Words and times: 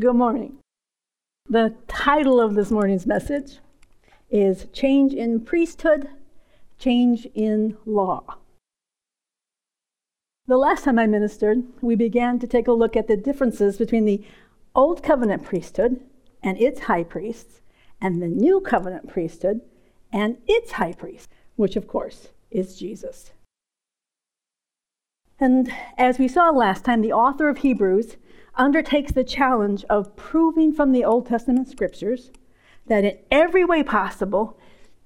Good 0.00 0.16
morning. 0.16 0.56
The 1.46 1.74
title 1.86 2.40
of 2.40 2.54
this 2.54 2.70
morning's 2.70 3.06
message 3.06 3.58
is 4.30 4.64
Change 4.72 5.12
in 5.12 5.40
Priesthood, 5.40 6.08
Change 6.78 7.26
in 7.34 7.76
Law. 7.84 8.38
The 10.46 10.56
last 10.56 10.84
time 10.84 10.98
I 10.98 11.06
ministered, 11.06 11.64
we 11.82 11.96
began 11.96 12.38
to 12.38 12.46
take 12.46 12.66
a 12.66 12.72
look 12.72 12.96
at 12.96 13.08
the 13.08 13.16
differences 13.16 13.76
between 13.76 14.06
the 14.06 14.24
Old 14.74 15.02
Covenant 15.02 15.44
priesthood 15.44 16.00
and 16.42 16.56
its 16.58 16.80
high 16.80 17.04
priests, 17.04 17.60
and 18.00 18.22
the 18.22 18.28
New 18.28 18.60
Covenant 18.60 19.06
priesthood 19.06 19.60
and 20.10 20.38
its 20.46 20.72
high 20.72 20.94
priest, 20.94 21.28
which 21.56 21.76
of 21.76 21.86
course 21.86 22.28
is 22.50 22.78
Jesus. 22.78 23.32
And 25.38 25.70
as 25.98 26.18
we 26.18 26.26
saw 26.26 26.48
last 26.48 26.86
time, 26.86 27.02
the 27.02 27.12
author 27.12 27.50
of 27.50 27.58
Hebrews 27.58 28.16
undertakes 28.60 29.12
the 29.12 29.24
challenge 29.24 29.84
of 29.88 30.14
proving 30.16 30.70
from 30.72 30.92
the 30.92 31.04
Old 31.04 31.26
Testament 31.26 31.66
scriptures 31.68 32.30
that 32.86 33.04
in 33.04 33.16
every 33.30 33.64
way 33.64 33.82
possible, 33.82 34.58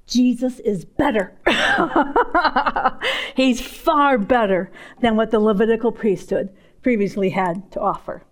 Jesus 0.07 0.59
is 0.59 0.85
better. 0.85 1.33
He's 3.37 3.61
far 3.61 4.19
better 4.19 4.73
than 5.01 5.15
what 5.15 5.31
the 5.31 5.39
Levitical 5.39 5.93
priesthood 5.93 6.51
previously 6.83 7.31
had 7.31 7.71
to 7.73 7.81
offer. 7.81 8.25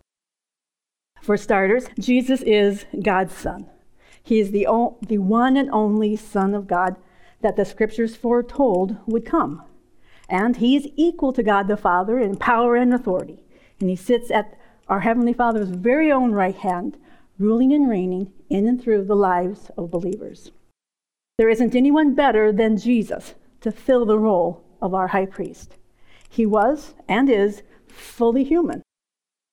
For 1.22 1.36
starters, 1.36 1.86
Jesus 1.98 2.42
is 2.42 2.84
God's 3.00 3.32
Son. 3.32 3.70
He 4.24 4.40
is 4.40 4.50
the, 4.50 4.66
o- 4.66 4.98
the 5.06 5.18
one 5.18 5.56
and 5.56 5.70
only 5.70 6.16
Son 6.16 6.52
of 6.52 6.66
God 6.66 6.96
that 7.42 7.54
the 7.54 7.64
scriptures 7.64 8.16
foretold 8.16 8.96
would 9.06 9.24
come. 9.24 9.62
And 10.28 10.56
he 10.56 10.74
is 10.74 10.88
equal 10.96 11.32
to 11.32 11.44
God 11.44 11.68
the 11.68 11.76
Father 11.76 12.18
in 12.18 12.36
power 12.36 12.74
and 12.74 12.92
authority. 12.92 13.44
And 13.78 13.88
he 13.88 13.96
sits 13.96 14.30
at 14.30 14.56
our 14.88 15.00
Heavenly 15.00 15.32
Father's 15.32 15.68
very 15.68 16.10
own 16.10 16.32
right 16.32 16.56
hand, 16.56 16.96
ruling 17.38 17.72
and 17.72 17.88
reigning 17.88 18.32
in 18.50 18.66
and 18.66 18.82
through 18.82 19.04
the 19.04 19.16
lives 19.16 19.70
of 19.76 19.90
believers. 19.90 20.50
There 21.38 21.48
isn't 21.48 21.74
anyone 21.74 22.14
better 22.14 22.52
than 22.52 22.76
Jesus 22.76 23.34
to 23.62 23.72
fill 23.72 24.04
the 24.04 24.18
role 24.18 24.62
of 24.80 24.94
our 24.94 25.08
high 25.08 25.26
priest. 25.26 25.76
He 26.28 26.46
was 26.46 26.94
and 27.08 27.28
is 27.28 27.62
fully 27.86 28.44
human. 28.44 28.82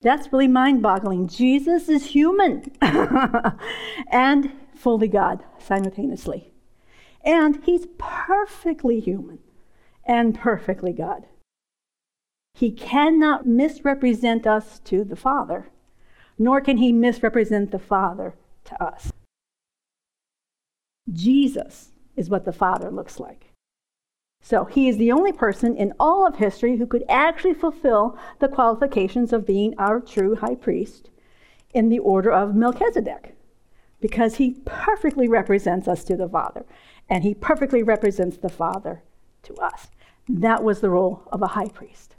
That's 0.01 0.31
really 0.31 0.47
mind 0.47 0.81
boggling. 0.81 1.27
Jesus 1.27 1.89
is 1.89 2.05
human 2.05 2.71
and 4.07 4.51
fully 4.75 5.07
God 5.07 5.43
simultaneously. 5.59 6.53
And 7.23 7.61
he's 7.63 7.87
perfectly 7.97 8.99
human 8.99 9.39
and 10.05 10.33
perfectly 10.33 10.93
God. 10.93 11.25
He 12.53 12.71
cannot 12.71 13.45
misrepresent 13.45 14.45
us 14.45 14.79
to 14.79 15.03
the 15.03 15.15
Father, 15.15 15.69
nor 16.37 16.61
can 16.61 16.77
he 16.77 16.91
misrepresent 16.91 17.71
the 17.71 17.79
Father 17.79 18.35
to 18.65 18.83
us. 18.83 19.11
Jesus 21.11 21.91
is 22.15 22.29
what 22.29 22.45
the 22.45 22.53
Father 22.53 22.91
looks 22.91 23.19
like. 23.19 23.45
So 24.41 24.65
he 24.65 24.87
is 24.87 24.97
the 24.97 25.11
only 25.11 25.31
person 25.31 25.75
in 25.75 25.93
all 25.99 26.25
of 26.25 26.37
history 26.37 26.77
who 26.77 26.85
could 26.85 27.03
actually 27.09 27.53
fulfill 27.53 28.17
the 28.39 28.47
qualifications 28.47 29.33
of 29.33 29.45
being 29.45 29.73
our 29.77 29.99
true 29.99 30.35
high 30.35 30.55
priest 30.55 31.09
in 31.73 31.89
the 31.89 31.99
order 31.99 32.31
of 32.31 32.55
Melchizedek, 32.55 33.35
because 33.99 34.35
he 34.35 34.55
perfectly 34.65 35.27
represents 35.27 35.87
us 35.87 36.03
to 36.05 36.15
the 36.15 36.29
Father, 36.29 36.65
and 37.09 37.23
he 37.23 37.33
perfectly 37.33 37.83
represents 37.83 38.37
the 38.37 38.49
Father 38.49 39.03
to 39.43 39.53
us. 39.55 39.87
That 40.27 40.63
was 40.63 40.79
the 40.79 40.89
role 40.89 41.23
of 41.31 41.41
a 41.41 41.47
high 41.47 41.69
priest. 41.69 42.15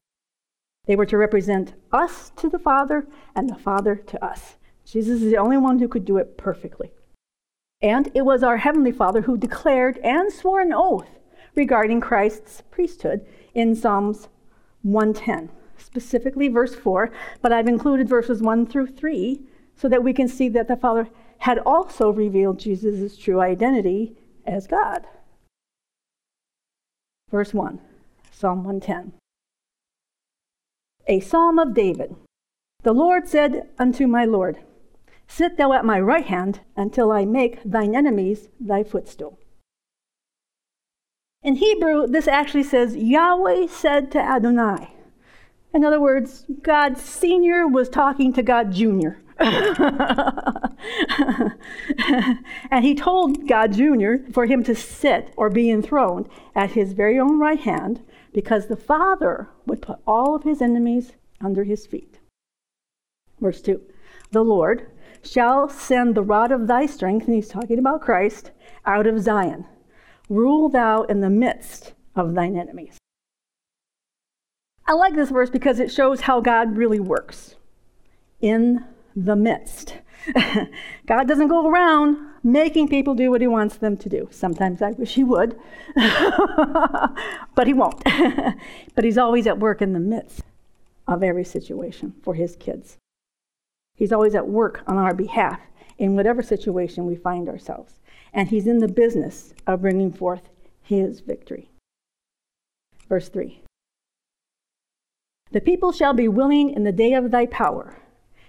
They 0.85 0.95
were 0.95 1.05
to 1.05 1.17
represent 1.17 1.73
us 1.91 2.31
to 2.37 2.49
the 2.49 2.59
Father 2.59 3.07
and 3.35 3.49
the 3.49 3.55
Father 3.55 3.95
to 3.95 4.23
us. 4.23 4.55
Jesus 4.85 5.21
is 5.21 5.31
the 5.31 5.37
only 5.37 5.57
one 5.57 5.79
who 5.79 5.87
could 5.87 6.05
do 6.05 6.17
it 6.17 6.37
perfectly. 6.37 6.91
And 7.81 8.11
it 8.13 8.23
was 8.23 8.43
our 8.43 8.57
Heavenly 8.57 8.91
Father 8.91 9.21
who 9.21 9.37
declared 9.37 9.97
and 9.99 10.31
swore 10.31 10.61
an 10.61 10.73
oath 10.73 11.07
regarding 11.55 12.01
Christ's 12.01 12.61
priesthood 12.71 13.25
in 13.53 13.75
Psalms 13.75 14.29
110, 14.83 15.49
specifically 15.77 16.47
verse 16.47 16.75
4, 16.75 17.11
but 17.41 17.51
I've 17.51 17.67
included 17.67 18.09
verses 18.09 18.41
1 18.41 18.67
through 18.67 18.87
3 18.87 19.41
so 19.75 19.87
that 19.89 20.03
we 20.03 20.13
can 20.13 20.27
see 20.27 20.49
that 20.49 20.67
the 20.67 20.75
Father 20.75 21.09
had 21.39 21.59
also 21.59 22.11
revealed 22.11 22.59
Jesus' 22.59 23.17
true 23.17 23.41
identity 23.41 24.15
as 24.45 24.67
God. 24.67 25.05
Verse 27.29 27.53
1, 27.53 27.79
Psalm 28.31 28.63
110. 28.63 29.13
A 31.11 31.19
psalm 31.19 31.59
of 31.59 31.73
David. 31.73 32.15
The 32.83 32.93
Lord 32.93 33.27
said 33.27 33.67
unto 33.77 34.07
my 34.07 34.23
Lord, 34.23 34.59
Sit 35.27 35.57
thou 35.57 35.73
at 35.73 35.83
my 35.83 35.99
right 35.99 36.25
hand 36.25 36.61
until 36.77 37.11
I 37.11 37.25
make 37.25 37.61
thine 37.65 37.93
enemies 37.93 38.47
thy 38.61 38.85
footstool. 38.85 39.37
In 41.43 41.55
Hebrew, 41.55 42.07
this 42.07 42.29
actually 42.29 42.63
says, 42.63 42.95
Yahweh 42.95 43.67
said 43.67 44.09
to 44.11 44.19
Adonai. 44.19 44.93
In 45.73 45.83
other 45.83 45.99
words, 45.99 46.45
God 46.61 46.97
Senior 46.97 47.67
was 47.67 47.89
talking 47.89 48.31
to 48.31 48.41
God 48.41 48.71
Junior. 48.71 49.21
and 52.71 52.85
he 52.85 52.95
told 52.95 53.49
God 53.49 53.73
Jr. 53.73 54.31
for 54.31 54.45
him 54.45 54.63
to 54.63 54.73
sit 54.73 55.33
or 55.35 55.49
be 55.49 55.69
enthroned 55.69 56.29
at 56.55 56.71
his 56.71 56.93
very 56.93 57.19
own 57.19 57.37
right 57.37 57.59
hand 57.59 57.99
because 58.33 58.67
the 58.67 58.75
Father 58.75 59.49
would 59.65 59.81
put 59.81 59.99
all 60.07 60.35
of 60.35 60.43
his 60.43 60.61
enemies 60.61 61.13
under 61.39 61.63
his 61.63 61.85
feet. 61.85 62.19
Verse 63.39 63.61
2 63.61 63.81
The 64.31 64.43
Lord 64.43 64.87
shall 65.23 65.69
send 65.69 66.15
the 66.15 66.23
rod 66.23 66.51
of 66.51 66.67
thy 66.67 66.85
strength, 66.85 67.27
and 67.27 67.35
he's 67.35 67.49
talking 67.49 67.79
about 67.79 68.01
Christ, 68.01 68.51
out 68.85 69.07
of 69.07 69.19
Zion. 69.19 69.65
Rule 70.29 70.69
thou 70.69 71.03
in 71.03 71.21
the 71.21 71.29
midst 71.29 71.93
of 72.15 72.33
thine 72.33 72.55
enemies. 72.55 72.97
I 74.87 74.93
like 74.93 75.15
this 75.15 75.29
verse 75.29 75.49
because 75.49 75.79
it 75.79 75.91
shows 75.91 76.21
how 76.21 76.41
God 76.41 76.75
really 76.75 76.99
works 76.99 77.55
in 78.41 78.85
the 79.15 79.35
midst. 79.35 79.97
God 81.05 81.27
doesn't 81.27 81.47
go 81.47 81.67
around 81.67 82.17
making 82.43 82.87
people 82.87 83.13
do 83.13 83.29
what 83.29 83.41
he 83.41 83.47
wants 83.47 83.77
them 83.77 83.97
to 83.97 84.09
do. 84.09 84.27
Sometimes 84.31 84.81
I 84.81 84.91
wish 84.91 85.15
he 85.15 85.23
would, 85.23 85.59
but 85.95 87.65
he 87.67 87.73
won't. 87.73 88.03
but 88.95 89.03
he's 89.03 89.17
always 89.17 89.47
at 89.47 89.59
work 89.59 89.81
in 89.81 89.93
the 89.93 89.99
midst 89.99 90.41
of 91.07 91.23
every 91.23 91.43
situation 91.43 92.13
for 92.23 92.33
his 92.33 92.55
kids. 92.55 92.97
He's 93.95 94.11
always 94.11 94.35
at 94.35 94.47
work 94.47 94.83
on 94.87 94.97
our 94.97 95.13
behalf 95.13 95.59
in 95.97 96.15
whatever 96.15 96.41
situation 96.41 97.05
we 97.05 97.15
find 97.15 97.47
ourselves. 97.47 97.99
And 98.33 98.49
he's 98.49 98.65
in 98.65 98.79
the 98.79 98.87
business 98.87 99.53
of 99.67 99.81
bringing 99.81 100.11
forth 100.11 100.49
his 100.81 101.19
victory. 101.19 101.69
Verse 103.07 103.29
3 103.29 103.61
The 105.51 105.61
people 105.61 105.91
shall 105.91 106.13
be 106.13 106.27
willing 106.27 106.71
in 106.71 106.83
the 106.83 106.91
day 106.91 107.13
of 107.13 107.29
thy 107.29 107.45
power 107.45 107.97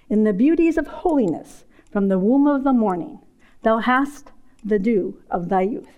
in 0.08 0.24
the 0.24 0.32
beauties 0.32 0.76
of 0.76 0.86
holiness 0.86 1.64
from 1.90 2.08
the 2.08 2.18
womb 2.18 2.46
of 2.46 2.64
the 2.64 2.72
morning. 2.72 3.18
Thou 3.62 3.78
hast 3.78 4.32
the 4.64 4.78
dew 4.78 5.18
of 5.30 5.48
thy 5.48 5.62
youth. 5.62 5.88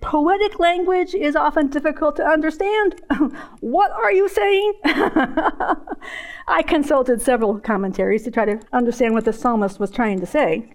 Poetic 0.00 0.58
language 0.60 1.14
is 1.14 1.34
often 1.34 1.68
difficult 1.68 2.16
to 2.16 2.24
understand. 2.24 3.00
what 3.60 3.90
are 3.90 4.12
you 4.12 4.28
saying? 4.28 4.74
I 4.84 6.62
consulted 6.66 7.20
several 7.20 7.58
commentaries 7.58 8.22
to 8.24 8.30
try 8.30 8.44
to 8.44 8.60
understand 8.72 9.14
what 9.14 9.24
the 9.24 9.32
psalmist 9.32 9.80
was 9.80 9.90
trying 9.90 10.20
to 10.20 10.26
say. 10.26 10.72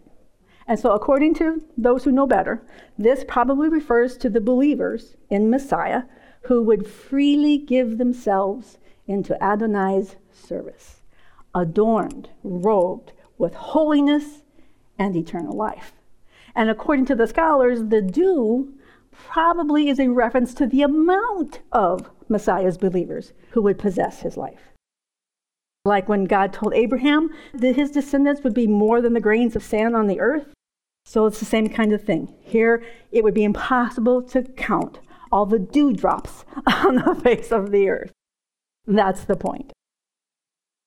And 0.67 0.79
so, 0.79 0.91
according 0.91 1.35
to 1.35 1.61
those 1.77 2.03
who 2.03 2.11
know 2.11 2.27
better, 2.27 2.65
this 2.97 3.23
probably 3.27 3.69
refers 3.69 4.17
to 4.17 4.29
the 4.29 4.41
believers 4.41 5.15
in 5.29 5.49
Messiah 5.49 6.03
who 6.43 6.61
would 6.63 6.87
freely 6.87 7.57
give 7.57 7.97
themselves 7.97 8.77
into 9.07 9.37
Adonai's 9.43 10.15
service 10.31 11.01
adorned, 11.53 12.29
robed 12.43 13.11
with 13.37 13.53
holiness 13.53 14.40
and 15.01 15.15
eternal 15.15 15.57
life. 15.57 15.93
And 16.55 16.69
according 16.69 17.05
to 17.07 17.15
the 17.15 17.25
scholars, 17.25 17.85
the 17.85 18.03
dew 18.03 18.71
probably 19.11 19.89
is 19.89 19.99
a 19.99 20.09
reference 20.09 20.53
to 20.53 20.67
the 20.67 20.83
amount 20.83 21.59
of 21.71 22.09
Messiah's 22.29 22.77
believers 22.77 23.33
who 23.49 23.63
would 23.63 23.79
possess 23.79 24.21
his 24.21 24.37
life. 24.37 24.61
Like 25.83 26.07
when 26.07 26.25
God 26.25 26.53
told 26.53 26.75
Abraham 26.75 27.31
that 27.53 27.75
his 27.75 27.89
descendants 27.89 28.43
would 28.43 28.53
be 28.53 28.67
more 28.67 29.01
than 29.01 29.13
the 29.13 29.19
grains 29.19 29.55
of 29.55 29.63
sand 29.63 29.95
on 29.95 30.05
the 30.05 30.19
earth. 30.19 30.53
So 31.05 31.25
it's 31.25 31.39
the 31.39 31.45
same 31.45 31.69
kind 31.69 31.93
of 31.93 32.03
thing. 32.03 32.35
Here, 32.41 32.83
it 33.11 33.23
would 33.23 33.33
be 33.33 33.43
impossible 33.43 34.21
to 34.21 34.43
count 34.43 34.99
all 35.31 35.47
the 35.47 35.57
dewdrops 35.57 36.45
on 36.67 36.97
the 36.97 37.15
face 37.15 37.51
of 37.51 37.71
the 37.71 37.89
earth. 37.89 38.11
That's 38.85 39.23
the 39.23 39.35
point. 39.35 39.73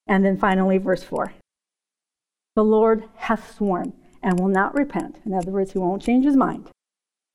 And 0.07 0.25
then 0.25 0.39
finally, 0.39 0.79
verse 0.79 1.03
4 1.03 1.33
The 2.55 2.65
Lord 2.65 3.09
hath 3.17 3.57
sworn 3.57 3.95
and 4.25 4.41
will 4.41 4.49
not 4.49 4.75
repent. 4.75 5.21
In 5.25 5.35
other 5.35 5.53
words, 5.53 5.73
he 5.73 5.79
won't 5.79 6.03
change 6.03 6.25
his 6.25 6.37
mind. 6.37 6.71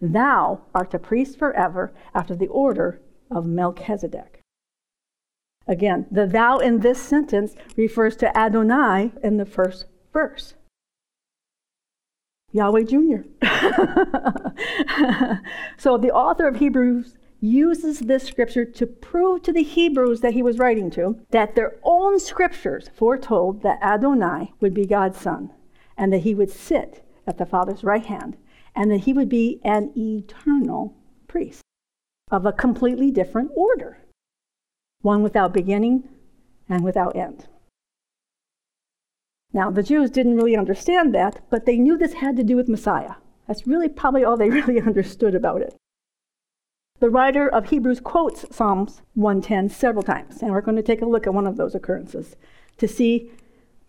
Thou 0.02 0.62
art 0.74 0.94
a 0.94 1.00
priest 1.00 1.38
forever 1.38 1.94
after 2.14 2.36
the 2.36 2.48
order 2.48 3.00
of 3.30 3.46
Melchizedek. 3.46 4.42
Again, 5.68 6.08
the 6.10 6.26
thou 6.26 6.58
in 6.58 6.80
this 6.80 7.00
sentence 7.00 7.54
refers 7.78 8.16
to 8.18 8.36
Adonai 8.36 9.12
in 9.24 9.38
the 9.38 9.46
first 9.46 9.86
verse. 10.12 10.56
Yahweh 12.52 12.84
Jr. 12.84 13.22
so 15.78 15.98
the 15.98 16.12
author 16.12 16.48
of 16.48 16.56
Hebrews 16.56 17.16
uses 17.40 18.00
this 18.00 18.24
scripture 18.24 18.66
to 18.66 18.88
prove 18.88 19.44
to 19.44 19.54
the 19.54 19.62
Hebrews 19.62 20.22
that 20.22 20.34
he 20.34 20.42
was 20.42 20.58
writing 20.58 20.90
to 20.92 21.20
that 21.30 21.54
their 21.54 21.76
own 21.84 22.20
scriptures 22.20 22.90
foretold 22.96 23.62
that 23.62 23.80
Adonai 23.84 24.54
would 24.60 24.74
be 24.74 24.88
God's 24.88 25.20
son 25.20 25.52
and 26.00 26.14
that 26.14 26.20
he 26.20 26.34
would 26.34 26.50
sit 26.50 27.06
at 27.28 27.38
the 27.38 27.46
Father's 27.46 27.84
right 27.84 28.06
hand 28.06 28.38
and 28.74 28.90
that 28.90 29.02
he 29.02 29.14
would 29.14 29.28
be 29.28 29.60
an 29.66 29.92
eternal 29.96 30.96
priest 31.28 31.62
of 32.32 32.46
a 32.46 32.54
completely 32.54 33.12
different 33.12 33.52
order, 33.54 34.00
one 35.02 35.22
without 35.22 35.54
beginning 35.54 36.08
and 36.70 36.84
without 36.84 37.16
end. 37.16 37.48
Now, 39.52 39.70
the 39.70 39.84
Jews 39.84 40.10
didn't 40.10 40.38
really 40.38 40.56
understand 40.56 41.14
that, 41.16 41.42
but 41.50 41.66
they 41.66 41.78
knew 41.78 41.98
this 41.98 42.14
had 42.14 42.38
to 42.38 42.44
do 42.44 42.56
with 42.56 42.70
Messiah. 42.70 43.16
That's 43.48 43.68
really 43.68 43.90
probably 43.90 44.24
all 44.24 44.38
they 44.38 44.50
really 44.62 44.80
understood 44.80 45.36
about 45.36 45.62
it. 45.62 45.76
The 47.00 47.10
writer 47.10 47.48
of 47.48 47.70
Hebrews 47.70 48.00
quotes 48.00 48.46
Psalms 48.56 49.02
110 49.16 49.70
several 49.70 50.04
times, 50.04 50.42
and 50.42 50.52
we're 50.52 50.62
going 50.62 50.78
to 50.78 50.84
take 50.84 51.02
a 51.02 51.06
look 51.06 51.26
at 51.28 51.34
one 51.34 51.48
of 51.48 51.58
those 51.58 51.76
occurrences 51.76 52.36
to 52.78 52.88
see 52.88 53.32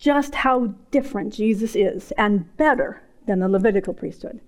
just 0.00 0.34
how 0.36 0.74
different 0.90 1.32
Jesus 1.32 1.76
is 1.76 2.10
and 2.12 2.56
better 2.56 3.02
than 3.26 3.38
the 3.38 3.48
Levitical 3.48 3.92
priesthood. 3.92 4.40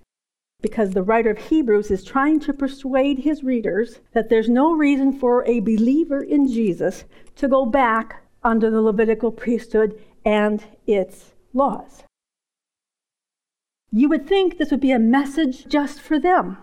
Because 0.61 0.91
the 0.91 1.03
writer 1.03 1.29
of 1.29 1.37
Hebrews 1.37 1.91
is 1.91 2.03
trying 2.03 2.39
to 2.41 2.53
persuade 2.53 3.19
his 3.19 3.43
readers 3.43 3.99
that 4.13 4.29
there's 4.29 4.49
no 4.49 4.73
reason 4.73 5.13
for 5.13 5.45
a 5.45 5.59
believer 5.59 6.23
in 6.23 6.47
Jesus 6.47 7.05
to 7.35 7.47
go 7.47 7.65
back 7.65 8.23
under 8.43 8.71
the 8.71 8.81
Levitical 8.81 9.31
priesthood 9.31 10.01
and 10.25 10.63
its 10.87 11.33
laws. 11.53 12.03
You 13.91 14.09
would 14.09 14.27
think 14.27 14.57
this 14.57 14.71
would 14.71 14.79
be 14.79 14.91
a 14.91 14.99
message 14.99 15.67
just 15.67 16.01
for 16.01 16.17
them. 16.17 16.57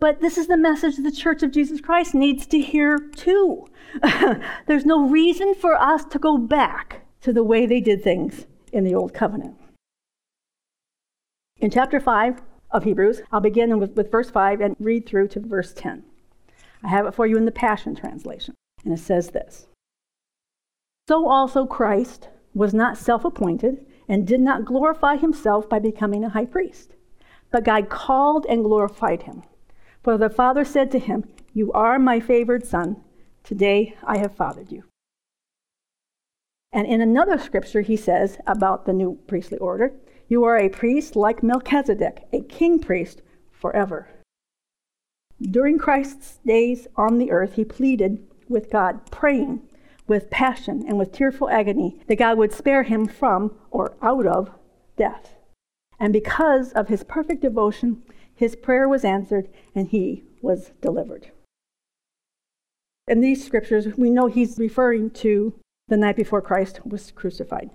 But 0.00 0.20
this 0.20 0.36
is 0.36 0.48
the 0.48 0.56
message 0.56 0.96
the 0.96 1.12
Church 1.12 1.44
of 1.44 1.52
Jesus 1.52 1.80
Christ 1.80 2.12
needs 2.12 2.44
to 2.46 2.58
hear 2.58 2.98
too. 2.98 3.68
There's 4.66 4.84
no 4.84 5.08
reason 5.08 5.54
for 5.54 5.76
us 5.76 6.04
to 6.06 6.18
go 6.18 6.38
back 6.38 7.01
to 7.22 7.32
the 7.32 7.44
way 7.44 7.66
they 7.66 7.80
did 7.80 8.02
things 8.02 8.46
in 8.72 8.84
the 8.84 8.94
Old 8.94 9.14
Covenant. 9.14 9.56
In 11.60 11.70
chapter 11.70 12.00
5 12.00 12.42
of 12.72 12.84
Hebrews, 12.84 13.22
I'll 13.30 13.40
begin 13.40 13.78
with, 13.78 13.96
with 13.96 14.10
verse 14.10 14.30
5 14.30 14.60
and 14.60 14.76
read 14.80 15.06
through 15.06 15.28
to 15.28 15.40
verse 15.40 15.72
10. 15.72 16.02
I 16.82 16.88
have 16.88 17.06
it 17.06 17.14
for 17.14 17.26
you 17.26 17.36
in 17.36 17.44
the 17.44 17.52
Passion 17.52 17.94
Translation, 17.94 18.54
and 18.84 18.92
it 18.92 18.98
says 18.98 19.28
this 19.28 19.66
So 21.08 21.28
also 21.28 21.64
Christ 21.64 22.28
was 22.54 22.74
not 22.74 22.98
self 22.98 23.24
appointed 23.24 23.86
and 24.08 24.26
did 24.26 24.40
not 24.40 24.64
glorify 24.64 25.16
himself 25.16 25.68
by 25.68 25.78
becoming 25.78 26.24
a 26.24 26.30
high 26.30 26.44
priest, 26.44 26.94
but 27.52 27.64
God 27.64 27.88
called 27.88 28.44
and 28.48 28.64
glorified 28.64 29.22
him. 29.22 29.42
For 30.02 30.18
the 30.18 30.28
Father 30.28 30.64
said 30.64 30.90
to 30.90 30.98
him, 30.98 31.24
You 31.52 31.70
are 31.72 31.98
my 32.00 32.18
favored 32.18 32.66
Son. 32.66 32.96
Today 33.44 33.94
I 34.02 34.18
have 34.18 34.34
fathered 34.34 34.72
you. 34.72 34.82
And 36.72 36.86
in 36.86 37.00
another 37.00 37.38
scripture, 37.38 37.82
he 37.82 37.96
says 37.96 38.38
about 38.46 38.86
the 38.86 38.92
new 38.92 39.18
priestly 39.26 39.58
order, 39.58 39.92
You 40.28 40.44
are 40.44 40.56
a 40.56 40.70
priest 40.70 41.16
like 41.16 41.42
Melchizedek, 41.42 42.26
a 42.32 42.40
king 42.40 42.78
priest 42.78 43.20
forever. 43.50 44.08
During 45.40 45.78
Christ's 45.78 46.38
days 46.46 46.86
on 46.96 47.18
the 47.18 47.30
earth, 47.30 47.54
he 47.54 47.64
pleaded 47.64 48.26
with 48.48 48.70
God, 48.70 49.10
praying 49.10 49.62
with 50.06 50.30
passion 50.30 50.84
and 50.86 50.98
with 50.98 51.12
tearful 51.12 51.50
agony 51.50 52.00
that 52.06 52.16
God 52.16 52.38
would 52.38 52.52
spare 52.52 52.84
him 52.84 53.06
from 53.06 53.56
or 53.70 53.96
out 54.00 54.26
of 54.26 54.50
death. 54.96 55.34
And 55.98 56.12
because 56.12 56.72
of 56.72 56.88
his 56.88 57.04
perfect 57.04 57.42
devotion, 57.42 58.02
his 58.34 58.56
prayer 58.56 58.88
was 58.88 59.04
answered 59.04 59.48
and 59.74 59.88
he 59.88 60.24
was 60.40 60.72
delivered. 60.80 61.30
In 63.08 63.20
these 63.20 63.44
scriptures, 63.44 63.86
we 63.96 64.10
know 64.10 64.26
he's 64.26 64.58
referring 64.58 65.10
to 65.10 65.54
the 65.92 65.98
night 65.98 66.16
before 66.16 66.40
Christ 66.40 66.80
was 66.86 67.10
crucified. 67.10 67.68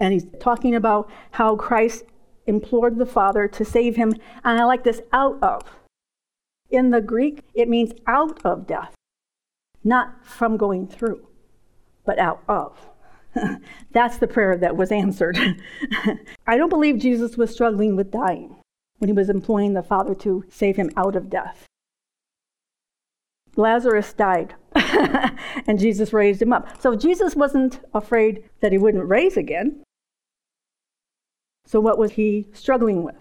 And 0.00 0.12
he's 0.12 0.26
talking 0.40 0.74
about 0.74 1.08
how 1.30 1.54
Christ 1.54 2.04
implored 2.44 2.98
the 2.98 3.06
Father 3.06 3.46
to 3.46 3.64
save 3.64 3.94
him. 3.94 4.14
And 4.42 4.60
I 4.60 4.64
like 4.64 4.82
this 4.82 5.00
out 5.12 5.40
of. 5.40 5.62
In 6.70 6.90
the 6.90 7.00
Greek, 7.00 7.42
it 7.54 7.68
means 7.68 7.92
out 8.04 8.44
of 8.44 8.66
death, 8.66 8.96
not 9.84 10.26
from 10.26 10.56
going 10.56 10.88
through, 10.88 11.24
but 12.04 12.18
out 12.18 12.42
of. 12.48 12.76
That's 13.92 14.18
the 14.18 14.26
prayer 14.26 14.56
that 14.58 14.76
was 14.76 14.90
answered. 14.90 15.38
I 16.48 16.56
don't 16.56 16.68
believe 16.68 16.98
Jesus 16.98 17.36
was 17.36 17.52
struggling 17.52 17.94
with 17.94 18.10
dying 18.10 18.56
when 18.98 19.08
he 19.08 19.12
was 19.12 19.30
imploring 19.30 19.74
the 19.74 19.84
Father 19.84 20.16
to 20.16 20.44
save 20.48 20.74
him 20.74 20.90
out 20.96 21.14
of 21.14 21.30
death. 21.30 21.64
Lazarus 23.54 24.12
died, 24.12 24.56
and 25.66 25.78
Jesus 25.78 26.12
raised 26.12 26.42
him 26.42 26.52
up. 26.52 26.80
So 26.80 26.94
Jesus 26.94 27.34
wasn't 27.34 27.80
afraid 27.94 28.44
that 28.60 28.72
he 28.72 28.78
wouldn't 28.78 29.08
raise 29.08 29.36
again. 29.36 29.82
So, 31.66 31.80
what 31.80 31.98
was 31.98 32.12
he 32.12 32.46
struggling 32.52 33.02
with? 33.02 33.16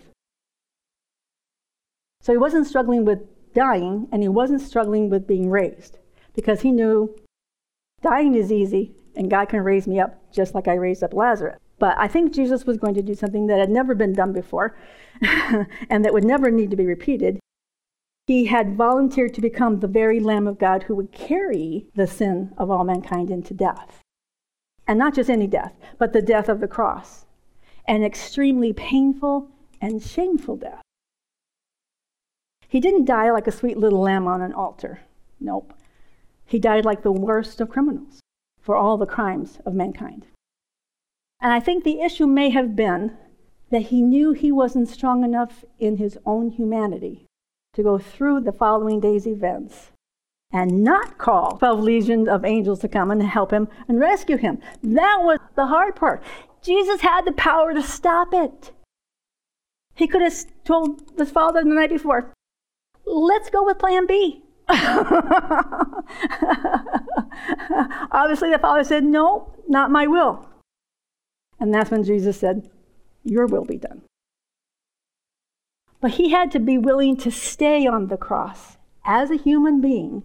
So, 2.21 2.31
he 2.31 2.37
wasn't 2.37 2.67
struggling 2.67 3.03
with 3.03 3.19
dying, 3.53 4.07
and 4.11 4.21
he 4.21 4.29
wasn't 4.29 4.61
struggling 4.61 5.09
with 5.09 5.27
being 5.27 5.49
raised, 5.49 5.97
because 6.35 6.61
he 6.61 6.71
knew 6.71 7.15
dying 8.03 8.35
is 8.35 8.51
easy, 8.51 8.93
and 9.15 9.31
God 9.31 9.49
can 9.49 9.63
raise 9.63 9.87
me 9.87 9.99
up 9.99 10.31
just 10.31 10.53
like 10.53 10.67
I 10.67 10.73
raised 10.73 11.03
up 11.03 11.13
Lazarus. 11.13 11.57
But 11.79 11.97
I 11.97 12.07
think 12.07 12.33
Jesus 12.33 12.65
was 12.65 12.77
going 12.77 12.93
to 12.93 13.01
do 13.01 13.15
something 13.15 13.47
that 13.47 13.59
had 13.59 13.69
never 13.69 13.95
been 13.95 14.13
done 14.13 14.31
before 14.31 14.77
and 15.89 16.05
that 16.05 16.13
would 16.13 16.23
never 16.23 16.51
need 16.51 16.69
to 16.71 16.77
be 16.77 16.85
repeated. 16.85 17.39
He 18.27 18.45
had 18.45 18.75
volunteered 18.75 19.35
to 19.35 19.41
become 19.41 19.79
the 19.79 19.87
very 19.87 20.19
Lamb 20.19 20.47
of 20.47 20.57
God 20.57 20.83
who 20.83 20.95
would 20.95 21.11
carry 21.11 21.85
the 21.93 22.07
sin 22.07 22.53
of 22.57 22.71
all 22.71 22.83
mankind 22.83 23.29
into 23.29 23.53
death. 23.53 24.01
And 24.87 24.97
not 24.97 25.13
just 25.13 25.29
any 25.29 25.45
death, 25.45 25.73
but 25.99 26.11
the 26.11 26.23
death 26.23 26.49
of 26.49 26.59
the 26.59 26.67
cross. 26.67 27.25
An 27.87 28.03
extremely 28.03 28.73
painful 28.73 29.49
and 29.79 30.01
shameful 30.01 30.57
death. 30.57 30.81
He 32.67 32.79
didn't 32.79 33.05
die 33.05 33.29
like 33.29 33.45
a 33.45 33.51
sweet 33.51 33.77
little 33.77 34.01
lamb 34.01 34.27
on 34.27 34.41
an 34.41 34.53
altar. 34.53 35.01
Nope. 35.39 35.73
He 36.45 36.57
died 36.57 36.83
like 36.83 37.03
the 37.03 37.11
worst 37.11 37.61
of 37.61 37.69
criminals 37.69 38.21
for 38.59 38.75
all 38.75 38.97
the 38.97 39.05
crimes 39.05 39.59
of 39.67 39.75
mankind. 39.75 40.25
And 41.39 41.53
I 41.53 41.59
think 41.59 41.83
the 41.83 42.01
issue 42.01 42.25
may 42.25 42.49
have 42.49 42.75
been 42.75 43.15
that 43.69 43.83
he 43.83 44.01
knew 44.01 44.31
he 44.31 44.51
wasn't 44.51 44.89
strong 44.89 45.23
enough 45.23 45.63
in 45.77 45.97
his 45.97 46.17
own 46.25 46.49
humanity 46.49 47.27
to 47.75 47.83
go 47.83 47.97
through 47.97 48.41
the 48.41 48.51
following 48.51 48.99
day's 48.99 49.27
events 49.27 49.91
and 50.51 50.83
not 50.83 51.17
call 51.17 51.57
12 51.57 51.79
legions 51.79 52.27
of 52.27 52.43
angels 52.45 52.79
to 52.79 52.87
come 52.87 53.11
and 53.11 53.21
help 53.21 53.51
him 53.51 53.67
and 53.87 53.99
rescue 53.99 54.37
him. 54.37 54.59
That 54.81 55.19
was 55.21 55.39
the 55.55 55.67
hard 55.67 55.95
part. 55.95 56.23
Jesus 56.61 57.01
had 57.01 57.25
the 57.25 57.33
power 57.33 57.73
to 57.73 57.83
stop 57.83 58.33
it. 58.33 58.71
He 59.93 60.07
could 60.07 60.21
have 60.21 60.33
told 60.63 61.17
the 61.17 61.25
father 61.25 61.63
the 61.63 61.69
night 61.69 61.89
before, 61.89 62.33
let's 63.05 63.49
go 63.49 63.65
with 63.65 63.79
plan 63.79 64.07
B. 64.07 64.43
Obviously, 68.11 68.49
the 68.49 68.59
father 68.59 68.83
said, 68.83 69.03
no, 69.03 69.53
not 69.67 69.91
my 69.91 70.07
will. 70.07 70.47
And 71.59 71.73
that's 71.73 71.91
when 71.91 72.03
Jesus 72.03 72.39
said, 72.39 72.69
Your 73.23 73.45
will 73.45 73.65
be 73.65 73.77
done. 73.77 74.01
But 76.05 76.21
he 76.21 76.29
had 76.29 76.51
to 76.51 76.59
be 76.59 76.77
willing 76.77 77.17
to 77.17 77.31
stay 77.31 77.87
on 77.87 78.09
the 78.09 78.15
cross 78.15 78.77
as 79.03 79.31
a 79.31 79.37
human 79.37 79.81
being, 79.81 80.21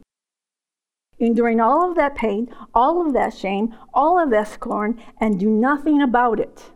enduring 1.19 1.59
all 1.59 1.89
of 1.89 1.97
that 1.97 2.15
pain, 2.15 2.55
all 2.75 3.07
of 3.07 3.15
that 3.15 3.33
shame, 3.33 3.75
all 3.95 4.19
of 4.19 4.29
that 4.29 4.49
scorn, 4.49 5.01
and 5.19 5.41
do 5.41 5.49
nothing 5.49 6.03
about 6.03 6.39
it 6.39 6.69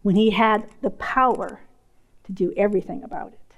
when 0.00 0.16
he 0.16 0.30
had 0.30 0.70
the 0.80 0.88
power 0.88 1.60
to 2.24 2.32
do 2.32 2.54
everything 2.56 3.04
about 3.04 3.34
it. 3.34 3.56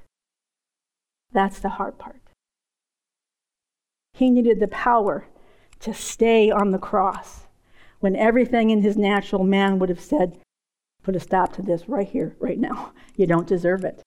That's 1.32 1.60
the 1.60 1.68
hard 1.68 1.96
part. 1.96 2.20
He 4.14 4.30
needed 4.30 4.58
the 4.58 4.66
power 4.66 5.28
to 5.78 5.94
stay 5.94 6.50
on 6.50 6.72
the 6.72 6.78
cross 6.78 7.46
when 8.00 8.16
everything 8.16 8.70
in 8.70 8.82
his 8.82 8.96
natural 8.96 9.44
man 9.44 9.78
would 9.78 9.90
have 9.90 10.00
said, 10.00 10.40
put 11.04 11.14
a 11.14 11.20
stop 11.20 11.52
to 11.52 11.62
this 11.62 11.88
right 11.88 12.08
here, 12.08 12.34
right 12.40 12.58
now. 12.58 12.92
You 13.14 13.28
don't 13.28 13.46
deserve 13.46 13.84
it. 13.84 14.02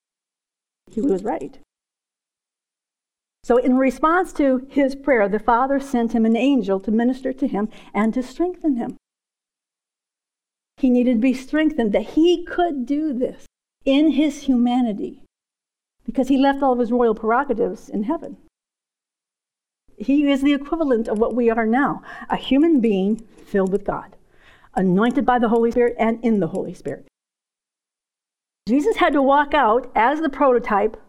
He 0.92 1.02
was 1.02 1.24
right. 1.24 1.60
So, 3.44 3.58
in 3.58 3.78
response 3.78 4.34
to 4.34 4.68
his 4.70 4.96
prayer, 4.96 5.30
the 5.30 5.40
Father 5.40 5.80
sent 5.80 6.14
him 6.14 6.26
an 6.26 6.36
angel 6.36 6.80
to 6.82 6.92
minister 6.92 7.32
to 7.32 7.48
him 7.48 7.70
and 7.94 8.14
to 8.14 8.22
strengthen 8.22 8.76
him. 8.76 8.98
He 10.78 10.90
needed 10.90 11.14
to 11.14 11.20
be 11.20 11.34
strengthened 11.34 11.94
that 11.94 12.10
he 12.18 12.44
could 12.44 12.86
do 12.86 13.14
this 13.14 13.46
in 13.86 14.12
his 14.12 14.44
humanity 14.44 15.22
because 16.06 16.28
he 16.28 16.38
left 16.38 16.62
all 16.62 16.74
of 16.74 16.80
his 16.80 16.92
royal 16.92 17.16
prerogatives 17.16 17.90
in 17.90 18.04
heaven. 18.04 18.38
He 19.98 20.30
is 20.30 20.42
the 20.42 20.54
equivalent 20.54 21.08
of 21.08 21.18
what 21.18 21.34
we 21.34 21.50
are 21.50 21.66
now 21.66 22.04
a 22.30 22.36
human 22.36 22.80
being 22.80 23.18
filled 23.46 23.72
with 23.72 23.86
God, 23.86 24.16
anointed 24.76 25.26
by 25.26 25.40
the 25.40 25.50
Holy 25.50 25.72
Spirit 25.72 25.96
and 25.98 26.24
in 26.24 26.40
the 26.40 26.48
Holy 26.48 26.74
Spirit. 26.74 27.08
Jesus 28.68 28.98
had 28.98 29.14
to 29.14 29.22
walk 29.22 29.54
out 29.54 29.90
as 29.96 30.20
the 30.20 30.28
prototype 30.28 31.02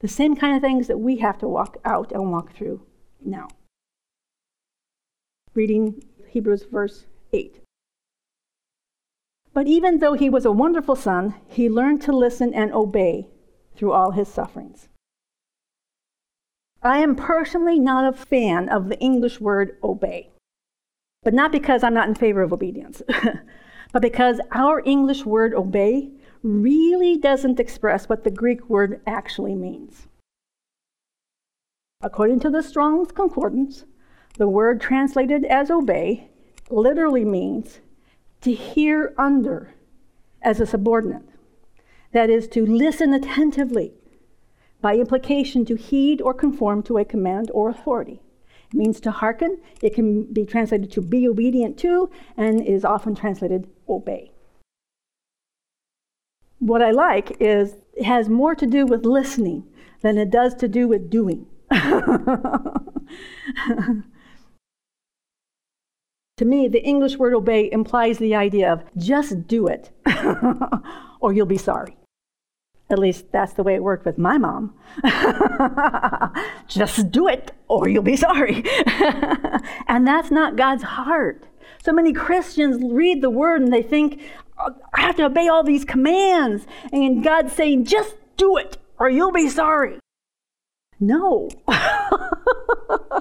the 0.00 0.08
same 0.08 0.34
kind 0.34 0.56
of 0.56 0.62
things 0.62 0.86
that 0.86 0.98
we 0.98 1.18
have 1.18 1.36
to 1.36 1.46
walk 1.46 1.76
out 1.84 2.12
and 2.12 2.32
walk 2.32 2.54
through 2.54 2.80
now. 3.22 3.46
Reading 5.52 6.02
Hebrews 6.30 6.64
verse 6.72 7.04
8. 7.34 7.60
But 9.52 9.66
even 9.66 9.98
though 9.98 10.14
he 10.14 10.30
was 10.30 10.46
a 10.46 10.52
wonderful 10.52 10.96
son, 10.96 11.34
he 11.46 11.68
learned 11.68 12.00
to 12.02 12.12
listen 12.16 12.54
and 12.54 12.72
obey 12.72 13.28
through 13.76 13.92
all 13.92 14.12
his 14.12 14.28
sufferings. 14.28 14.88
I 16.82 17.00
am 17.00 17.16
personally 17.16 17.78
not 17.78 18.10
a 18.10 18.16
fan 18.16 18.70
of 18.70 18.88
the 18.88 18.98
English 18.98 19.42
word 19.42 19.76
obey, 19.82 20.30
but 21.22 21.34
not 21.34 21.52
because 21.52 21.82
I'm 21.82 21.92
not 21.92 22.08
in 22.08 22.14
favor 22.14 22.40
of 22.40 22.52
obedience, 22.54 23.02
but 23.92 24.00
because 24.00 24.40
our 24.52 24.80
English 24.86 25.26
word 25.26 25.52
obey 25.52 26.12
really 26.42 27.16
doesn't 27.16 27.60
express 27.60 28.08
what 28.08 28.24
the 28.24 28.30
Greek 28.30 28.68
word 28.68 29.00
actually 29.06 29.54
means. 29.54 30.06
According 32.00 32.40
to 32.40 32.50
the 32.50 32.62
Strong's 32.62 33.10
Concordance, 33.10 33.84
the 34.36 34.48
word 34.48 34.80
translated 34.80 35.44
as 35.44 35.70
obey 35.70 36.30
literally 36.70 37.24
means 37.24 37.80
to 38.40 38.54
hear 38.54 39.14
under 39.18 39.74
as 40.42 40.60
a 40.60 40.66
subordinate. 40.66 41.24
That 42.12 42.30
is, 42.30 42.46
to 42.48 42.64
listen 42.64 43.12
attentively, 43.12 43.94
by 44.80 44.94
implication, 44.94 45.64
to 45.64 45.74
heed 45.74 46.22
or 46.22 46.32
conform 46.32 46.82
to 46.84 46.98
a 46.98 47.04
command 47.04 47.50
or 47.52 47.68
authority. 47.68 48.22
It 48.72 48.76
means 48.76 49.00
to 49.00 49.10
hearken. 49.10 49.58
It 49.82 49.94
can 49.94 50.32
be 50.32 50.44
translated 50.44 50.92
to 50.92 51.00
be 51.00 51.26
obedient 51.26 51.78
to, 51.78 52.10
and 52.36 52.64
is 52.64 52.84
often 52.84 53.14
translated 53.14 53.68
obey. 53.88 54.30
What 56.58 56.82
I 56.82 56.90
like 56.90 57.36
is 57.40 57.76
it 57.94 58.04
has 58.04 58.28
more 58.28 58.54
to 58.54 58.66
do 58.66 58.86
with 58.86 59.04
listening 59.04 59.64
than 60.02 60.18
it 60.18 60.30
does 60.30 60.54
to 60.56 60.68
do 60.68 60.88
with 60.88 61.10
doing. 61.10 61.46
To 66.38 66.44
me, 66.44 66.68
the 66.68 66.82
English 66.84 67.16
word 67.16 67.34
obey 67.34 67.68
implies 67.72 68.18
the 68.18 68.36
idea 68.36 68.72
of 68.72 68.84
just 68.96 69.48
do 69.48 69.66
it 69.66 69.90
or 71.20 71.32
you'll 71.32 71.46
be 71.46 71.58
sorry. 71.58 71.96
At 72.88 73.00
least 73.00 73.32
that's 73.32 73.54
the 73.54 73.64
way 73.64 73.74
it 73.74 73.82
worked 73.82 74.06
with 74.06 74.18
my 74.18 74.38
mom. 74.38 74.72
just 76.68 77.10
do 77.10 77.26
it 77.26 77.50
or 77.66 77.88
you'll 77.88 78.04
be 78.04 78.14
sorry. 78.14 78.62
and 79.88 80.06
that's 80.06 80.30
not 80.30 80.54
God's 80.54 80.84
heart. 80.84 81.48
So 81.82 81.92
many 81.92 82.12
Christians 82.12 82.82
read 82.82 83.22
the 83.22 83.30
word 83.30 83.62
and 83.62 83.72
they 83.72 83.82
think, 83.82 84.20
I 84.58 85.00
have 85.00 85.16
to 85.16 85.26
obey 85.26 85.48
all 85.48 85.62
these 85.62 85.84
commands. 85.84 86.66
And 86.92 87.22
God's 87.22 87.52
saying, 87.52 87.84
just 87.84 88.16
do 88.36 88.56
it 88.56 88.78
or 88.98 89.08
you'll 89.08 89.32
be 89.32 89.48
sorry. 89.48 89.98
No. 91.00 91.48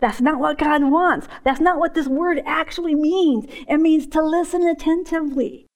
That's 0.00 0.20
not 0.20 0.38
what 0.38 0.58
God 0.58 0.84
wants. 0.84 1.28
That's 1.44 1.60
not 1.60 1.78
what 1.78 1.94
this 1.94 2.06
word 2.06 2.42
actually 2.44 2.94
means. 2.94 3.46
It 3.68 3.78
means 3.78 4.06
to 4.08 4.22
listen 4.22 4.66
attentively. 4.66 5.66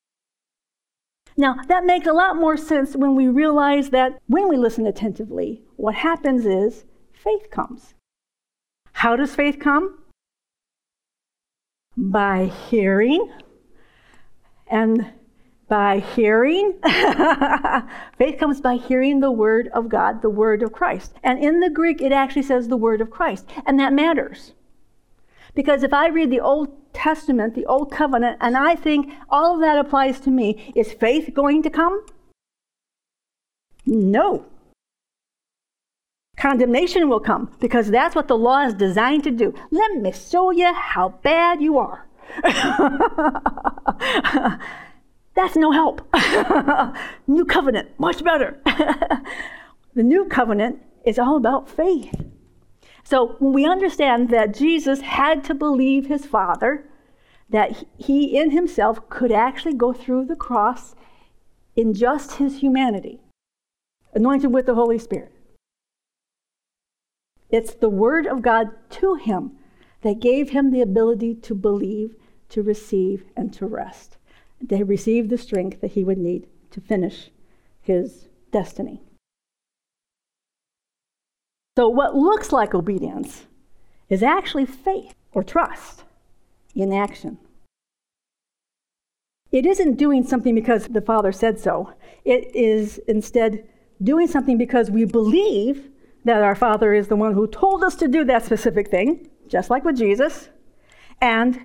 Now, 1.37 1.57
that 1.69 1.85
makes 1.85 2.07
a 2.07 2.13
lot 2.13 2.37
more 2.37 2.57
sense 2.57 2.97
when 2.97 3.15
we 3.15 3.29
realize 3.29 3.91
that 3.91 4.19
when 4.27 4.49
we 4.49 4.57
listen 4.57 4.87
attentively, 4.87 5.63
what 5.77 5.95
happens 5.95 6.45
is 6.45 6.85
faith 7.13 7.51
comes. 7.51 7.95
How 8.93 9.15
does 9.17 9.35
faith 9.35 9.59
come? 9.61 9.99
By 12.00 12.47
hearing 12.47 13.28
and 14.71 15.12
by 15.69 15.99
hearing. 15.99 16.78
Faith 18.19 18.38
comes 18.38 18.61
by 18.61 18.76
hearing 18.76 19.21
the 19.21 19.31
word 19.31 19.69
of 19.75 19.88
God, 19.88 20.23
the 20.23 20.31
word 20.31 20.62
of 20.62 20.73
Christ. 20.73 21.14
And 21.23 21.43
in 21.43 21.61
the 21.61 21.71
Greek, 21.71 22.00
it 22.00 22.12
actually 22.12 22.43
says 22.43 22.69
the 22.69 22.76
word 22.76 23.00
of 23.00 23.11
Christ. 23.11 23.47
And 23.67 23.78
that 23.78 23.93
matters. 23.93 24.55
Because 25.55 25.83
if 25.83 25.93
I 25.93 26.09
read 26.09 26.31
the 26.31 26.40
Old 26.40 26.75
Testament, 26.93 27.55
the 27.55 27.67
Old 27.67 27.93
Covenant, 27.93 28.38
and 28.40 28.57
I 28.57 28.75
think 28.76 29.12
all 29.28 29.55
of 29.55 29.61
that 29.61 29.78
applies 29.78 30.21
to 30.21 30.31
me, 30.31 30.73
is 30.75 30.93
faith 30.93 31.35
going 31.35 31.62
to 31.62 31.71
come? 31.71 32.05
No. 33.85 34.47
Condemnation 36.38 37.09
will 37.09 37.21
come 37.21 37.50
because 37.59 37.90
that's 37.90 38.14
what 38.14 38.28
the 38.28 38.38
law 38.38 38.64
is 38.64 38.75
designed 38.75 39.25
to 39.25 39.33
do. 39.33 39.52
Let 39.71 39.97
me 39.97 40.12
show 40.12 40.52
you 40.52 40.73
how 40.73 41.09
bad 41.23 41.61
you 41.61 41.78
are. 41.78 42.07
That's 45.35 45.57
no 45.57 45.73
help. 45.73 46.02
new 47.26 47.45
covenant, 47.45 47.88
much 47.99 48.23
better. 48.23 48.61
the 49.95 50.02
new 50.02 50.26
covenant 50.26 50.83
is 51.04 51.18
all 51.18 51.37
about 51.37 51.68
faith. 51.68 52.14
So 53.02 53.37
when 53.38 53.52
we 53.52 53.64
understand 53.64 54.30
that 54.30 54.54
Jesus 54.54 55.00
had 55.00 55.42
to 55.45 55.54
believe 55.54 56.07
his 56.07 56.26
Father, 56.26 56.85
that 57.50 57.85
he 57.97 58.37
in 58.37 58.50
himself 58.50 59.09
could 59.09 59.33
actually 59.33 59.75
go 59.75 59.92
through 59.92 60.26
the 60.26 60.37
cross 60.37 60.95
in 61.75 61.95
just 61.95 62.35
his 62.35 62.59
humanity, 62.59 63.21
anointed 64.14 64.52
with 64.52 64.66
the 64.66 64.75
Holy 64.75 64.99
Spirit. 64.99 65.33
It's 67.50 67.75
the 67.75 67.88
Word 67.88 68.26
of 68.26 68.43
God 68.43 68.71
to 68.90 69.14
him 69.14 69.52
that 70.02 70.21
gave 70.21 70.50
him 70.50 70.71
the 70.71 70.83
ability 70.83 71.35
to 71.35 71.55
believe, 71.55 72.14
to 72.50 72.62
receive, 72.62 73.25
and 73.37 73.52
to 73.55 73.67
rest 73.67 74.19
to 74.69 74.85
receive 74.85 75.28
the 75.28 75.38
strength 75.38 75.81
that 75.81 75.93
he 75.93 76.05
would 76.05 76.19
need 76.19 76.47
to 76.71 76.81
finish 76.81 77.31
his 77.81 78.28
destiny. 78.50 79.02
So, 81.76 81.88
what 81.88 82.17
looks 82.17 82.52
like 82.52 82.75
obedience 82.75 83.47
is 84.09 84.23
actually 84.23 84.67
faith 84.67 85.14
or 85.33 85.45
trust 85.45 86.05
in 86.75 86.93
action. 86.93 87.38
It 89.52 89.64
isn't 89.64 89.95
doing 89.95 90.25
something 90.25 90.55
because 90.55 90.88
the 90.88 91.00
Father 91.00 91.33
said 91.33 91.59
so, 91.59 91.93
it 92.25 92.55
is 92.55 92.99
instead 93.07 93.67
doing 94.02 94.26
something 94.26 94.59
because 94.59 94.90
we 94.90 95.05
believe 95.05 95.90
that 96.25 96.43
our 96.43 96.55
Father 96.55 96.93
is 96.93 97.09
the 97.09 97.17
one 97.17 97.35
who 97.35 97.47
told 97.47 97.83
us 97.83 97.95
to 97.97 98.09
do 98.09 98.25
that 98.25 98.45
specific 98.45 98.91
thing, 98.91 99.29
just 99.49 99.71
like 99.71 99.85
with 99.85 99.97
Jesus, 99.97 100.49
and 101.21 101.65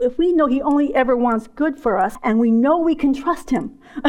if 0.00 0.18
we 0.18 0.32
know 0.32 0.46
He 0.46 0.62
only 0.62 0.94
ever 0.94 1.16
wants 1.16 1.46
good 1.46 1.78
for 1.78 1.98
us 1.98 2.16
and 2.22 2.38
we 2.38 2.50
know 2.50 2.78
we 2.78 2.94
can 2.94 3.12
trust 3.12 3.50
Him, 3.50 3.78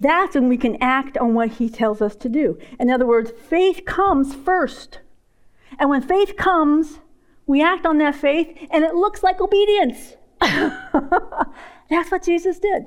that's 0.00 0.34
when 0.34 0.48
we 0.48 0.56
can 0.56 0.76
act 0.80 1.18
on 1.18 1.34
what 1.34 1.52
He 1.52 1.68
tells 1.68 2.00
us 2.00 2.16
to 2.16 2.28
do. 2.28 2.58
In 2.78 2.90
other 2.90 3.06
words, 3.06 3.30
faith 3.30 3.84
comes 3.84 4.34
first. 4.34 5.00
And 5.78 5.90
when 5.90 6.02
faith 6.02 6.36
comes, 6.36 7.00
we 7.46 7.62
act 7.62 7.84
on 7.84 7.98
that 7.98 8.14
faith 8.14 8.56
and 8.70 8.84
it 8.84 8.94
looks 8.94 9.22
like 9.22 9.40
obedience. 9.40 10.14
that's 10.40 12.10
what 12.10 12.24
Jesus 12.24 12.58
did. 12.58 12.84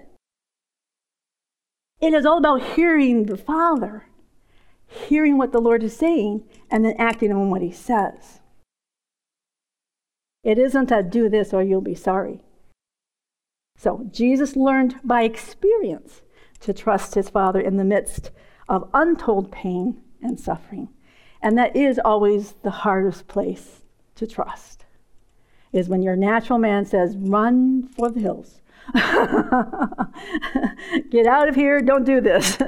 It 2.02 2.14
is 2.14 2.26
all 2.26 2.38
about 2.38 2.76
hearing 2.76 3.26
the 3.26 3.38
Father, 3.38 4.06
hearing 4.90 5.38
what 5.38 5.52
the 5.52 5.62
Lord 5.62 5.84
is 5.84 5.96
saying, 5.96 6.44
and 6.70 6.84
then 6.84 6.96
acting 6.98 7.32
on 7.32 7.50
what 7.50 7.62
He 7.62 7.72
says. 7.72 8.40
It 10.44 10.58
isn't 10.58 10.92
a 10.92 11.04
do 11.04 11.30
this 11.30 11.54
or 11.54 11.62
you'll 11.64 11.82
be 11.82 11.96
sorry. 11.96 12.42
So 13.78 14.08
Jesus 14.12 14.56
learned 14.56 14.96
by 15.04 15.24
experience 15.24 16.22
to 16.62 16.74
trust 16.74 17.16
his 17.16 17.30
Father 17.30 17.62
in 17.62 17.78
the 17.78 17.86
midst 17.86 18.32
of 18.68 18.90
untold 18.94 19.52
pain 19.52 20.02
and 20.22 20.40
suffering. 20.40 20.90
And 21.42 21.58
that 21.58 21.76
is 21.76 22.00
always 22.04 22.54
the 22.64 22.72
hardest 22.72 23.28
place 23.28 23.84
to 24.16 24.28
trust, 24.28 24.86
is 25.72 25.88
when 25.88 26.02
your 26.02 26.18
natural 26.18 26.60
man 26.60 26.86
says, 26.86 27.16
run 27.16 27.88
for 27.88 28.10
the 28.10 28.20
hills. 28.20 28.60
Get 31.10 31.26
out 31.26 31.48
of 31.48 31.56
here, 31.56 31.80
don't 31.82 32.04
do 32.04 32.20
this. 32.20 32.58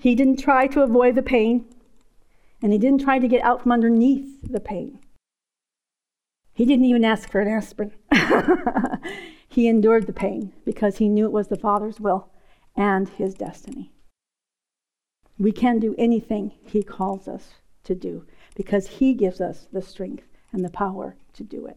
he 0.00 0.14
didn't 0.14 0.38
try 0.38 0.66
to 0.68 0.82
avoid 0.82 1.14
the 1.14 1.22
pain, 1.22 1.66
and 2.62 2.72
he 2.72 2.78
didn't 2.78 3.02
try 3.02 3.18
to 3.18 3.28
get 3.28 3.42
out 3.42 3.62
from 3.62 3.72
underneath 3.72 4.42
the 4.42 4.60
pain. 4.60 4.98
He 6.52 6.64
didn't 6.64 6.86
even 6.86 7.04
ask 7.04 7.30
for 7.30 7.40
an 7.40 7.48
aspirin. 7.48 7.92
he 9.48 9.68
endured 9.68 10.06
the 10.06 10.12
pain 10.12 10.52
because 10.64 10.96
he 10.96 11.08
knew 11.08 11.26
it 11.26 11.32
was 11.32 11.48
the 11.48 11.56
Father's 11.56 12.00
will 12.00 12.30
and 12.74 13.08
his 13.10 13.34
destiny. 13.34 13.92
We 15.38 15.52
can 15.52 15.78
do 15.78 15.94
anything 15.98 16.52
he 16.64 16.82
calls 16.82 17.28
us 17.28 17.56
to 17.84 17.94
do 17.94 18.26
because 18.54 18.86
he 18.86 19.12
gives 19.12 19.40
us 19.40 19.68
the 19.70 19.82
strength 19.82 20.24
and 20.50 20.64
the 20.64 20.70
power 20.70 21.16
to 21.34 21.44
do 21.44 21.66
it. 21.66 21.76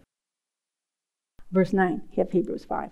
Verse 1.52 1.74
9 1.74 2.02
of 2.18 2.32
Hebrews 2.32 2.64
5. 2.64 2.92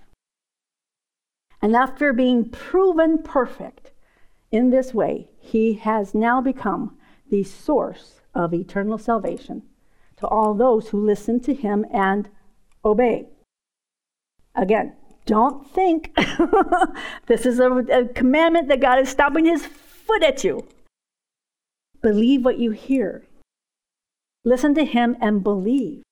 And 1.62 1.76
after 1.76 2.12
being 2.12 2.50
proven 2.50 3.24
perfect 3.24 3.92
in 4.52 4.70
this 4.70 4.94
way, 4.94 5.28
he 5.40 5.74
has 5.74 6.14
now 6.14 6.42
become 6.42 6.98
the 7.30 7.44
source 7.44 8.22
of 8.34 8.54
eternal 8.54 8.98
salvation 8.98 9.64
to 10.18 10.28
all 10.28 10.54
those 10.54 10.90
who 10.90 11.06
listen 11.06 11.40
to 11.42 11.54
him 11.54 11.86
and 11.92 12.30
obey. 12.84 13.28
Again, 14.56 14.94
don't 15.26 15.70
think 15.72 16.16
this 17.28 17.46
is 17.46 17.60
a, 17.60 17.72
a, 17.72 18.06
commandment 18.08 18.70
that 18.70 18.80
God 18.80 19.00
is 19.00 19.10
stopping 19.10 19.46
his 19.46 19.66
foot 19.66 20.24
at 20.24 20.44
you. 20.44 20.66
Believe 22.02 22.46
what 22.46 22.58
you 22.58 22.72
hear. 22.72 23.26
Listen 24.46 24.74
to 24.76 24.86
him 24.86 25.18
and 25.20 25.44
believe. 25.44 26.04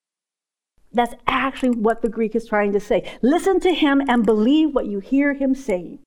That's 0.92 1.16
actually 1.28 1.72
what 1.72 2.02
the 2.02 2.10
Greek 2.10 2.36
is 2.36 2.48
trying 2.48 2.74
to 2.74 2.80
say. 2.80 3.18
Listen 3.22 3.60
to 3.62 3.74
him 3.74 4.02
and 4.08 4.26
believe 4.26 4.76
what 4.76 4.88
you 4.88 5.00
hear 5.00 5.34
him 5.34 5.56
saying. 5.56 6.00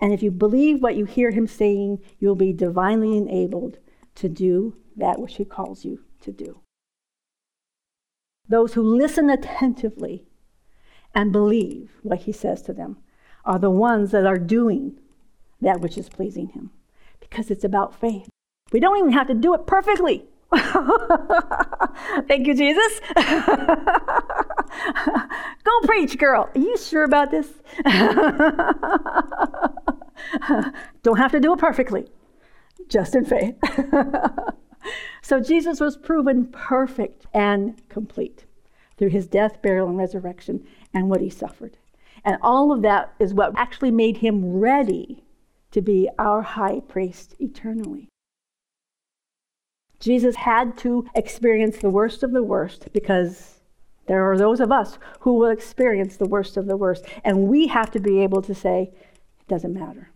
And 0.00 0.12
if 0.12 0.22
you 0.22 0.30
believe 0.30 0.82
what 0.82 0.96
you 0.96 1.04
hear 1.04 1.30
him 1.30 1.46
saying, 1.46 2.00
you'll 2.18 2.34
be 2.36 2.52
divinely 2.52 3.16
enabled 3.16 3.78
to 4.16 4.28
do 4.28 4.76
that 4.96 5.18
which 5.18 5.36
he 5.36 5.44
calls 5.44 5.84
you 5.84 6.04
to 6.20 6.32
do. 6.32 6.60
Those 8.48 8.74
who 8.74 8.82
listen 8.82 9.30
attentively 9.30 10.26
and 11.14 11.32
believe 11.32 11.92
what 12.02 12.20
he 12.20 12.32
says 12.32 12.62
to 12.62 12.72
them 12.72 12.98
are 13.44 13.58
the 13.58 13.70
ones 13.70 14.10
that 14.10 14.26
are 14.26 14.38
doing 14.38 14.98
that 15.60 15.80
which 15.80 15.96
is 15.96 16.08
pleasing 16.08 16.48
him 16.48 16.70
because 17.20 17.50
it's 17.50 17.64
about 17.64 17.98
faith. 17.98 18.28
We 18.72 18.80
don't 18.80 18.98
even 18.98 19.12
have 19.12 19.28
to 19.28 19.34
do 19.34 19.54
it 19.54 19.66
perfectly. 19.66 20.24
Thank 22.28 22.46
you, 22.46 22.54
Jesus. 22.54 23.00
Go 25.64 25.80
preach, 25.84 26.18
girl. 26.18 26.50
Are 26.54 26.60
you 26.60 26.76
sure 26.76 27.04
about 27.04 27.30
this? 27.30 27.48
Don't 31.02 31.18
have 31.18 31.32
to 31.32 31.40
do 31.40 31.52
it 31.52 31.58
perfectly, 31.58 32.06
just 32.88 33.14
in 33.14 33.24
faith. 33.24 33.56
so 35.22 35.40
Jesus 35.40 35.80
was 35.80 35.96
proven 35.96 36.46
perfect 36.46 37.26
and 37.32 37.80
complete 37.88 38.44
through 38.96 39.10
his 39.10 39.26
death, 39.26 39.60
burial, 39.62 39.88
and 39.88 39.98
resurrection 39.98 40.66
and 40.94 41.08
what 41.08 41.20
he 41.20 41.30
suffered. 41.30 41.76
And 42.24 42.38
all 42.42 42.72
of 42.72 42.82
that 42.82 43.14
is 43.18 43.34
what 43.34 43.52
actually 43.56 43.90
made 43.90 44.18
him 44.18 44.58
ready 44.58 45.24
to 45.70 45.82
be 45.82 46.08
our 46.18 46.42
high 46.42 46.80
priest 46.80 47.34
eternally. 47.38 48.08
Jesus 50.00 50.36
had 50.36 50.76
to 50.78 51.06
experience 51.14 51.78
the 51.78 51.90
worst 51.90 52.22
of 52.22 52.32
the 52.32 52.42
worst 52.42 52.88
because 52.92 53.60
there 54.06 54.30
are 54.30 54.36
those 54.36 54.60
of 54.60 54.70
us 54.70 54.98
who 55.20 55.34
will 55.34 55.50
experience 55.50 56.16
the 56.16 56.28
worst 56.28 56.56
of 56.56 56.66
the 56.66 56.76
worst. 56.76 57.04
And 57.24 57.48
we 57.48 57.66
have 57.68 57.90
to 57.92 58.00
be 58.00 58.20
able 58.20 58.42
to 58.42 58.54
say, 58.54 58.92
doesn't 59.48 59.74
matter. 59.74 60.10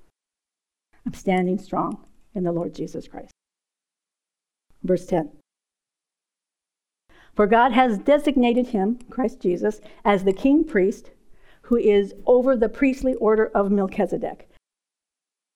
I'm 1.07 1.15
standing 1.15 1.59
strong 1.59 2.05
in 2.35 2.45
the 2.45 2.53
Lord 2.53 2.75
Jesus 2.75 3.09
Christ. 3.09 3.33
Verse 4.83 5.07
10 5.07 5.31
For 7.35 7.47
God 7.47 7.73
has 7.73 7.99
designated 7.99 8.69
him, 8.69 8.99
Christ 9.11 9.41
Jesus, 9.41 9.81
as 10.05 10.25
the 10.25 10.33
king 10.33 10.65
priest 10.65 11.11
who 11.63 11.77
is 11.77 12.15
over 12.27 12.57
the 12.57 12.69
priestly 12.69 13.15
order 13.15 13.47
of 13.47 13.71
Melchizedek. 13.71 14.49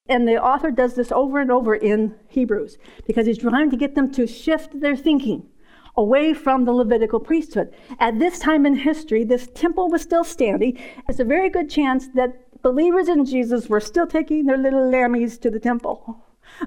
And 0.07 0.29
the 0.29 0.41
author 0.43 0.71
does 0.71 0.95
this 0.95 1.11
over 1.11 1.41
and 1.41 1.51
over 1.51 1.75
in 1.75 2.15
Hebrews 2.29 2.77
because 3.07 3.27
he's 3.27 3.39
trying 3.39 3.71
to 3.71 3.77
get 3.77 3.95
them 3.95 4.13
to 4.13 4.27
shift 4.27 4.81
their 4.81 4.97
thinking 4.97 5.49
away 5.97 6.35
from 6.35 6.65
the 6.65 6.73
Levitical 6.73 7.21
priesthood. 7.21 7.73
At 7.99 8.19
this 8.19 8.39
time 8.39 8.67
in 8.67 8.77
history, 8.77 9.25
this 9.25 9.49
temple 9.55 9.89
was 9.89 10.03
still 10.03 10.25
standing. 10.25 10.79
It's 11.09 11.21
a 11.21 11.25
very 11.25 11.49
good 11.49 11.71
chance 11.71 12.09
that 12.15 12.37
believers 12.65 13.09
in 13.09 13.25
Jesus 13.27 13.69
were 13.69 13.79
still 13.79 14.09
taking 14.09 14.47
their 14.47 14.59
little 14.59 14.91
lammies 14.91 15.41
to 15.43 15.51
the 15.51 15.61
temple. 15.61 16.25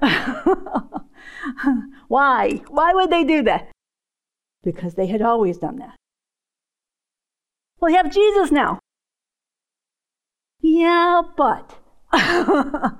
Why? 2.08 2.62
Why 2.68 2.94
would 2.94 3.10
they 3.10 3.24
do 3.24 3.42
that? 3.42 3.68
Because 4.62 4.94
they 4.94 5.08
had 5.08 5.20
always 5.20 5.58
done 5.58 5.76
that. 5.80 5.96
Well, 7.80 7.90
you 7.90 7.96
have 7.96 8.10
Jesus 8.10 8.50
now. 8.50 8.78
Yeah, 10.60 11.22
but 11.36 11.78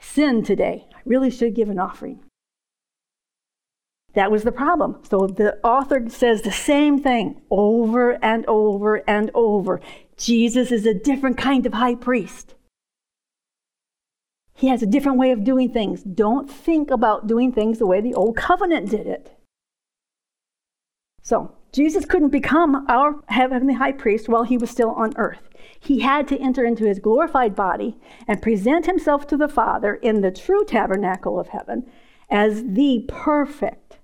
sin 0.00 0.42
today. 0.42 0.86
I 0.94 0.98
really 1.04 1.30
should 1.30 1.54
give 1.54 1.68
an 1.68 1.78
offering. 1.78 2.20
That 4.14 4.30
was 4.30 4.44
the 4.44 4.52
problem. 4.52 5.00
So 5.08 5.26
the 5.26 5.58
author 5.62 6.08
says 6.08 6.42
the 6.42 6.52
same 6.52 7.02
thing 7.02 7.42
over 7.50 8.12
and 8.24 8.46
over 8.46 9.02
and 9.08 9.30
over. 9.34 9.80
Jesus 10.16 10.72
is 10.72 10.86
a 10.86 10.94
different 10.94 11.36
kind 11.36 11.66
of 11.66 11.74
high 11.74 11.94
priest. 11.94 12.54
He 14.54 14.68
has 14.68 14.82
a 14.82 14.86
different 14.86 15.18
way 15.18 15.32
of 15.32 15.44
doing 15.44 15.70
things. 15.70 16.02
Don't 16.02 16.50
think 16.50 16.90
about 16.90 17.26
doing 17.26 17.52
things 17.52 17.78
the 17.78 17.86
way 17.86 18.00
the 18.00 18.14
old 18.14 18.36
covenant 18.36 18.90
did 18.90 19.06
it. 19.06 19.36
So, 21.22 21.52
Jesus 21.72 22.06
couldn't 22.06 22.30
become 22.30 22.86
our 22.88 23.22
heavenly 23.26 23.74
high 23.74 23.92
priest 23.92 24.28
while 24.30 24.44
he 24.44 24.56
was 24.56 24.70
still 24.70 24.92
on 24.92 25.12
earth. 25.16 25.50
He 25.78 26.00
had 26.00 26.26
to 26.28 26.38
enter 26.38 26.64
into 26.64 26.86
his 26.86 27.00
glorified 27.00 27.54
body 27.54 27.98
and 28.26 28.40
present 28.40 28.86
himself 28.86 29.26
to 29.26 29.36
the 29.36 29.48
Father 29.48 29.96
in 29.96 30.22
the 30.22 30.30
true 30.30 30.64
tabernacle 30.64 31.38
of 31.38 31.48
heaven 31.48 31.90
as 32.30 32.64
the 32.64 33.04
perfect 33.08 33.98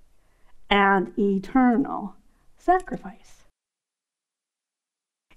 and 0.69 1.17
eternal 1.17 2.15
sacrifice. 2.57 3.22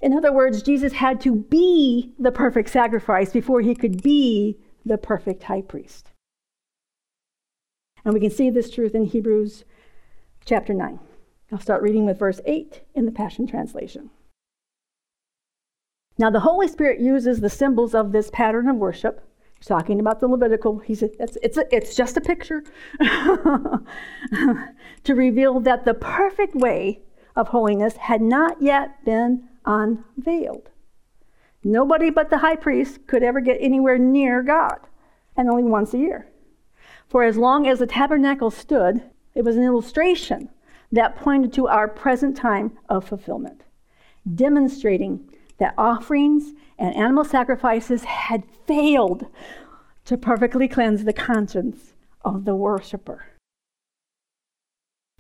In 0.00 0.12
other 0.12 0.32
words, 0.32 0.62
Jesus 0.62 0.92
had 0.92 1.20
to 1.22 1.34
be 1.34 2.12
the 2.18 2.32
perfect 2.32 2.70
sacrifice 2.70 3.32
before 3.32 3.60
he 3.60 3.74
could 3.74 4.02
be 4.02 4.58
the 4.84 4.98
perfect 4.98 5.44
high 5.44 5.62
priest. 5.62 6.10
And 8.04 8.14
we 8.14 8.20
can 8.20 8.30
see 8.30 8.50
this 8.50 8.70
truth 8.70 8.94
in 8.94 9.04
Hebrews 9.04 9.64
chapter 10.44 10.72
9. 10.72 11.00
I'll 11.50 11.60
start 11.60 11.82
reading 11.82 12.06
with 12.06 12.18
verse 12.18 12.40
8 12.44 12.82
in 12.94 13.06
the 13.06 13.12
Passion 13.12 13.46
Translation. 13.46 14.10
Now, 16.18 16.30
the 16.30 16.40
Holy 16.40 16.68
Spirit 16.68 17.00
uses 17.00 17.40
the 17.40 17.50
symbols 17.50 17.94
of 17.94 18.12
this 18.12 18.30
pattern 18.30 18.68
of 18.68 18.76
worship. 18.76 19.22
He's 19.58 19.66
talking 19.66 20.00
about 20.00 20.20
the 20.20 20.28
Levitical. 20.28 20.78
He's 20.78 21.02
a, 21.02 21.10
it's, 21.22 21.36
it's, 21.42 21.56
a, 21.56 21.74
it's 21.74 21.96
just 21.96 22.16
a 22.16 22.20
picture 22.20 22.62
to 23.00 23.84
reveal 25.14 25.60
that 25.60 25.84
the 25.84 25.94
perfect 25.94 26.54
way 26.54 27.02
of 27.34 27.48
holiness 27.48 27.96
had 27.96 28.22
not 28.22 28.60
yet 28.62 29.04
been 29.04 29.48
unveiled. 29.66 30.70
Nobody 31.64 32.10
but 32.10 32.30
the 32.30 32.38
high 32.38 32.56
priest 32.56 33.06
could 33.06 33.22
ever 33.22 33.40
get 33.40 33.58
anywhere 33.60 33.98
near 33.98 34.42
God, 34.42 34.78
and 35.36 35.50
only 35.50 35.64
once 35.64 35.92
a 35.92 35.98
year. 35.98 36.28
For 37.08 37.24
as 37.24 37.36
long 37.36 37.66
as 37.66 37.78
the 37.78 37.86
tabernacle 37.86 38.50
stood, 38.50 39.02
it 39.34 39.44
was 39.44 39.56
an 39.56 39.64
illustration 39.64 40.48
that 40.92 41.16
pointed 41.16 41.52
to 41.54 41.66
our 41.66 41.88
present 41.88 42.36
time 42.36 42.78
of 42.88 43.08
fulfillment, 43.08 43.62
demonstrating 44.32 45.28
that 45.58 45.74
offerings 45.76 46.52
and 46.78 46.94
animal 46.94 47.24
sacrifices 47.24 48.04
had 48.04 48.44
failed 48.66 49.26
to 50.04 50.16
perfectly 50.16 50.68
cleanse 50.68 51.04
the 51.04 51.12
conscience 51.12 51.94
of 52.24 52.44
the 52.44 52.54
worshiper. 52.54 53.26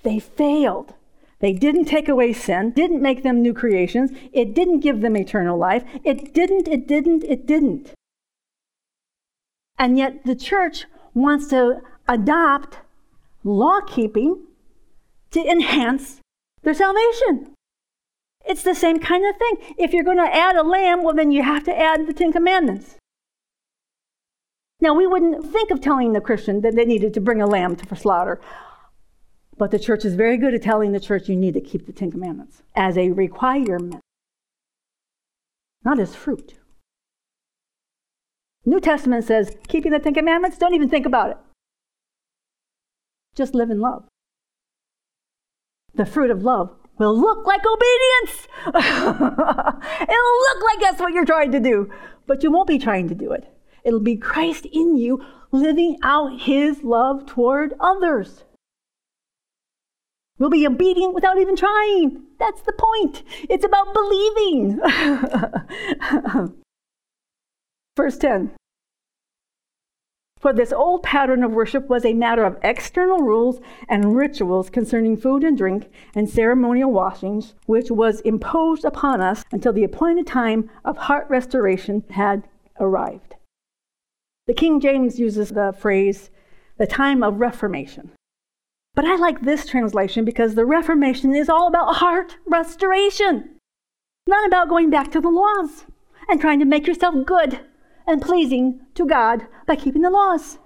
They 0.02 0.18
failed. 0.18 0.94
They 1.40 1.52
didn't 1.52 1.84
take 1.84 2.08
away 2.08 2.32
sin, 2.32 2.70
didn't 2.70 3.02
make 3.02 3.22
them 3.22 3.42
new 3.42 3.52
creations, 3.52 4.10
it 4.32 4.54
didn't 4.54 4.80
give 4.80 5.00
them 5.00 5.16
eternal 5.16 5.58
life. 5.58 5.84
It 6.02 6.32
didn't, 6.32 6.66
it 6.68 6.88
didn't, 6.88 7.24
it 7.24 7.46
didn't. 7.46 7.92
And 9.78 9.98
yet 9.98 10.24
the 10.24 10.34
church 10.34 10.86
wants 11.14 11.48
to 11.48 11.82
adopt 12.08 12.78
law 13.44 13.80
keeping 13.80 14.44
to 15.32 15.40
enhance 15.40 16.20
their 16.62 16.74
salvation. 16.74 17.52
It's 18.46 18.62
the 18.62 18.74
same 18.74 18.98
kind 18.98 19.26
of 19.26 19.36
thing. 19.36 19.74
If 19.76 19.92
you're 19.92 20.04
going 20.04 20.16
to 20.18 20.34
add 20.34 20.56
a 20.56 20.62
lamb, 20.62 21.02
well, 21.02 21.14
then 21.14 21.32
you 21.32 21.42
have 21.42 21.64
to 21.64 21.78
add 21.78 22.06
the 22.06 22.14
Ten 22.14 22.32
Commandments. 22.32 22.96
Now, 24.80 24.94
we 24.94 25.06
wouldn't 25.06 25.50
think 25.50 25.70
of 25.70 25.80
telling 25.80 26.12
the 26.12 26.20
Christian 26.20 26.60
that 26.60 26.76
they 26.76 26.84
needed 26.84 27.12
to 27.14 27.20
bring 27.20 27.40
a 27.40 27.46
lamb 27.46 27.76
to, 27.76 27.86
for 27.86 27.96
slaughter, 27.96 28.40
but 29.58 29.70
the 29.70 29.78
church 29.78 30.04
is 30.04 30.14
very 30.14 30.36
good 30.36 30.54
at 30.54 30.62
telling 30.62 30.92
the 30.92 31.00
church 31.00 31.28
you 31.28 31.36
need 31.36 31.54
to 31.54 31.60
keep 31.60 31.86
the 31.86 31.92
Ten 31.92 32.10
Commandments 32.10 32.62
as 32.74 32.96
a 32.98 33.10
requirement, 33.10 34.00
not 35.84 35.98
as 35.98 36.14
fruit. 36.14 36.54
New 38.64 38.80
Testament 38.80 39.24
says 39.24 39.56
keeping 39.68 39.92
the 39.92 39.98
Ten 39.98 40.14
Commandments, 40.14 40.58
don't 40.58 40.74
even 40.74 40.88
think 40.88 41.06
about 41.06 41.30
it. 41.30 41.36
Just 43.34 43.54
live 43.54 43.70
in 43.70 43.80
love. 43.80 44.04
The 45.94 46.06
fruit 46.06 46.30
of 46.30 46.42
love 46.42 46.74
will 46.98 47.18
look 47.18 47.46
like 47.46 47.62
obedience. 47.64 48.48
It'll 48.66 50.38
look 50.38 50.62
like 50.64 50.80
that's 50.80 51.00
what 51.00 51.12
you're 51.12 51.24
trying 51.24 51.52
to 51.52 51.60
do, 51.60 51.90
but 52.26 52.42
you 52.42 52.50
won't 52.50 52.68
be 52.68 52.78
trying 52.78 53.08
to 53.08 53.14
do 53.14 53.32
it. 53.32 53.44
It'll 53.84 54.00
be 54.00 54.16
Christ 54.16 54.66
in 54.66 54.96
you 54.96 55.24
living 55.52 55.98
out 56.02 56.40
his 56.40 56.82
love 56.82 57.24
toward 57.26 57.74
others. 57.78 58.44
We'll 60.38 60.50
be 60.50 60.66
obedient 60.66 61.14
without 61.14 61.38
even 61.38 61.56
trying. 61.56 62.22
That's 62.38 62.60
the 62.60 62.74
point. 62.74 63.22
It's 63.48 63.64
about 63.64 63.94
believing. 63.94 64.78
Verse 67.96 68.18
10 68.18 68.50
For 70.38 70.52
this 70.52 70.74
old 70.74 71.02
pattern 71.02 71.42
of 71.42 71.52
worship 71.52 71.88
was 71.88 72.04
a 72.04 72.12
matter 72.12 72.44
of 72.44 72.58
external 72.62 73.20
rules 73.20 73.60
and 73.88 74.14
rituals 74.14 74.68
concerning 74.68 75.16
food 75.16 75.42
and 75.42 75.56
drink 75.56 75.90
and 76.14 76.28
ceremonial 76.28 76.92
washings, 76.92 77.54
which 77.64 77.90
was 77.90 78.20
imposed 78.20 78.84
upon 78.84 79.22
us 79.22 79.42
until 79.50 79.72
the 79.72 79.84
appointed 79.84 80.26
time 80.26 80.68
of 80.84 80.98
heart 80.98 81.26
restoration 81.30 82.04
had 82.10 82.46
arrived. 82.78 83.36
The 84.46 84.54
King 84.54 84.80
James 84.80 85.18
uses 85.18 85.48
the 85.48 85.72
phrase, 85.72 86.30
the 86.76 86.86
time 86.86 87.22
of 87.22 87.40
reformation. 87.40 88.12
But 88.96 89.04
I 89.04 89.14
like 89.16 89.42
this 89.42 89.66
translation 89.66 90.24
because 90.24 90.54
the 90.54 90.64
Reformation 90.64 91.34
is 91.34 91.50
all 91.50 91.68
about 91.68 91.96
heart 91.96 92.38
restoration, 92.46 93.60
not 94.26 94.46
about 94.46 94.70
going 94.70 94.88
back 94.88 95.12
to 95.12 95.20
the 95.20 95.28
laws 95.28 95.84
and 96.28 96.40
trying 96.40 96.58
to 96.60 96.64
make 96.64 96.86
yourself 96.86 97.14
good 97.26 97.60
and 98.06 98.22
pleasing 98.22 98.80
to 98.94 99.06
God 99.06 99.46
by 99.66 99.76
keeping 99.76 100.00
the 100.00 100.08
laws. 100.08 100.58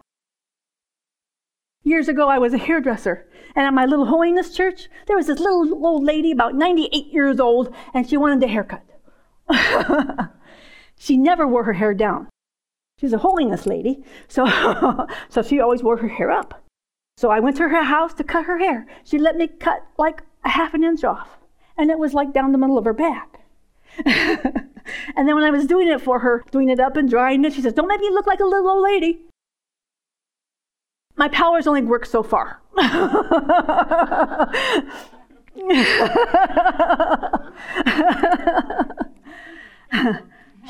Years 1.82 2.06
ago, 2.06 2.28
I 2.28 2.38
was 2.38 2.54
a 2.54 2.58
hairdresser, 2.58 3.26
and 3.56 3.66
at 3.66 3.74
my 3.74 3.84
little 3.84 4.06
holiness 4.06 4.54
church, 4.54 4.88
there 5.08 5.16
was 5.16 5.26
this 5.26 5.40
little 5.40 5.84
old 5.84 6.04
lady, 6.04 6.30
about 6.30 6.54
98 6.54 7.12
years 7.12 7.40
old, 7.40 7.74
and 7.92 8.08
she 8.08 8.16
wanted 8.16 8.44
a 8.44 8.46
haircut. 8.46 8.84
she 10.96 11.16
never 11.16 11.48
wore 11.48 11.64
her 11.64 11.72
hair 11.72 11.94
down. 11.94 12.28
She's 13.00 13.14
a 13.14 13.18
holiness 13.18 13.66
lady, 13.66 14.04
so, 14.28 14.46
so 15.28 15.42
she 15.42 15.58
always 15.58 15.82
wore 15.82 15.96
her 15.96 16.08
hair 16.08 16.30
up. 16.30 16.59
So 17.20 17.30
I 17.30 17.38
went 17.38 17.58
to 17.58 17.68
her 17.68 17.82
house 17.84 18.14
to 18.14 18.24
cut 18.24 18.46
her 18.46 18.56
hair. 18.56 18.86
She 19.04 19.18
let 19.18 19.36
me 19.36 19.46
cut 19.46 19.84
like 19.98 20.22
a 20.42 20.48
half 20.48 20.72
an 20.72 20.82
inch 20.82 21.04
off, 21.04 21.36
and 21.76 21.90
it 21.90 21.98
was 21.98 22.14
like 22.14 22.32
down 22.32 22.52
the 22.52 22.56
middle 22.56 22.78
of 22.78 22.86
her 22.86 22.94
back. 22.94 23.40
and 24.06 25.28
then 25.28 25.34
when 25.34 25.44
I 25.44 25.50
was 25.50 25.66
doing 25.66 25.86
it 25.88 26.00
for 26.00 26.20
her, 26.20 26.42
doing 26.50 26.70
it 26.70 26.80
up 26.80 26.96
and 26.96 27.10
drying 27.10 27.44
it, 27.44 27.52
she 27.52 27.60
says, 27.60 27.74
Don't 27.74 27.88
make 27.88 28.00
me 28.00 28.08
look 28.08 28.26
like 28.26 28.40
a 28.40 28.46
little 28.46 28.70
old 28.70 28.82
lady. 28.82 29.20
My 31.14 31.28
powers 31.28 31.66
only 31.66 31.82
work 31.82 32.06
so 32.06 32.22
far. 32.22 32.62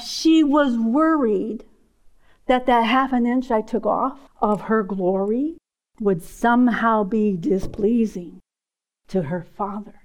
she 0.04 0.42
was 0.42 0.76
worried 0.76 1.62
that 2.46 2.66
that 2.66 2.86
half 2.86 3.12
an 3.12 3.24
inch 3.24 3.52
I 3.52 3.60
took 3.60 3.86
off 3.86 4.18
of 4.40 4.62
her 4.62 4.82
glory 4.82 5.59
would 6.00 6.22
somehow 6.22 7.04
be 7.04 7.36
displeasing 7.36 8.40
to 9.08 9.22
her 9.24 9.44
father. 9.56 10.00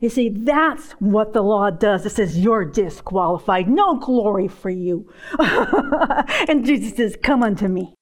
You 0.00 0.08
see, 0.08 0.28
that's 0.28 0.92
what 0.92 1.32
the 1.32 1.42
law 1.42 1.70
does. 1.70 2.04
It 2.04 2.10
says 2.10 2.38
you're 2.38 2.64
disqualified, 2.64 3.68
no 3.68 3.96
glory 3.96 4.48
for 4.48 4.70
you. 4.70 5.10
and 5.38 6.64
Jesus 6.64 6.96
says, 6.96 7.16
Come 7.22 7.42
unto 7.42 7.68
me. 7.68 7.94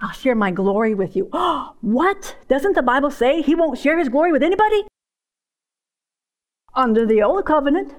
I'll 0.00 0.12
share 0.12 0.34
my 0.34 0.50
glory 0.50 0.94
with 0.94 1.16
you. 1.16 1.24
what? 1.80 2.36
Doesn't 2.48 2.74
the 2.74 2.82
Bible 2.82 3.10
say 3.10 3.42
he 3.42 3.54
won't 3.54 3.78
share 3.78 3.98
his 3.98 4.08
glory 4.08 4.32
with 4.32 4.42
anybody? 4.42 4.84
Under 6.74 7.06
the 7.06 7.22
old 7.22 7.44
covenant. 7.44 7.94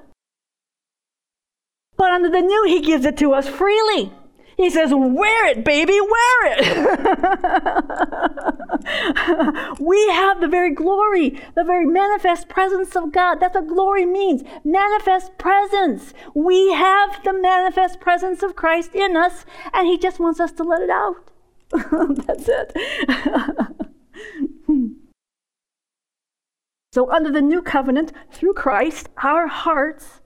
But 1.95 2.11
under 2.11 2.29
the 2.29 2.41
new, 2.41 2.65
he 2.67 2.81
gives 2.81 3.05
it 3.05 3.17
to 3.17 3.33
us 3.33 3.47
freely. 3.47 4.11
He 4.57 4.69
says, 4.69 4.91
Wear 4.93 5.47
it, 5.47 5.65
baby, 5.65 5.99
wear 5.99 6.43
it. 6.43 6.59
we 9.79 10.09
have 10.09 10.41
the 10.41 10.47
very 10.47 10.73
glory, 10.73 11.39
the 11.55 11.63
very 11.63 11.85
manifest 11.85 12.49
presence 12.49 12.95
of 12.95 13.11
God. 13.11 13.39
That's 13.39 13.53
what 13.55 13.67
glory 13.67 14.05
means 14.05 14.43
manifest 14.63 15.37
presence. 15.37 16.13
We 16.35 16.73
have 16.73 17.23
the 17.23 17.33
manifest 17.33 17.99
presence 17.99 18.43
of 18.43 18.55
Christ 18.55 18.93
in 18.93 19.17
us, 19.17 19.45
and 19.73 19.87
He 19.87 19.97
just 19.97 20.19
wants 20.19 20.39
us 20.39 20.51
to 20.53 20.63
let 20.63 20.81
it 20.81 20.89
out. 20.89 21.29
That's 22.27 22.47
it. 22.47 22.73
so, 26.91 27.11
under 27.11 27.31
the 27.31 27.41
new 27.41 27.63
covenant, 27.63 28.13
through 28.31 28.53
Christ, 28.53 29.09
our 29.23 29.47
hearts 29.47 30.21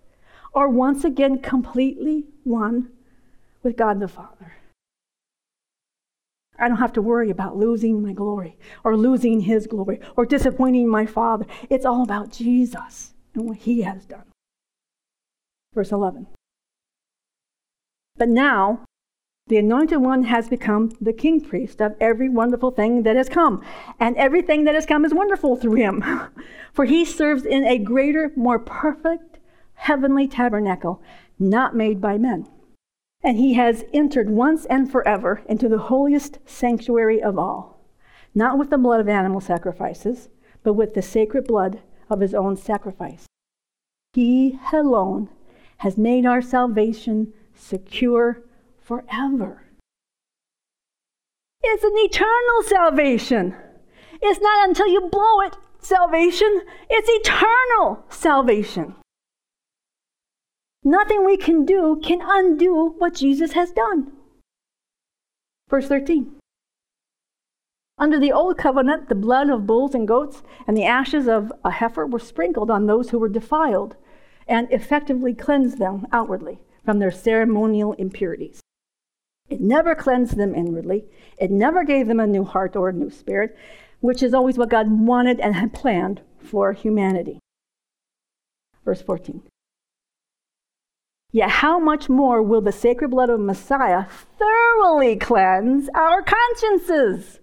are 0.53 0.67
once 0.67 1.05
again 1.05 1.39
completely 1.39 2.25
one 2.43 2.89
with 3.67 3.75
God 3.75 3.99
the 3.99 4.07
Father. 4.07 4.53
I 6.57 6.69
don't 6.69 6.77
have 6.77 6.93
to 6.93 7.01
worry 7.01 7.29
about 7.29 7.57
losing 7.57 8.01
my 8.01 8.13
glory 8.13 8.57
or 8.83 8.95
losing 8.95 9.41
his 9.41 9.67
glory 9.67 9.99
or 10.15 10.25
disappointing 10.25 10.87
my 10.87 11.05
Father. 11.05 11.45
It's 11.69 11.85
all 11.85 12.01
about 12.01 12.31
Jesus 12.31 13.13
and 13.35 13.45
what 13.45 13.57
he 13.57 13.81
has 13.81 14.05
done. 14.05 14.23
Verse 15.75 15.91
11. 15.91 16.27
But 18.15 18.29
now, 18.29 18.85
the 19.47 19.57
Anointed 19.57 19.99
One 19.99 20.23
has 20.23 20.47
become 20.47 20.93
the 21.01 21.13
king 21.13 21.41
priest 21.41 21.81
of 21.81 21.95
every 21.99 22.29
wonderful 22.29 22.71
thing 22.71 23.03
that 23.03 23.17
has 23.17 23.27
come. 23.27 23.61
And 23.99 24.15
everything 24.15 24.63
that 24.63 24.75
has 24.75 24.85
come 24.85 25.03
is 25.03 25.13
wonderful 25.13 25.57
through 25.57 25.75
him. 25.75 26.03
For 26.73 26.85
he 26.85 27.03
serves 27.03 27.45
in 27.45 27.65
a 27.65 27.77
greater, 27.77 28.31
more 28.37 28.59
perfect 28.59 29.39
heavenly 29.73 30.27
tabernacle, 30.27 31.03
not 31.37 31.75
made 31.75 31.99
by 31.99 32.17
men 32.17 32.47
and 33.23 33.37
he 33.37 33.55
has 33.55 33.83
entered 33.93 34.29
once 34.29 34.65
and 34.65 34.91
forever 34.91 35.41
into 35.47 35.67
the 35.67 35.77
holiest 35.77 36.39
sanctuary 36.45 37.21
of 37.21 37.37
all, 37.37 37.79
not 38.35 38.57
with 38.57 38.69
the 38.69 38.77
blood 38.77 38.99
of 38.99 39.09
animal 39.09 39.41
sacrifices, 39.41 40.29
but 40.63 40.73
with 40.73 40.93
the 40.93 41.01
sacred 41.01 41.45
blood 41.45 41.81
of 42.09 42.19
his 42.19 42.33
own 42.33 42.55
sacrifice. 42.55 43.25
He 44.13 44.59
alone 44.73 45.29
has 45.77 45.97
made 45.97 46.25
our 46.25 46.41
salvation 46.41 47.33
secure 47.53 48.43
forever. 48.79 49.63
It's 51.61 51.83
an 51.83 51.93
eternal 51.95 52.63
salvation. 52.63 53.55
It's 54.21 54.41
not 54.41 54.67
until 54.67 54.87
you 54.87 55.09
blow 55.11 55.41
it 55.41 55.55
salvation, 55.79 56.61
it's 56.89 57.27
eternal 57.27 58.03
salvation. 58.09 58.95
Nothing 60.83 61.25
we 61.25 61.37
can 61.37 61.65
do 61.65 61.99
can 62.03 62.19
undo 62.23 62.95
what 62.97 63.15
Jesus 63.15 63.53
has 63.53 63.71
done. 63.71 64.11
Verse 65.69 65.87
13. 65.87 66.35
Under 67.99 68.19
the 68.19 68.31
old 68.31 68.57
covenant, 68.57 69.09
the 69.09 69.15
blood 69.15 69.49
of 69.49 69.65
bulls 69.65 69.95
and 69.95 70.07
goats 70.07 70.43
and 70.67 70.77
the 70.77 70.85
ashes 70.85 71.27
of 71.27 71.51
a 71.65 71.71
heifer 71.71 72.05
were 72.05 72.19
sprinkled 72.19 72.69
on 72.69 72.85
those 72.85 73.09
who 73.09 73.17
were 73.17 73.27
defiled 73.29 73.95
and 74.47 74.71
effectively 74.71 75.33
cleansed 75.33 75.79
them 75.79 76.07
outwardly 76.11 76.59
from 76.85 76.99
their 76.99 77.11
ceremonial 77.11 77.93
impurities. 77.93 78.61
It 79.49 79.61
never 79.61 79.95
cleansed 79.95 80.37
them 80.37 80.53
inwardly. 80.53 81.05
It 81.37 81.51
never 81.51 81.83
gave 81.83 82.07
them 82.07 82.19
a 82.19 82.27
new 82.27 82.43
heart 82.43 82.75
or 82.75 82.89
a 82.89 82.93
new 82.93 83.09
spirit, 83.09 83.57
which 83.99 84.21
is 84.21 84.33
always 84.33 84.57
what 84.57 84.69
God 84.69 84.89
wanted 84.89 85.39
and 85.39 85.55
had 85.55 85.73
planned 85.73 86.21
for 86.39 86.73
humanity. 86.73 87.39
Verse 88.85 89.01
14. 89.01 89.41
Yet 91.31 91.49
how 91.49 91.77
much 91.77 92.07
more 92.07 92.41
will 92.41 92.61
the 92.61 92.71
sacred 92.71 93.11
blood 93.11 93.29
of 93.29 93.39
Messiah 93.39 94.05
thoroughly 94.37 95.17
cleanse 95.17 95.89
our 95.93 96.21
consciences? 96.21 97.39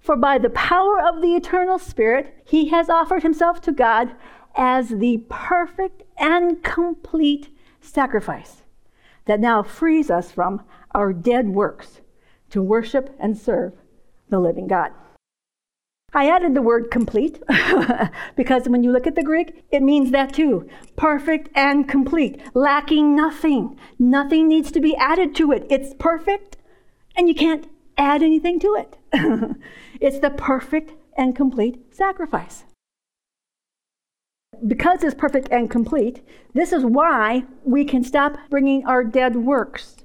For 0.00 0.16
by 0.16 0.38
the 0.38 0.50
power 0.50 1.00
of 1.00 1.20
the 1.20 1.34
eternal 1.34 1.78
Spirit, 1.78 2.42
he 2.44 2.68
has 2.68 2.88
offered 2.88 3.24
himself 3.24 3.60
to 3.62 3.72
God 3.72 4.14
as 4.54 4.90
the 4.90 5.24
perfect 5.28 6.04
and 6.16 6.62
complete 6.62 7.48
sacrifice 7.80 8.62
that 9.24 9.40
now 9.40 9.62
frees 9.62 10.10
us 10.10 10.30
from 10.30 10.62
our 10.94 11.12
dead 11.12 11.48
works 11.48 12.00
to 12.50 12.62
worship 12.62 13.14
and 13.18 13.36
serve 13.36 13.74
the 14.28 14.38
living 14.38 14.68
God. 14.68 14.92
I 16.16 16.30
added 16.30 16.54
the 16.54 16.62
word 16.62 16.90
complete 16.90 17.42
because 18.36 18.70
when 18.70 18.82
you 18.82 18.90
look 18.90 19.06
at 19.06 19.16
the 19.16 19.22
Greek, 19.22 19.62
it 19.70 19.82
means 19.82 20.12
that 20.12 20.32
too. 20.32 20.66
Perfect 20.96 21.50
and 21.54 21.86
complete, 21.86 22.40
lacking 22.54 23.14
nothing. 23.14 23.78
Nothing 23.98 24.48
needs 24.48 24.72
to 24.72 24.80
be 24.80 24.96
added 24.96 25.34
to 25.34 25.52
it. 25.52 25.66
It's 25.68 25.92
perfect 25.98 26.56
and 27.16 27.28
you 27.28 27.34
can't 27.34 27.68
add 27.98 28.22
anything 28.22 28.58
to 28.60 28.74
it. 28.74 28.96
it's 30.00 30.18
the 30.20 30.30
perfect 30.30 30.94
and 31.18 31.36
complete 31.36 31.94
sacrifice. 31.94 32.64
Because 34.66 35.04
it's 35.04 35.14
perfect 35.14 35.48
and 35.50 35.70
complete, 35.70 36.22
this 36.54 36.72
is 36.72 36.82
why 36.82 37.44
we 37.62 37.84
can 37.84 38.02
stop 38.02 38.38
bringing 38.48 38.86
our 38.86 39.04
dead 39.04 39.36
works 39.36 39.96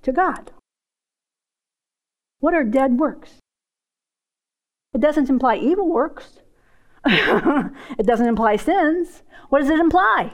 to 0.00 0.12
God. 0.12 0.50
What 2.40 2.54
are 2.54 2.64
dead 2.64 2.98
works? 2.98 3.34
It 4.96 5.02
doesn't 5.02 5.28
imply 5.28 5.56
evil 5.56 5.86
works. 5.90 6.40
it 7.04 8.06
doesn't 8.06 8.28
imply 8.28 8.56
sins. 8.56 9.22
What 9.50 9.60
does 9.60 9.68
it 9.68 9.78
imply? 9.78 10.32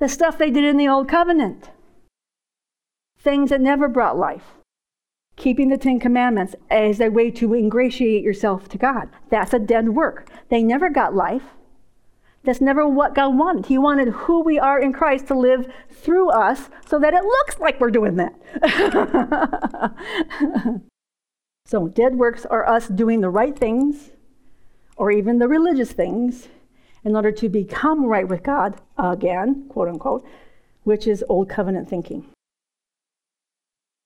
The 0.00 0.08
stuff 0.10 0.36
they 0.36 0.50
did 0.50 0.64
in 0.64 0.76
the 0.76 0.88
Old 0.88 1.08
Covenant. 1.08 1.70
Things 3.18 3.48
that 3.48 3.62
never 3.62 3.88
brought 3.88 4.18
life. 4.18 4.58
Keeping 5.36 5.70
the 5.70 5.78
Ten 5.78 5.98
Commandments 5.98 6.54
as 6.70 7.00
a 7.00 7.08
way 7.08 7.30
to 7.30 7.54
ingratiate 7.54 8.22
yourself 8.22 8.68
to 8.68 8.76
God. 8.76 9.08
That's 9.30 9.54
a 9.54 9.58
dead 9.58 9.88
work. 9.88 10.28
They 10.50 10.62
never 10.62 10.90
got 10.90 11.14
life. 11.14 11.54
That's 12.44 12.60
never 12.60 12.86
what 12.86 13.14
God 13.14 13.34
wanted. 13.34 13.64
He 13.64 13.78
wanted 13.78 14.08
who 14.08 14.42
we 14.42 14.58
are 14.58 14.78
in 14.78 14.92
Christ 14.92 15.28
to 15.28 15.34
live 15.34 15.72
through 15.90 16.28
us 16.32 16.68
so 16.86 16.98
that 16.98 17.14
it 17.14 17.24
looks 17.24 17.58
like 17.58 17.80
we're 17.80 17.90
doing 17.90 18.16
that. 18.16 18.34
so, 21.64 21.88
dead 21.88 22.16
works 22.16 22.44
are 22.46 22.68
us 22.68 22.88
doing 22.88 23.20
the 23.20 23.30
right 23.30 23.56
things 23.56 24.10
or 24.96 25.10
even 25.10 25.38
the 25.38 25.48
religious 25.48 25.92
things 25.92 26.48
in 27.04 27.16
order 27.16 27.32
to 27.32 27.48
become 27.48 28.04
right 28.06 28.28
with 28.28 28.42
God 28.42 28.80
again, 28.98 29.66
quote 29.68 29.88
unquote, 29.88 30.26
which 30.84 31.06
is 31.06 31.24
old 31.28 31.48
covenant 31.48 31.88
thinking. 31.88 32.26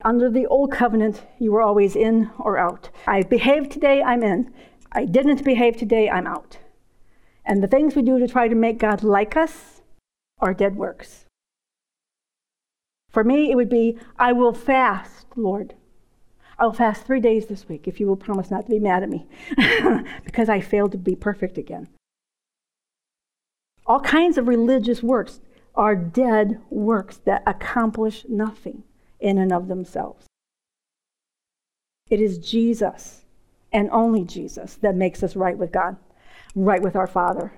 Under 0.05 0.31
the 0.31 0.47
old 0.47 0.71
covenant, 0.71 1.23
you 1.39 1.51
were 1.53 1.63
always 1.63 1.97
in 1.97 2.31
or 2.39 2.59
out. 2.59 2.91
I 3.07 3.23
behaved 3.23 3.73
today, 3.73 4.03
I'm 4.03 4.23
in. 4.23 4.53
I 4.93 5.05
didn't 5.05 5.45
behave 5.45 5.77
today, 5.77 6.09
I'm 6.09 6.27
out. 6.27 6.59
And 7.45 7.63
the 7.63 7.69
things 7.69 7.97
we 7.97 8.03
do 8.03 8.19
to 8.19 8.29
try 8.29 8.49
to 8.49 8.55
make 8.55 8.79
God 8.79 9.03
like 9.03 9.37
us 9.37 9.81
are 10.39 10.55
dead 10.55 10.77
works. 10.77 11.25
For 13.11 13.25
me, 13.25 13.51
it 13.51 13.55
would 13.55 13.71
be 13.71 13.99
I 14.19 14.33
will 14.33 14.53
fast, 14.53 15.27
Lord. 15.37 15.75
I 16.59 16.65
will 16.65 16.73
fast 16.73 17.05
three 17.05 17.21
days 17.21 17.47
this 17.47 17.69
week 17.69 17.87
if 17.87 18.01
you 18.01 18.07
will 18.07 18.17
promise 18.17 18.51
not 18.51 18.67
to 18.67 18.71
be 18.71 18.79
mad 18.79 19.03
at 19.03 19.11
me 19.11 19.27
because 20.25 20.49
I 20.49 20.61
failed 20.61 20.93
to 20.93 20.99
be 20.99 21.15
perfect 21.15 21.59
again. 21.59 21.89
All 23.87 24.01
kinds 24.01 24.39
of 24.39 24.49
religious 24.49 25.03
works 25.03 25.41
are 25.75 25.95
dead 25.95 26.61
works 26.71 27.19
that 27.25 27.43
accomplish 27.47 28.25
nothing 28.29 28.83
in 29.21 29.39
and 29.39 29.53
of 29.53 29.69
themselves. 29.69 30.27
It 32.09 32.21
is 32.21 32.39
Jesus 32.39 33.25
and 33.73 33.91
only 33.91 34.25
Jesus 34.25 34.77
that 34.77 34.95
makes 34.95 35.23
us 35.23 35.37
right 35.37 35.59
with 35.59 35.73
God, 35.73 35.97
right 36.55 36.81
with 36.81 36.97
our 36.97 37.07
Father. 37.07 37.53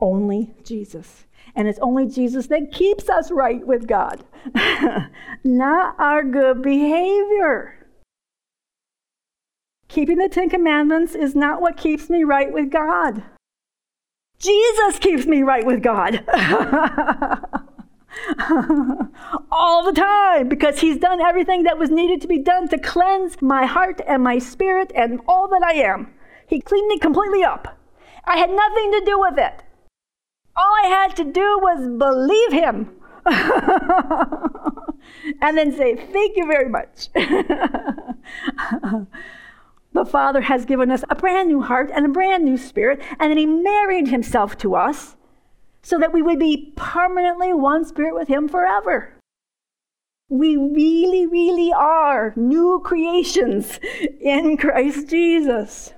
Only 0.00 0.54
Jesus. 0.64 1.26
And 1.54 1.68
it's 1.68 1.78
only 1.80 2.06
Jesus 2.06 2.46
that 2.48 2.72
keeps 2.72 3.08
us 3.08 3.30
right 3.30 3.66
with 3.66 3.86
God, 3.86 4.24
not 5.44 5.96
our 5.98 6.22
good 6.22 6.62
behavior. 6.62 7.77
Keeping 9.88 10.18
the 10.18 10.28
Ten 10.28 10.50
Commandments 10.50 11.14
is 11.14 11.34
not 11.34 11.60
what 11.60 11.76
keeps 11.76 12.10
me 12.10 12.22
right 12.22 12.52
with 12.52 12.70
God. 12.70 13.22
Jesus 14.38 14.98
keeps 14.98 15.26
me 15.26 15.42
right 15.42 15.66
with 15.66 15.82
God. 15.82 16.24
all 19.50 19.84
the 19.84 19.92
time 19.92 20.48
because 20.48 20.80
he's 20.80 20.96
done 20.98 21.20
everything 21.20 21.64
that 21.64 21.78
was 21.78 21.90
needed 21.90 22.20
to 22.20 22.28
be 22.28 22.38
done 22.38 22.68
to 22.68 22.78
cleanse 22.78 23.42
my 23.42 23.66
heart 23.66 24.00
and 24.06 24.22
my 24.22 24.38
spirit 24.38 24.92
and 24.94 25.20
all 25.26 25.48
that 25.48 25.62
I 25.62 25.72
am. 25.74 26.12
He 26.46 26.60
cleaned 26.60 26.88
me 26.88 26.98
completely 26.98 27.44
up. 27.44 27.76
I 28.24 28.38
had 28.38 28.50
nothing 28.50 28.92
to 28.92 29.02
do 29.04 29.18
with 29.18 29.38
it. 29.38 29.62
All 30.56 30.74
I 30.84 30.88
had 30.88 31.16
to 31.16 31.24
do 31.24 31.58
was 31.60 31.88
believe 31.98 32.52
him. 32.52 32.94
and 35.42 35.56
then 35.56 35.72
say, 35.76 35.96
Thank 35.96 36.36
you 36.36 36.46
very 36.46 36.68
much. 36.68 37.08
the 39.92 40.04
Father 40.04 40.42
has 40.42 40.64
given 40.64 40.90
us 40.90 41.04
a 41.08 41.14
brand 41.14 41.48
new 41.48 41.62
heart 41.62 41.90
and 41.94 42.06
a 42.06 42.10
brand 42.10 42.44
new 42.44 42.56
spirit, 42.56 43.00
and 43.18 43.30
then 43.30 43.38
He 43.38 43.46
married 43.46 44.08
Himself 44.08 44.56
to 44.58 44.74
us 44.74 45.16
so 45.82 45.98
that 45.98 46.12
we 46.12 46.22
would 46.22 46.38
be 46.38 46.72
permanently 46.76 47.52
one 47.52 47.84
spirit 47.84 48.14
with 48.14 48.28
Him 48.28 48.48
forever. 48.48 49.14
We 50.28 50.56
really, 50.56 51.26
really 51.26 51.72
are 51.72 52.34
new 52.36 52.82
creations 52.84 53.80
in 54.20 54.56
Christ 54.58 55.08
Jesus. 55.08 55.94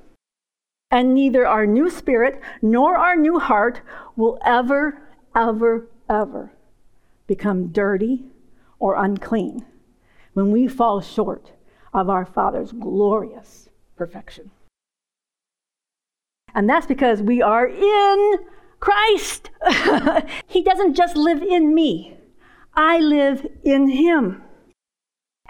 And 0.93 1.15
neither 1.15 1.47
our 1.47 1.67
new 1.67 1.91
spirit 1.91 2.41
nor 2.63 2.97
our 2.97 3.17
new 3.17 3.39
heart 3.39 3.81
will 4.17 4.39
ever, 4.45 5.03
ever, 5.35 5.89
ever 6.09 6.53
become 7.27 7.69
dirty 7.69 8.25
or 8.79 8.97
unclean 8.97 9.65
when 10.35 10.51
we 10.51 10.67
fall 10.67 11.01
short 11.01 11.53
of 11.93 12.09
our 12.09 12.25
Father's 12.25 12.73
glorious 12.73 13.70
perfection. 14.01 14.51
And 16.55 16.67
that's 16.71 16.87
because 16.87 17.21
we 17.21 17.43
are 17.43 17.67
in 17.69 18.39
Christ. 18.81 19.51
he 20.47 20.63
doesn't 20.63 20.95
just 20.95 21.17
live 21.17 21.43
in 21.43 21.75
me, 21.75 22.17
I 22.75 22.99
live 22.99 23.47
in 23.63 23.89
Him. 23.91 24.43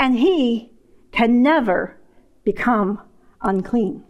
And 0.00 0.18
He 0.18 0.72
can 1.12 1.42
never 1.42 1.96
become 2.42 3.00
unclean. 3.40 4.02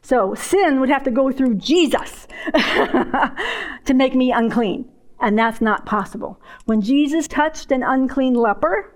So 0.00 0.34
sin 0.34 0.80
would 0.80 0.88
have 0.88 1.04
to 1.04 1.10
go 1.10 1.30
through 1.30 1.56
Jesus 1.56 2.26
to 2.54 3.92
make 3.94 4.14
me 4.14 4.32
unclean. 4.32 4.88
And 5.20 5.38
that's 5.38 5.60
not 5.60 5.84
possible. 5.84 6.40
When 6.64 6.80
Jesus 6.80 7.28
touched 7.28 7.70
an 7.70 7.82
unclean 7.82 8.32
leper, 8.32 8.94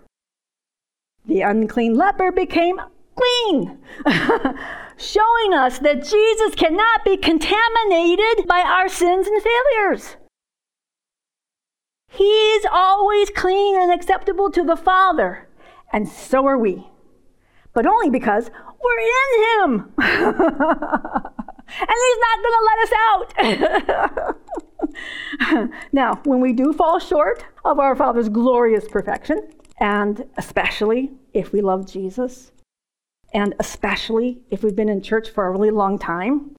the 1.27 1.43
unclean 1.43 1.95
leper 1.95 2.33
became 2.33 2.81
clean. 3.17 3.79
showing 4.97 5.55
us 5.55 5.79
that 5.81 6.05
Jesus 6.05 6.55
cannot 6.55 7.05
be 7.05 7.17
contaminated 7.17 8.47
by 8.47 8.61
our 8.61 8.89
sins 8.89 9.27
and 9.27 9.43
failures. 9.43 10.17
He's 12.09 12.65
always 12.71 13.31
clean 13.31 13.81
and 13.81 13.93
acceptable 13.93 14.51
to 14.53 14.63
the 14.63 14.77
Father, 14.77 15.49
and 15.93 16.09
so 16.09 16.47
are 16.47 16.59
we. 16.59 16.87
But 17.73 17.87
only 17.87 18.09
because 18.09 18.51
we're 18.81 19.01
in 19.01 19.43
Him. 19.43 19.93
and 19.99 20.37
He's 22.05 22.19
not 22.21 22.39
going 22.43 22.55
to 22.55 22.67
let 22.71 22.79
us 22.85 22.93
out. 23.09 24.35
now, 25.93 26.21
when 26.25 26.41
we 26.41 26.53
do 26.53 26.73
fall 26.73 27.01
short 27.01 27.45
of 27.65 27.81
our 27.81 27.97
Father's 27.97 28.29
glorious 28.29 28.87
perfection, 28.87 29.49
and 29.79 30.25
especially 30.37 31.11
if 31.33 31.53
we 31.53 31.61
love 31.61 31.91
Jesus, 31.91 32.53
and 33.35 33.55
especially 33.59 34.39
if 34.51 34.63
we've 34.63 34.77
been 34.77 34.89
in 34.89 35.03
church 35.03 35.29
for 35.29 35.47
a 35.47 35.51
really 35.51 35.71
long 35.71 35.99
time, 35.99 36.55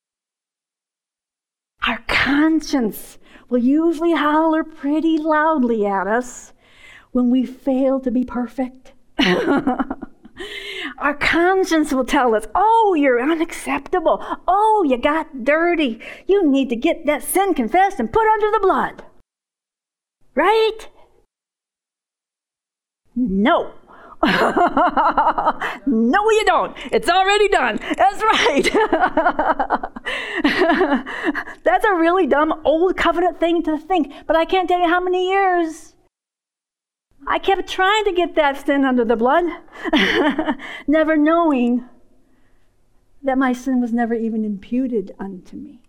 our 1.88 2.04
conscience 2.08 3.18
will 3.50 3.60
usually 3.60 4.14
holler 4.14 4.64
pretty 4.64 5.18
loudly 5.18 5.86
at 5.86 6.06
us 6.06 6.52
when 7.12 7.30
we 7.30 7.46
fail 7.46 8.00
to 8.02 8.12
be 8.12 8.26
perfect. 8.26 8.92
Our 10.98 11.14
conscience 11.14 11.94
will 11.94 12.06
tell 12.06 12.36
us, 12.36 12.48
oh, 12.54 12.96
you're 12.98 13.22
unacceptable. 13.22 14.24
Oh, 14.48 14.86
you 14.88 14.98
got 14.98 15.44
dirty. 15.44 16.02
You 16.28 16.50
need 16.50 16.70
to 16.70 16.76
get 16.76 17.06
that 17.06 17.24
sin 17.24 17.54
confessed 17.54 18.00
and 18.00 18.12
put 18.12 18.28
under 18.28 18.52
the 18.52 18.60
blood. 18.60 19.04
Right? 20.34 20.90
No. 23.16 23.74
no, 25.86 26.32
you 26.32 26.44
don't. 26.46 26.76
It's 26.92 27.10
already 27.10 27.48
done. 27.50 27.80
That's 27.96 28.24
right. 28.24 28.64
That's 31.64 31.86
a 31.86 31.96
really 31.96 32.26
dumb 32.26 32.62
old 32.66 32.98
covenant 32.98 33.40
thing 33.40 33.62
to 33.64 33.78
think, 33.78 34.12
but 34.26 34.36
I 34.36 34.46
can't 34.46 34.68
tell 34.68 34.80
you 34.80 34.88
how 34.88 35.00
many 35.00 35.30
years 35.30 35.96
I 37.28 37.40
kept 37.40 37.68
trying 37.68 38.06
to 38.06 38.12
get 38.12 38.36
that 38.36 38.66
sin 38.66 38.86
under 38.86 39.04
the 39.04 39.16
blood, 39.16 39.46
never 40.88 41.18
knowing 41.18 41.86
that 43.24 43.38
my 43.38 43.54
sin 43.54 43.82
was 43.82 43.92
never 43.92 44.14
even 44.14 44.46
imputed 44.46 45.16
unto 45.20 45.56
me. 45.58 45.82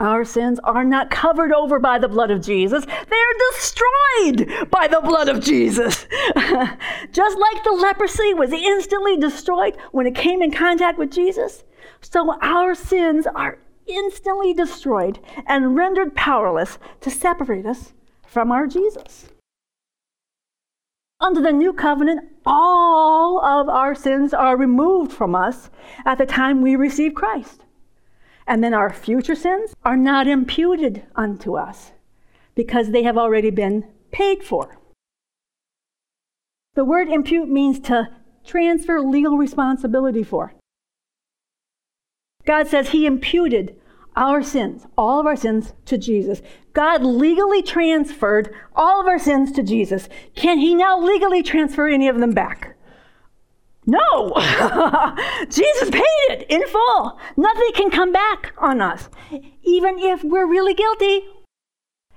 Our 0.00 0.24
sins 0.24 0.60
are 0.62 0.84
not 0.84 1.10
covered 1.10 1.52
over 1.52 1.80
by 1.80 1.98
the 1.98 2.06
blood 2.06 2.30
of 2.30 2.40
Jesus. 2.40 2.84
They're 2.84 3.38
destroyed 3.50 4.70
by 4.70 4.86
the 4.86 5.00
blood 5.00 5.28
of 5.28 5.42
Jesus. 5.42 6.06
Just 7.12 7.38
like 7.38 7.64
the 7.64 7.76
leprosy 7.80 8.32
was 8.32 8.52
instantly 8.52 9.16
destroyed 9.16 9.76
when 9.90 10.06
it 10.06 10.14
came 10.14 10.40
in 10.40 10.52
contact 10.52 10.98
with 10.98 11.10
Jesus, 11.10 11.64
so 12.00 12.38
our 12.40 12.76
sins 12.76 13.26
are 13.26 13.58
instantly 13.88 14.54
destroyed 14.54 15.18
and 15.46 15.74
rendered 15.74 16.14
powerless 16.14 16.78
to 17.00 17.10
separate 17.10 17.66
us 17.66 17.92
from 18.24 18.52
our 18.52 18.68
Jesus. 18.68 19.30
Under 21.20 21.40
the 21.40 21.50
new 21.50 21.72
covenant, 21.72 22.20
all 22.46 23.44
of 23.44 23.68
our 23.68 23.96
sins 23.96 24.32
are 24.32 24.56
removed 24.56 25.12
from 25.12 25.34
us 25.34 25.70
at 26.04 26.18
the 26.18 26.26
time 26.26 26.62
we 26.62 26.76
receive 26.76 27.14
Christ. 27.14 27.64
And 28.48 28.64
then 28.64 28.72
our 28.72 28.90
future 28.90 29.34
sins 29.34 29.74
are 29.84 29.96
not 29.96 30.26
imputed 30.26 31.04
unto 31.14 31.54
us 31.54 31.92
because 32.54 32.90
they 32.90 33.02
have 33.02 33.18
already 33.18 33.50
been 33.50 33.84
paid 34.10 34.42
for. 34.42 34.78
The 36.74 36.84
word 36.84 37.08
impute 37.08 37.50
means 37.50 37.78
to 37.80 38.08
transfer 38.46 39.00
legal 39.00 39.36
responsibility 39.36 40.22
for. 40.22 40.54
God 42.46 42.68
says 42.68 42.88
He 42.88 43.04
imputed 43.04 43.78
our 44.16 44.42
sins, 44.42 44.86
all 44.96 45.20
of 45.20 45.26
our 45.26 45.36
sins, 45.36 45.74
to 45.84 45.98
Jesus. 45.98 46.40
God 46.72 47.04
legally 47.04 47.62
transferred 47.62 48.54
all 48.74 49.02
of 49.02 49.06
our 49.06 49.18
sins 49.18 49.52
to 49.52 49.62
Jesus. 49.62 50.08
Can 50.34 50.58
He 50.58 50.74
now 50.74 50.98
legally 50.98 51.42
transfer 51.42 51.86
any 51.86 52.08
of 52.08 52.18
them 52.18 52.32
back? 52.32 52.77
No! 53.88 54.34
Jesus 55.48 55.88
paid 55.88 56.28
it 56.28 56.46
in 56.50 56.68
full. 56.68 57.18
Nothing 57.38 57.70
can 57.74 57.90
come 57.90 58.12
back 58.12 58.52
on 58.58 58.82
us. 58.82 59.08
Even 59.62 59.98
if 59.98 60.22
we're 60.22 60.46
really 60.46 60.74
guilty, 60.74 61.22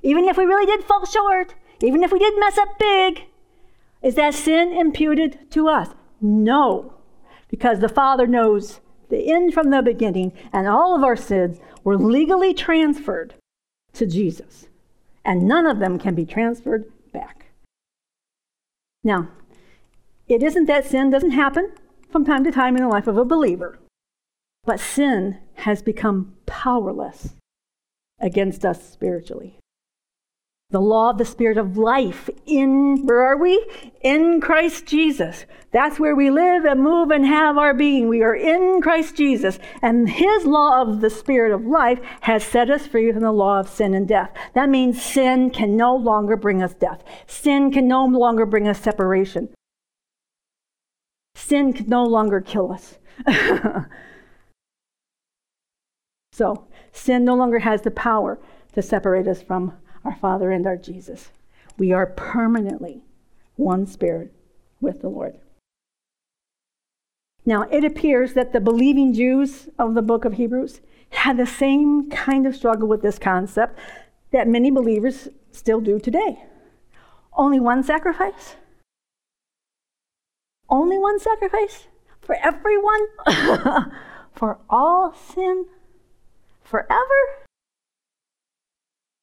even 0.04 0.26
if 0.26 0.36
we 0.36 0.44
really 0.44 0.66
did 0.66 0.84
fall 0.84 1.06
short, 1.06 1.56
even 1.82 2.04
if 2.04 2.12
we 2.12 2.20
did 2.20 2.38
mess 2.38 2.58
up 2.58 2.78
big, 2.78 3.22
is 4.02 4.16
that 4.16 4.34
sin 4.34 4.74
imputed 4.74 5.50
to 5.52 5.70
us? 5.70 5.88
No, 6.20 6.96
because 7.48 7.80
the 7.80 7.88
Father 7.88 8.28
knows 8.28 8.82
the 9.10 9.32
end 9.32 9.54
from 9.54 9.70
the 9.70 9.82
beginning, 9.82 10.34
and 10.52 10.68
all 10.68 10.94
of 10.94 11.04
our 11.06 11.16
sins 11.16 11.60
were 11.86 11.98
legally 11.98 12.54
transferred 12.54 13.34
to 13.94 14.06
Jesus, 14.06 14.68
and 15.24 15.48
none 15.48 15.66
of 15.66 15.80
them 15.80 15.98
can 15.98 16.16
be 16.16 16.26
transferred 16.26 16.92
back. 17.14 17.46
Now, 19.06 19.30
it 20.34 20.44
isn't 20.44 20.66
that 20.66 20.86
sin 20.86 21.10
doesn't 21.10 21.32
happen 21.32 21.72
from 22.10 22.26
time 22.26 22.44
to 22.44 22.52
time 22.52 22.76
in 22.76 22.84
the 22.84 22.90
life 22.90 23.08
of 23.08 23.18
a 23.18 23.26
believer, 23.26 23.80
but 24.64 24.80
sin 24.80 25.38
has 25.56 25.82
become 25.82 26.34
powerless 26.46 27.36
against 28.20 28.66
us 28.66 28.92
spiritually 28.92 29.58
the 30.72 30.80
law 30.80 31.10
of 31.10 31.18
the 31.18 31.26
Spirit 31.26 31.58
of 31.58 31.78
life 31.78 32.30
in, 32.46 33.06
where 33.06 33.22
are 33.22 33.38
we? 33.38 33.64
In 34.02 34.40
Christ 34.42 34.86
Jesus. 34.86 35.46
That's 35.72 36.00
where 36.00 36.16
we 36.16 36.32
live 36.32 36.66
and 36.66 36.82
move 36.82 37.12
and 37.12 37.26
have 37.26 37.58
our 37.58 37.74
being. 37.74 38.08
We 38.08 38.24
are 38.24 38.36
in 38.36 38.82
Christ 38.82 39.16
Jesus. 39.16 39.60
And 39.82 40.10
His 40.10 40.46
law 40.46 40.82
of 40.82 41.02
the 41.02 41.10
Spirit 41.10 41.54
of 41.54 41.66
life 41.66 42.00
has 42.22 42.44
set 42.44 42.70
us 42.70 42.88
free 42.88 43.12
from 43.12 43.22
the 43.22 43.32
law 43.32 43.60
of 43.60 43.70
sin 43.70 43.94
and 43.94 44.08
death. 44.08 44.32
That 44.54 44.70
means 44.70 45.02
sin 45.02 45.50
can 45.52 45.76
no 45.76 45.96
longer 45.96 46.38
bring 46.38 46.64
us 46.64 46.74
death. 46.74 47.04
Sin 47.28 47.72
can 47.72 47.88
no 47.88 48.06
longer 48.06 48.46
bring 48.46 48.68
us 48.68 48.80
separation. 48.80 49.50
Sin 51.42 51.74
can 51.74 51.90
no 51.90 52.06
longer 52.06 52.40
kill 52.40 52.72
us. 52.72 53.00
so, 56.32 56.68
sin 56.92 57.26
no 57.26 57.36
longer 57.36 57.60
has 57.60 57.82
the 57.82 57.92
power 57.92 58.40
to 58.74 58.82
separate 58.82 59.28
us 59.28 59.42
from 59.42 59.74
our 60.06 60.16
Father 60.16 60.52
and 60.52 60.68
our 60.68 60.78
Jesus. 60.78 61.32
We 61.78 61.92
are 61.92 62.06
permanently 62.06 63.02
one 63.56 63.88
spirit 63.88 64.32
with 64.80 65.02
the 65.02 65.10
Lord. 65.10 65.40
Now, 67.44 67.64
it 67.64 67.84
appears 67.84 68.34
that 68.34 68.54
the 68.54 68.62
believing 68.62 69.12
Jews 69.12 69.68
of 69.80 69.96
the 69.96 70.04
book 70.04 70.26
of 70.26 70.34
Hebrews 70.34 70.80
had 71.10 71.38
the 71.38 71.48
same 71.48 72.10
kind 72.12 72.46
of 72.46 72.56
struggle 72.56 72.88
with 72.88 73.02
this 73.02 73.18
concept 73.20 73.80
that 74.32 74.48
many 74.48 74.70
believers 74.70 75.28
still 75.52 75.82
do 75.82 76.00
today. 76.00 76.46
Only 77.34 77.60
one 77.60 77.84
sacrifice? 77.84 78.56
Only 80.72 80.98
one 80.98 81.20
sacrifice? 81.20 81.88
For 82.22 82.36
everyone? 82.42 83.02
For 84.34 84.60
all 84.70 85.14
sin? 85.14 85.66
Forever? 86.64 87.42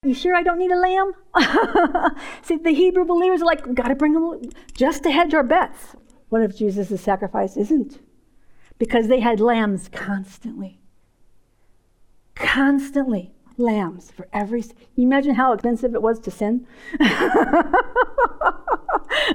You 0.04 0.14
sure 0.14 0.36
I 0.36 0.42
don't 0.42 0.58
need 0.58 0.70
a 0.70 0.76
lamb? 0.76 1.12
See, 2.42 2.56
the 2.56 2.72
Hebrew 2.72 3.04
believers 3.04 3.42
are 3.42 3.46
like, 3.46 3.66
we 3.66 3.74
got 3.74 3.88
to 3.88 3.96
bring 3.96 4.14
a 4.14 4.38
just 4.74 5.02
to 5.04 5.10
hedge 5.10 5.32
our 5.34 5.42
bets. 5.42 5.96
What 6.28 6.42
if 6.42 6.56
Jesus' 6.56 7.00
sacrifice 7.00 7.56
isn't? 7.56 7.98
Because 8.78 9.08
they 9.08 9.20
had 9.20 9.40
lambs 9.40 9.88
constantly. 9.88 10.78
Constantly 12.34 13.32
lambs 13.56 14.10
for 14.10 14.28
every. 14.32 14.62
You 14.94 15.04
imagine 15.04 15.34
how 15.34 15.52
expensive 15.52 15.94
it 15.94 16.02
was 16.02 16.20
to 16.20 16.30
sin? 16.30 16.66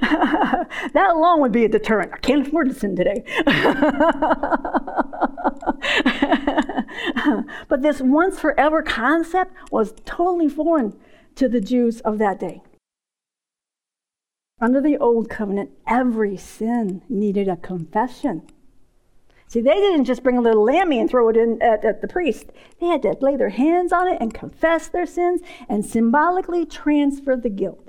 that 0.00 1.10
alone 1.10 1.40
would 1.40 1.52
be 1.52 1.64
a 1.64 1.68
deterrent. 1.68 2.12
I 2.12 2.18
can't 2.18 2.46
afford 2.46 2.68
to 2.68 2.74
sin 2.74 2.96
today. 2.96 3.24
but 7.68 7.82
this 7.82 8.00
once 8.00 8.38
forever 8.38 8.82
concept 8.82 9.54
was 9.70 9.94
totally 10.04 10.48
foreign 10.48 10.98
to 11.36 11.48
the 11.48 11.60
Jews 11.60 12.00
of 12.00 12.18
that 12.18 12.40
day. 12.40 12.62
Under 14.60 14.80
the 14.80 14.96
old 14.96 15.28
covenant, 15.28 15.70
every 15.86 16.36
sin 16.36 17.02
needed 17.08 17.48
a 17.48 17.56
confession. 17.56 18.42
See, 19.46 19.60
they 19.60 19.74
didn't 19.74 20.06
just 20.06 20.22
bring 20.22 20.38
a 20.38 20.40
little 20.40 20.64
lammy 20.64 20.98
and 20.98 21.08
throw 21.08 21.28
it 21.28 21.36
in 21.36 21.60
at, 21.62 21.84
at, 21.84 22.00
the 22.00 22.08
priest. 22.08 22.46
They 22.80 22.86
had 22.86 23.02
to 23.02 23.16
lay 23.20 23.36
their 23.36 23.50
hands 23.50 23.92
on 23.92 24.08
it 24.08 24.18
and 24.20 24.32
confess 24.32 24.88
their 24.88 25.06
sins 25.06 25.42
and 25.68 25.84
symbolically 25.84 26.66
transfer 26.66 27.36
the 27.36 27.50
guilt 27.50 27.83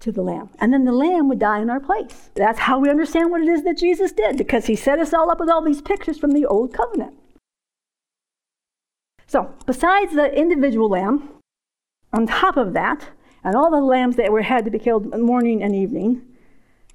to 0.00 0.12
the 0.12 0.22
lamb. 0.22 0.50
And 0.58 0.72
then 0.72 0.84
the 0.84 0.92
lamb 0.92 1.28
would 1.28 1.38
die 1.38 1.60
in 1.60 1.70
our 1.70 1.80
place. 1.80 2.30
That's 2.34 2.60
how 2.60 2.78
we 2.78 2.90
understand 2.90 3.30
what 3.30 3.42
it 3.42 3.48
is 3.48 3.64
that 3.64 3.78
Jesus 3.78 4.12
did, 4.12 4.36
because 4.36 4.66
he 4.66 4.76
set 4.76 4.98
us 4.98 5.14
all 5.14 5.30
up 5.30 5.40
with 5.40 5.48
all 5.48 5.62
these 5.62 5.82
pictures 5.82 6.18
from 6.18 6.32
the 6.32 6.46
old 6.46 6.72
covenant. 6.72 7.14
So, 9.26 9.54
besides 9.66 10.14
the 10.14 10.32
individual 10.32 10.88
lamb, 10.88 11.28
on 12.12 12.26
top 12.26 12.56
of 12.56 12.72
that, 12.74 13.08
and 13.42 13.54
all 13.54 13.70
the 13.70 13.80
lambs 13.80 14.16
that 14.16 14.32
were 14.32 14.42
had 14.42 14.64
to 14.64 14.70
be 14.70 14.78
killed 14.78 15.18
morning 15.18 15.62
and 15.62 15.74
evening, 15.74 16.22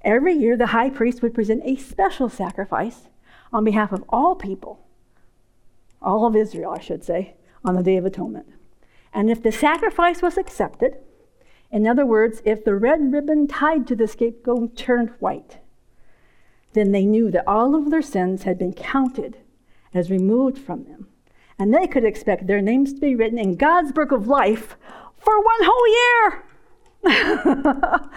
every 0.01 0.33
year 0.33 0.57
the 0.57 0.67
high 0.67 0.89
priest 0.89 1.21
would 1.21 1.33
present 1.33 1.61
a 1.65 1.75
special 1.75 2.29
sacrifice 2.29 3.07
on 3.53 3.63
behalf 3.63 3.91
of 3.91 4.03
all 4.09 4.35
people, 4.35 4.79
all 6.01 6.25
of 6.25 6.35
Israel, 6.35 6.71
I 6.71 6.79
should 6.79 7.03
say, 7.03 7.35
on 7.63 7.75
the 7.75 7.83
Day 7.83 7.97
of 7.97 8.05
Atonement. 8.05 8.47
And 9.13 9.29
if 9.29 9.43
the 9.43 9.51
sacrifice 9.51 10.21
was 10.21 10.37
accepted, 10.37 10.97
in 11.71 11.87
other 11.87 12.05
words, 12.05 12.41
if 12.45 12.63
the 12.63 12.75
red 12.75 13.13
ribbon 13.13 13.47
tied 13.47 13.87
to 13.87 13.95
the 13.95 14.07
scapegoat 14.07 14.75
turned 14.75 15.11
white, 15.19 15.59
then 16.73 16.91
they 16.91 17.05
knew 17.05 17.31
that 17.31 17.47
all 17.47 17.75
of 17.75 17.89
their 17.89 18.01
sins 18.01 18.43
had 18.43 18.57
been 18.57 18.73
counted 18.73 19.37
as 19.93 20.09
removed 20.09 20.57
from 20.57 20.83
them. 20.85 21.07
And 21.57 21.73
they 21.73 21.87
could 21.87 22.03
expect 22.03 22.47
their 22.47 22.61
names 22.61 22.93
to 22.93 22.99
be 22.99 23.15
written 23.15 23.37
in 23.37 23.55
God's 23.55 23.91
book 23.91 24.11
of 24.11 24.27
life 24.27 24.75
for 25.17 25.37
one 25.37 25.59
whole 25.61 25.87
year. 25.87 26.43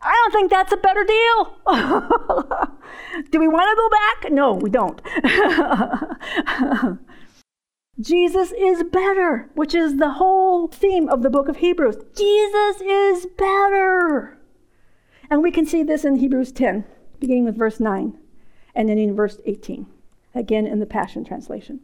I 0.00 0.12
don't 0.12 0.32
think 0.32 0.50
that's 0.50 0.72
a 0.72 0.76
better 0.76 1.04
deal. 1.04 1.56
Do 3.30 3.40
we 3.40 3.48
want 3.48 3.70
to 3.70 3.76
go 3.76 3.88
back? 3.90 4.32
No, 4.32 4.54
we 4.54 4.70
don't. 4.70 5.00
Jesus 8.00 8.52
is 8.52 8.84
better, 8.84 9.50
which 9.54 9.74
is 9.74 9.96
the 9.96 10.12
whole 10.12 10.68
theme 10.68 11.08
of 11.08 11.22
the 11.22 11.30
book 11.30 11.48
of 11.48 11.56
Hebrews. 11.56 11.96
Jesus 12.16 12.80
is 12.80 13.26
better. 13.36 14.38
And 15.30 15.42
we 15.42 15.50
can 15.50 15.66
see 15.66 15.82
this 15.82 16.04
in 16.04 16.16
Hebrews 16.16 16.52
10, 16.52 16.84
beginning 17.18 17.44
with 17.44 17.56
verse 17.56 17.80
9 17.80 18.16
and 18.78 18.88
then 18.88 18.96
in 18.96 19.16
verse 19.16 19.40
18, 19.44 19.86
again 20.36 20.66
in 20.66 20.78
the 20.78 20.86
Passion 20.86 21.24
Translation. 21.24 21.80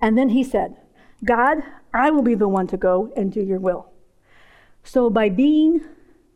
And 0.00 0.18
then 0.18 0.30
he 0.30 0.42
said, 0.42 0.76
God, 1.24 1.58
I 1.94 2.10
will 2.10 2.22
be 2.22 2.34
the 2.34 2.48
one 2.48 2.66
to 2.68 2.76
go 2.76 3.12
and 3.16 3.32
do 3.32 3.40
your 3.40 3.60
will. 3.60 3.92
So 4.82 5.08
by 5.08 5.28
being 5.28 5.82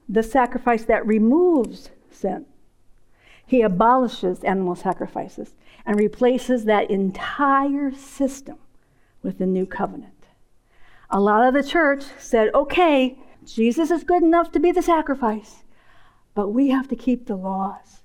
the 0.08 0.22
sacrifice 0.22 0.84
that 0.84 1.06
removes 1.06 1.90
sin. 2.10 2.46
He 3.52 3.60
abolishes 3.60 4.42
animal 4.44 4.74
sacrifices 4.74 5.52
and 5.84 5.98
replaces 5.98 6.64
that 6.64 6.90
entire 6.90 7.92
system 7.92 8.56
with 9.22 9.36
the 9.36 9.44
new 9.44 9.66
covenant. 9.66 10.24
A 11.10 11.20
lot 11.20 11.46
of 11.46 11.52
the 11.52 11.62
church 11.62 12.02
said, 12.18 12.48
okay, 12.54 13.18
Jesus 13.44 13.90
is 13.90 14.04
good 14.04 14.22
enough 14.22 14.52
to 14.52 14.58
be 14.58 14.72
the 14.72 14.80
sacrifice, 14.80 15.64
but 16.34 16.48
we 16.48 16.70
have 16.70 16.88
to 16.88 16.96
keep 16.96 17.26
the 17.26 17.36
laws. 17.36 18.00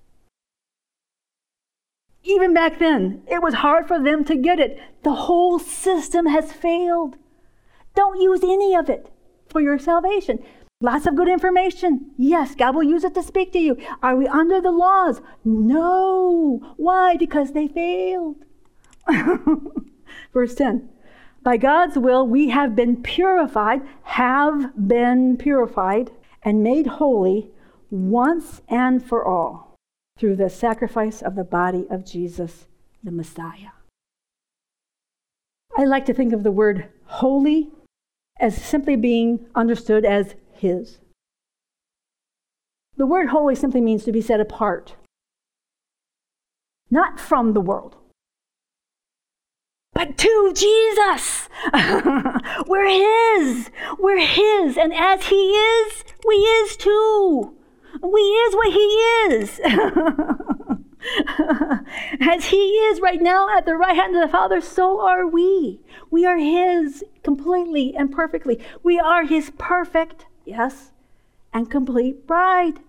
Even 2.26 2.54
back 2.54 2.78
then, 2.78 3.24
it 3.26 3.42
was 3.42 3.54
hard 3.54 3.88
for 3.88 4.04
them 4.04 4.26
to 4.26 4.36
get 4.36 4.60
it. 4.60 4.78
The 5.04 5.14
whole 5.14 5.60
system 5.60 6.26
has 6.26 6.52
failed. 6.52 7.16
Don't 7.96 8.22
use 8.22 8.44
any 8.44 8.76
of 8.76 8.90
it 8.90 9.10
for 9.48 9.62
your 9.62 9.80
salvation. 9.80 10.44
Lots 10.80 11.08
of 11.08 11.16
good 11.16 11.28
information. 11.28 12.12
Yes, 12.18 12.54
God 12.54 12.76
will 12.76 12.84
use 12.84 13.04
it 13.04 13.16
to 13.16 13.24
speak 13.24 13.52
to 13.54 13.60
you. 13.60 13.78
Are 14.04 14.16
we 14.16 14.28
under 14.28 14.62
the 14.62 14.72
laws? 14.72 15.22
No. 15.44 16.62
Why? 16.78 17.18
Because 17.18 17.54
they 17.54 17.68
failed. 17.68 18.36
Verse 20.34 20.54
10 20.54 20.88
By 21.42 21.58
God's 21.58 21.98
will, 21.98 22.28
we 22.28 22.50
have 22.50 22.76
been 22.76 23.02
purified, 23.02 23.82
have 24.04 24.88
been 24.88 25.38
purified, 25.38 26.12
and 26.44 26.64
made 26.64 26.86
holy 26.86 27.50
once 27.90 28.62
and 28.68 29.04
for 29.04 29.26
all 29.26 29.76
through 30.20 30.36
the 30.36 30.50
sacrifice 30.50 31.24
of 31.24 31.36
the 31.36 31.44
body 31.44 31.88
of 31.90 32.06
Jesus, 32.06 32.68
the 33.04 33.12
Messiah. 33.12 33.72
I 35.76 35.86
like 35.86 36.06
to 36.06 36.14
think 36.14 36.34
of 36.34 36.44
the 36.44 36.52
word 36.52 36.90
holy 37.06 37.70
as 38.40 38.56
simply 38.56 38.96
being 38.96 39.46
understood 39.56 40.06
as 40.06 40.36
his. 40.60 41.00
The 42.96 43.06
word 43.06 43.30
holy 43.30 43.56
simply 43.56 43.82
means 43.82 44.04
to 44.06 44.12
be 44.12 44.22
set 44.22 44.40
apart, 44.40 44.96
not 46.90 47.20
from 47.20 47.54
the 47.54 47.62
world, 47.62 47.98
but 49.98 50.16
to 50.16 50.54
Jesus. 50.56 51.50
We're 52.68 52.88
His. 52.88 53.72
We're 53.98 54.20
His. 54.20 54.78
And 54.78 54.94
as 54.94 55.26
He 55.26 55.36
is, 55.36 56.04
we 56.24 56.36
is 56.36 56.78
too. 56.78 57.56
We 58.04 58.22
is 58.22 58.54
what 58.54 58.74
He 58.74 58.80
is. 58.80 59.60
As 62.22 62.46
He 62.46 62.58
is 62.58 63.02
right 63.02 63.20
now 63.20 63.58
at 63.58 63.66
the 63.66 63.76
right 63.76 63.96
hand 63.96 64.16
of 64.16 64.22
the 64.22 64.28
Father, 64.28 64.62
so 64.62 65.02
are 65.02 65.26
we. 65.26 65.82
We 66.12 66.28
are 66.28 66.38
His 66.38 67.04
completely 67.24 67.96
and 67.96 68.12
perfectly. 68.12 68.60
We 68.84 69.00
are 69.00 69.26
His 69.26 69.52
perfect, 69.58 70.27
yes, 70.48 70.92
and 71.54 71.70
complete 71.70 72.26
bride. 72.26 72.80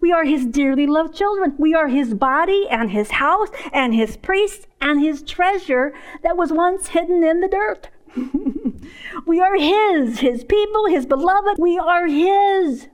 We 0.00 0.12
are 0.12 0.24
His 0.24 0.46
dearly 0.46 0.86
loved 0.86 1.14
children. 1.14 1.54
We 1.58 1.74
are 1.74 1.88
His 1.88 2.14
body 2.14 2.66
and 2.70 2.90
His 2.90 3.12
house 3.12 3.48
and 3.72 3.94
His 3.94 4.16
priest 4.16 4.66
and 4.80 5.00
His 5.00 5.22
treasure 5.22 5.94
that 6.22 6.36
was 6.36 6.52
once 6.52 6.88
hidden 6.88 7.24
in 7.24 7.40
the 7.40 7.48
dirt. 7.48 7.88
we 9.26 9.40
are 9.40 9.56
His, 9.56 10.20
His 10.20 10.44
people, 10.44 10.86
His 10.86 11.06
beloved. 11.06 11.58
We 11.58 11.78
are 11.78 12.06
His. 12.06 12.88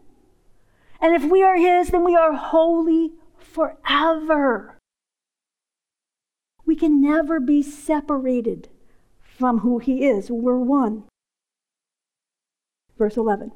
And 1.00 1.14
if 1.14 1.24
we 1.24 1.42
are 1.42 1.56
His, 1.56 1.88
then 1.88 2.04
we 2.04 2.14
are 2.14 2.34
holy 2.34 3.12
forever. 3.38 4.76
We 6.64 6.76
can 6.76 7.00
never 7.00 7.40
be 7.40 7.62
separated 7.62 8.68
from 9.20 9.58
who 9.58 9.78
He 9.78 10.06
is. 10.06 10.30
We're 10.30 10.58
one. 10.58 11.04
Verse 13.00 13.16
11. 13.16 13.52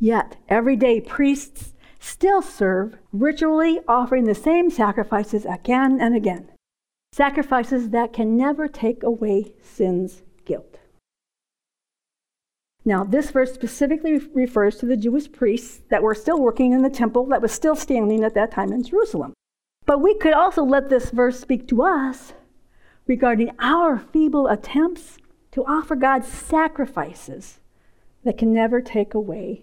Yet, 0.00 0.38
every 0.48 0.74
day, 0.74 1.00
priests 1.00 1.72
still 2.00 2.42
serve, 2.42 2.98
ritually 3.12 3.78
offering 3.86 4.24
the 4.24 4.34
same 4.34 4.70
sacrifices 4.70 5.46
again 5.46 6.00
and 6.00 6.16
again. 6.16 6.50
Sacrifices 7.12 7.90
that 7.90 8.12
can 8.12 8.36
never 8.36 8.66
take 8.66 9.04
away 9.04 9.52
sin's 9.62 10.24
guilt. 10.44 10.80
Now, 12.84 13.04
this 13.04 13.30
verse 13.30 13.54
specifically 13.54 14.18
refers 14.34 14.78
to 14.78 14.86
the 14.86 14.96
Jewish 14.96 15.30
priests 15.30 15.80
that 15.90 16.02
were 16.02 16.16
still 16.16 16.40
working 16.40 16.72
in 16.72 16.82
the 16.82 16.90
temple 16.90 17.24
that 17.26 17.40
was 17.40 17.52
still 17.52 17.76
standing 17.76 18.24
at 18.24 18.34
that 18.34 18.50
time 18.50 18.72
in 18.72 18.82
Jerusalem. 18.82 19.32
But 19.86 20.00
we 20.00 20.18
could 20.18 20.32
also 20.34 20.64
let 20.64 20.90
this 20.90 21.10
verse 21.10 21.38
speak 21.38 21.68
to 21.68 21.84
us 21.84 22.32
regarding 23.06 23.52
our 23.60 24.00
feeble 24.00 24.48
attempts 24.48 25.18
to 25.54 25.64
offer 25.66 25.94
God 25.94 26.24
sacrifices 26.24 27.60
that 28.24 28.36
can 28.36 28.52
never 28.52 28.80
take 28.80 29.14
away 29.14 29.62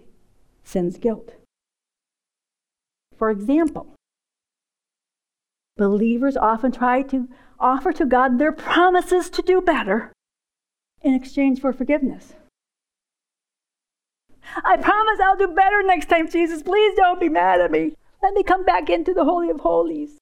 sin's 0.64 0.96
guilt. 0.96 1.34
For 3.18 3.30
example, 3.30 3.94
believers 5.76 6.36
often 6.36 6.72
try 6.72 7.02
to 7.02 7.28
offer 7.60 7.92
to 7.92 8.06
God 8.06 8.38
their 8.38 8.52
promises 8.52 9.28
to 9.30 9.42
do 9.42 9.60
better 9.60 10.12
in 11.02 11.12
exchange 11.12 11.60
for 11.60 11.74
forgiveness. 11.74 12.32
I 14.64 14.78
promise 14.78 15.20
I'll 15.22 15.36
do 15.36 15.48
better 15.48 15.82
next 15.82 16.06
time, 16.06 16.28
Jesus. 16.30 16.62
Please 16.62 16.96
don't 16.96 17.20
be 17.20 17.28
mad 17.28 17.60
at 17.60 17.70
me. 17.70 17.92
Let 18.22 18.32
me 18.32 18.42
come 18.42 18.64
back 18.64 18.88
into 18.88 19.12
the 19.12 19.24
Holy 19.24 19.50
of 19.50 19.60
Holies. 19.60 20.16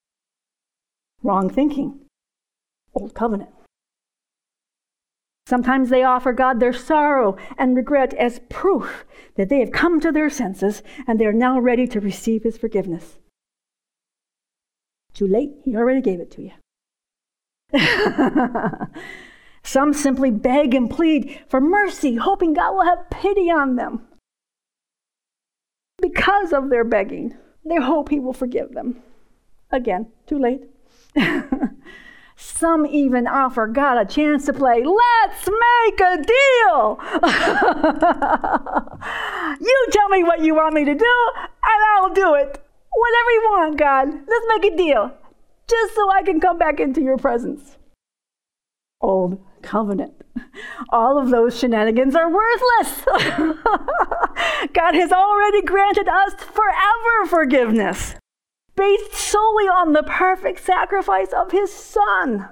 Wrong 1.23 1.49
thinking. 1.49 2.01
Old 2.93 3.15
covenant. 3.15 3.51
Sometimes 5.47 5.91
they 5.91 6.03
offer 6.05 6.33
God 6.33 6.61
their 6.61 6.73
sorrow 6.73 7.37
and 7.59 7.77
regret 7.77 8.15
as 8.15 8.41
proof 8.49 9.05
that 9.35 9.49
they 9.49 9.61
have 9.61 9.73
come 9.73 10.01
to 10.01 10.13
their 10.13 10.31
senses 10.31 10.83
and 11.07 11.19
they 11.19 11.27
are 11.27 11.33
now 11.33 11.59
ready 11.59 11.87
to 11.89 12.01
receive 12.01 12.43
His 12.43 12.57
forgiveness. 12.57 13.19
Too 15.13 15.27
late, 15.27 15.53
He 15.65 15.77
already 15.77 16.01
gave 16.01 16.21
it 16.21 16.31
to 16.33 16.43
you. 16.43 16.53
Some 19.63 19.93
simply 19.93 20.31
beg 20.31 20.75
and 20.75 20.91
plead 20.91 21.41
for 21.49 21.61
mercy, 21.61 22.17
hoping 22.17 22.55
God 22.55 22.75
will 22.75 22.85
have 22.85 23.11
pity 23.11 23.51
on 23.51 23.77
them. 23.77 24.07
Because 26.01 26.53
of 26.53 26.71
their 26.71 26.85
begging, 26.85 27.37
they 27.65 27.77
hope 27.77 28.09
He 28.09 28.19
will 28.21 28.33
forgive 28.33 28.73
them. 28.73 29.03
Again, 29.71 30.07
too 30.27 30.39
late. 30.39 30.63
Some 32.43 32.87
even 32.87 33.27
offer 33.27 33.67
God 33.67 33.99
a 33.99 34.07
chance 34.07 34.47
to 34.47 34.55
play, 34.55 34.83
let's 34.83 35.47
make 35.47 36.01
a 36.01 36.17
deal. 36.17 36.99
you 39.61 39.87
tell 39.93 40.09
me 40.09 40.25
what 40.25 40.41
you 40.41 40.55
want 40.55 40.73
me 40.73 40.87
to 40.87 40.95
do, 40.95 41.31
and 41.37 41.85
I'll 41.91 42.15
do 42.15 42.33
it. 42.35 42.65
Whatever 42.93 43.31
you 43.31 43.43
want, 43.51 43.77
God. 43.79 44.09
Let's 44.27 44.47
make 44.49 44.65
a 44.73 44.77
deal, 44.77 45.13
just 45.69 45.95
so 45.95 46.11
I 46.11 46.23
can 46.23 46.41
come 46.41 46.57
back 46.57 46.81
into 46.81 47.03
your 47.03 47.19
presence. 47.19 47.77
Old 49.03 49.39
covenant. 49.61 50.15
All 50.89 51.19
of 51.19 51.29
those 51.29 51.59
shenanigans 51.59 52.17
are 52.17 52.31
worthless. 52.31 53.05
God 54.73 54.95
has 54.95 55.13
already 55.13 55.61
granted 55.61 56.09
us 56.09 56.33
forever 56.35 57.27
forgiveness 57.29 58.15
based 58.81 59.13
solely 59.13 59.65
on 59.65 59.93
the 59.93 60.03
perfect 60.03 60.59
sacrifice 60.59 61.35
of 61.35 61.51
his 61.51 61.71
Son. 61.71 62.49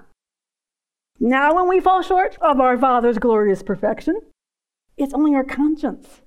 Now, 1.19 1.55
when 1.55 1.69
we 1.69 1.81
fall 1.81 2.03
short 2.03 2.37
of 2.43 2.61
our 2.61 2.77
Father's 2.77 3.17
glorious 3.17 3.63
perfection, 3.63 4.21
it's 4.99 5.15
only 5.15 5.35
our 5.35 5.43
conscience 5.43 6.21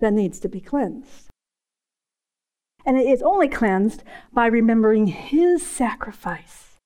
that 0.00 0.12
needs 0.12 0.40
to 0.40 0.48
be 0.48 0.60
cleansed. 0.60 1.28
And 2.84 2.98
it 2.98 3.06
is 3.06 3.22
only 3.22 3.48
cleansed 3.48 4.02
by 4.32 4.46
remembering 4.46 5.06
his 5.06 5.64
sacrifice, 5.64 6.76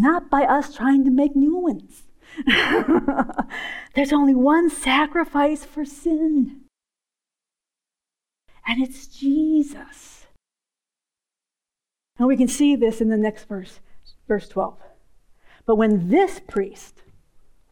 not 0.00 0.28
by 0.28 0.42
us 0.42 0.74
trying 0.74 1.04
to 1.04 1.12
make 1.12 1.36
new 1.36 1.56
ones. 1.56 2.02
There's 3.94 4.12
only 4.12 4.34
one 4.34 4.68
sacrifice 4.68 5.64
for 5.64 5.84
sin, 5.84 6.62
and 8.66 8.82
it's 8.82 9.06
Jesus. 9.06 10.17
And 12.18 12.26
we 12.26 12.36
can 12.36 12.48
see 12.48 12.74
this 12.74 13.00
in 13.00 13.08
the 13.08 13.16
next 13.16 13.44
verse, 13.44 13.80
verse 14.26 14.48
12. 14.48 14.76
But 15.64 15.76
when 15.76 16.08
this 16.08 16.40
priest, 16.40 17.02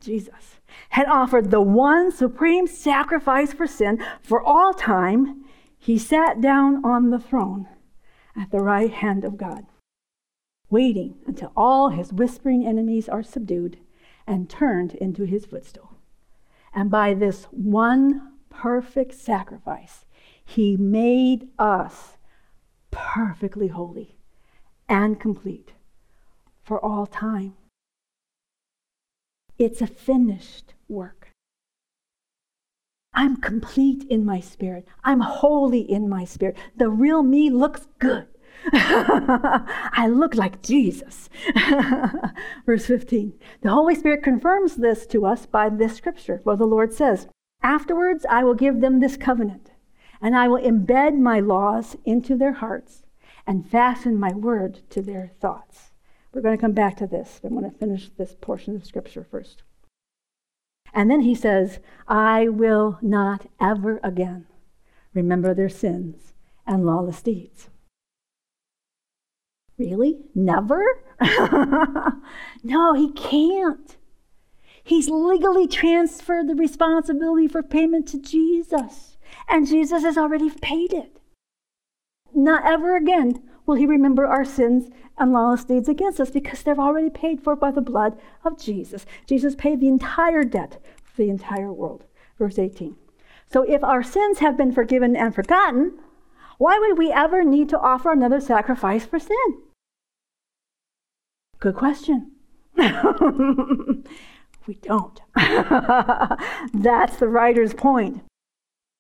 Jesus, 0.01 0.61
had 0.91 1.09
offered 1.09 1.51
the 1.51 1.61
one 1.61 2.13
supreme 2.13 2.67
sacrifice 2.67 3.53
for 3.53 3.67
sin 3.67 4.05
for 4.23 4.43
all 4.43 4.73
time, 4.73 5.45
he 5.79 5.99
sat 5.99 6.41
down 6.41 6.85
on 6.85 7.11
the 7.11 7.19
throne 7.19 7.69
at 8.37 8.51
the 8.51 8.61
right 8.61 8.93
hand 8.93 9.25
of 9.25 9.37
God, 9.37 9.67
waiting 10.71 11.17
until 11.27 11.53
all 11.57 11.89
his 11.89 12.13
whispering 12.13 12.67
enemies 12.67 13.09
are 13.09 13.23
subdued 13.23 13.79
and 14.27 14.51
turned 14.51 14.95
into 14.95 15.25
his 15.25 15.47
footstool. 15.47 15.95
And 16.73 16.91
by 16.91 17.15
this 17.15 17.45
one 17.45 18.33
perfect 18.51 19.15
sacrifice, 19.15 20.05
he 20.45 20.77
made 20.77 21.49
us 21.59 22.17
perfectly 22.91 23.69
holy 23.69 24.16
and 24.89 25.19
complete 25.19 25.73
for 26.63 26.85
all 26.85 27.07
time. 27.07 27.55
It's 29.59 29.81
a 29.81 29.87
finished 29.87 30.75
work. 30.89 31.29
I'm 33.15 33.39
complete 33.39 34.05
in 34.11 34.27
my 34.27 34.41
spirit. 34.41 34.87
I'm 35.03 35.21
holy 35.21 35.81
in 35.81 36.09
my 36.09 36.25
spirit. 36.25 36.57
The 36.77 36.91
real 36.91 37.23
me 37.23 37.49
looks 37.49 37.89
good. 37.99 38.27
I 38.73 40.07
look 40.11 40.35
like 40.35 40.63
Jesus. 40.63 41.31
Verse 42.67 42.87
15. 42.87 43.33
The 43.63 43.71
Holy 43.71 43.95
Spirit 43.95 44.23
confirms 44.23 44.77
this 44.77 45.07
to 45.07 45.25
us 45.25 45.47
by 45.47 45.71
this 45.71 45.95
scripture, 45.95 46.41
where 46.45 46.57
the 46.57 46.67
Lord 46.67 46.93
says, 46.93 47.29
Afterwards 47.63 48.27
I 48.29 48.45
will 48.45 48.55
give 48.55 48.81
them 48.81 49.01
this 49.01 49.17
covenant, 49.17 49.71
and 50.21 50.37
I 50.37 50.49
will 50.49 50.63
embed 50.63 51.19
my 51.19 51.41
laws 51.41 51.97
into 52.05 52.37
their 52.37 52.55
hearts 52.55 53.06
and 53.47 53.69
fasten 53.69 54.19
my 54.19 54.33
word 54.33 54.81
to 54.91 55.03
their 55.03 55.33
thoughts. 55.41 55.93
We're 56.33 56.43
going 56.43 56.57
to 56.57 56.61
come 56.61 56.73
back 56.73 56.97
to 56.99 57.07
this, 57.07 57.39
but 57.43 57.51
I 57.51 57.55
want 57.55 57.73
to 57.73 57.79
finish 57.79 58.11
this 58.11 58.37
portion 58.41 58.77
of 58.77 58.85
Scripture 58.85 59.25
first. 59.25 59.63
And 60.93 61.11
then 61.11 61.23
he 61.23 61.35
says, 61.35 61.79
I 62.09 62.49
will 62.49 62.99
not 63.03 63.47
ever 63.61 64.01
again 64.03 64.47
remember 65.15 65.55
their 65.55 65.69
sins 65.69 66.33
and 66.67 66.85
lawless 66.85 67.23
deeds. 67.23 67.71
Really? 69.79 70.19
Never? 70.35 70.83
no, 72.63 72.95
he 72.95 73.13
can't. 73.13 73.97
He's 74.83 75.09
legally 75.09 75.67
transferred 75.67 76.49
the 76.49 76.55
responsibility 76.55 77.49
for 77.49 77.63
payment 77.63 78.09
to 78.09 78.21
Jesus, 78.21 79.17
and 79.49 79.67
Jesus 79.67 80.03
has 80.03 80.17
already 80.17 80.49
paid 80.51 80.93
it. 80.93 81.16
Not 82.37 82.67
ever 82.67 82.95
again 82.95 83.43
will 83.65 83.77
he 83.77 83.87
remember 83.87 84.27
our 84.27 84.45
sins 84.45 84.91
and 85.17 85.33
lawless 85.33 85.65
deeds 85.65 85.89
against 85.89 86.21
us 86.21 86.31
because 86.31 86.63
they're 86.63 86.79
already 86.79 87.09
paid 87.09 87.43
for 87.43 87.57
by 87.57 87.71
the 87.71 87.81
blood 87.81 88.21
of 88.45 88.61
Jesus. 88.61 89.07
Jesus 89.27 89.55
paid 89.55 89.81
the 89.81 89.89
entire 89.89 90.45
debt 90.45 90.79
for 91.03 91.23
the 91.23 91.31
entire 91.31 91.73
world. 91.73 92.05
Verse 92.39 92.59
18. 92.59 92.95
So 93.51 93.63
if 93.63 93.83
our 93.83 94.03
sins 94.03 94.41
have 94.41 94.55
been 94.59 94.71
forgiven 94.71 95.17
and 95.17 95.35
forgotten, 95.35 95.99
why 96.59 96.79
would 96.79 96.99
we 96.99 97.11
ever 97.11 97.43
need 97.43 97.71
to 97.71 97.79
offer 97.79 98.13
another 98.13 98.41
sacrifice 98.41 99.07
for 99.07 99.19
sin? 99.19 99.63
Good 101.59 101.75
question. 101.75 102.33
we 102.77 104.75
don't. 104.83 105.23
That's 106.75 107.17
the 107.17 107.29
writer's 107.29 107.73
point. 107.73 108.23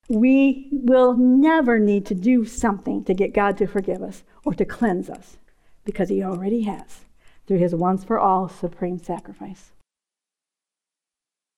We 0.09 0.69
will 0.71 1.15
never 1.17 1.79
need 1.79 2.07
to 2.07 2.15
do 2.15 2.45
something 2.45 3.05
to 3.05 3.15
get 3.15 3.35
God 3.35 3.59
to 3.59 3.67
forgive 3.67 4.03
us 4.03 4.23
or 4.45 4.55
to 4.55 4.65
cleanse 4.65 5.11
us 5.11 5.37
because 5.85 6.09
He 6.09 6.23
already 6.23 6.63
has 6.63 7.05
through 7.47 7.59
His 7.59 7.75
once 7.75 8.05
for 8.05 8.19
all 8.19 8.49
supreme 8.49 8.99
sacrifice. 8.99 9.73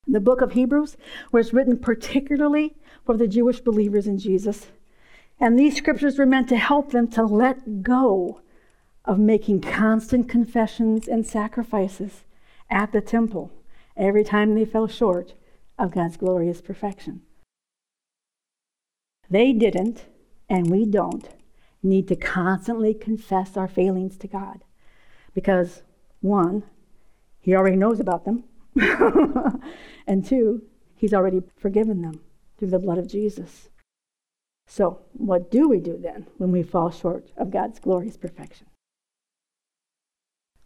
The 0.07 0.21
book 0.21 0.41
of 0.41 0.53
Hebrews 0.53 0.97
was 1.31 1.53
written 1.53 1.79
particularly 1.79 2.75
for 3.05 3.19
the 3.19 3.29
Jewish 3.29 3.61
believers 3.61 4.07
in 4.07 4.19
Jesus. 4.19 4.69
And 5.39 5.59
these 5.59 5.77
scriptures 5.77 6.19
were 6.19 6.27
meant 6.27 6.49
to 6.49 6.57
help 6.57 6.91
them 6.91 7.09
to 7.09 7.25
let 7.25 7.83
go 7.83 8.41
of 9.05 9.19
making 9.19 9.61
constant 9.61 10.29
confessions 10.29 11.07
and 11.09 11.27
sacrifices 11.27 12.25
at 12.71 12.93
the 12.93 13.03
temple 13.03 13.53
every 13.97 14.25
time 14.25 14.55
they 14.55 14.65
fell 14.65 14.87
short 14.87 15.35
of 15.79 15.93
God's 15.93 16.17
glorious 16.17 16.63
perfection. 16.63 17.23
They 19.31 19.53
didn't, 19.53 20.05
and 20.49 20.70
we 20.70 20.85
don't, 20.85 21.29
need 21.83 22.09
to 22.09 22.16
constantly 22.16 22.95
confess 22.95 23.57
our 23.57 23.68
failings 23.68 24.16
to 24.18 24.29
God. 24.29 24.64
Because, 25.35 25.83
one, 26.20 26.64
He 27.41 27.55
already 27.55 27.76
knows 27.76 28.01
about 28.01 28.24
them, 28.24 28.45
and 30.07 30.24
two, 30.24 30.62
He's 30.95 31.14
already 31.14 31.43
forgiven 31.57 32.03
them 32.03 32.20
through 32.57 32.70
the 32.70 32.79
blood 32.79 32.99
of 32.99 33.09
Jesus. 33.09 33.68
So, 34.66 35.01
what 35.12 35.51
do 35.51 35.68
we 35.68 35.79
do 35.81 35.97
then 35.97 36.26
when 36.37 36.51
we 36.51 36.62
fall 36.62 36.91
short 36.91 37.31
of 37.37 37.51
God's 37.51 37.79
glorious 37.79 38.16
perfection? 38.16 38.66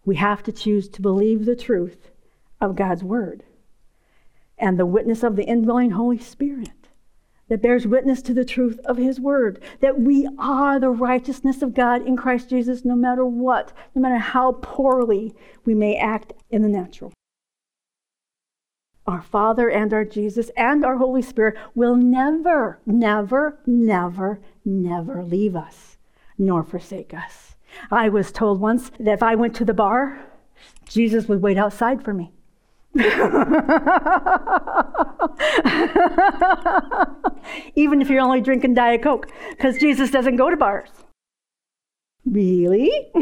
We 0.04 0.16
have 0.16 0.42
to 0.44 0.52
choose 0.52 0.88
to 0.88 1.02
believe 1.02 1.44
the 1.44 1.54
truth 1.54 2.10
of 2.60 2.74
God's 2.74 3.04
Word 3.04 3.44
and 4.58 4.78
the 4.78 4.86
witness 4.86 5.22
of 5.22 5.36
the 5.36 5.44
indwelling 5.44 5.92
Holy 5.92 6.18
Spirit 6.18 6.81
that 7.52 7.60
bears 7.60 7.86
witness 7.86 8.22
to 8.22 8.32
the 8.32 8.46
truth 8.46 8.80
of 8.86 8.96
His 8.96 9.20
Word, 9.20 9.62
that 9.80 10.00
we 10.00 10.26
are 10.38 10.80
the 10.80 10.88
righteousness 10.88 11.60
of 11.60 11.74
God 11.74 12.00
in 12.00 12.16
Christ 12.16 12.48
Jesus 12.48 12.82
no 12.82 12.96
matter 12.96 13.26
what, 13.26 13.74
no 13.94 14.00
matter 14.00 14.16
how 14.16 14.52
poorly 14.62 15.34
we 15.66 15.74
may 15.74 15.94
act 15.94 16.32
in 16.48 16.62
the 16.62 16.68
natural. 16.70 17.12
Our 19.06 19.20
Father 19.20 19.68
and 19.68 19.92
our 19.92 20.06
Jesus 20.06 20.50
and 20.56 20.82
our 20.82 20.96
Holy 20.96 21.20
Spirit 21.20 21.58
will 21.74 21.94
never, 21.94 22.80
never, 22.86 23.58
never, 23.66 24.40
never 24.64 25.22
leave 25.22 25.54
us 25.54 25.98
nor 26.38 26.64
forsake 26.64 27.12
us. 27.12 27.56
I 27.90 28.08
was 28.08 28.32
told 28.32 28.62
once 28.62 28.90
that 28.98 29.12
if 29.12 29.22
I 29.22 29.34
went 29.34 29.54
to 29.56 29.66
the 29.66 29.74
bar, 29.74 30.24
Jesus 30.88 31.28
would 31.28 31.42
wait 31.42 31.58
outside 31.58 32.02
for 32.02 32.14
me. 32.14 32.32
Even 37.74 38.02
if 38.02 38.10
you're 38.10 38.20
only 38.20 38.42
drinking 38.42 38.74
Diet 38.74 39.02
Coke, 39.02 39.28
because 39.50 39.78
Jesus 39.78 40.10
doesn't 40.10 40.36
go 40.36 40.50
to 40.50 40.56
bars. 40.56 40.90
Really? 42.26 42.90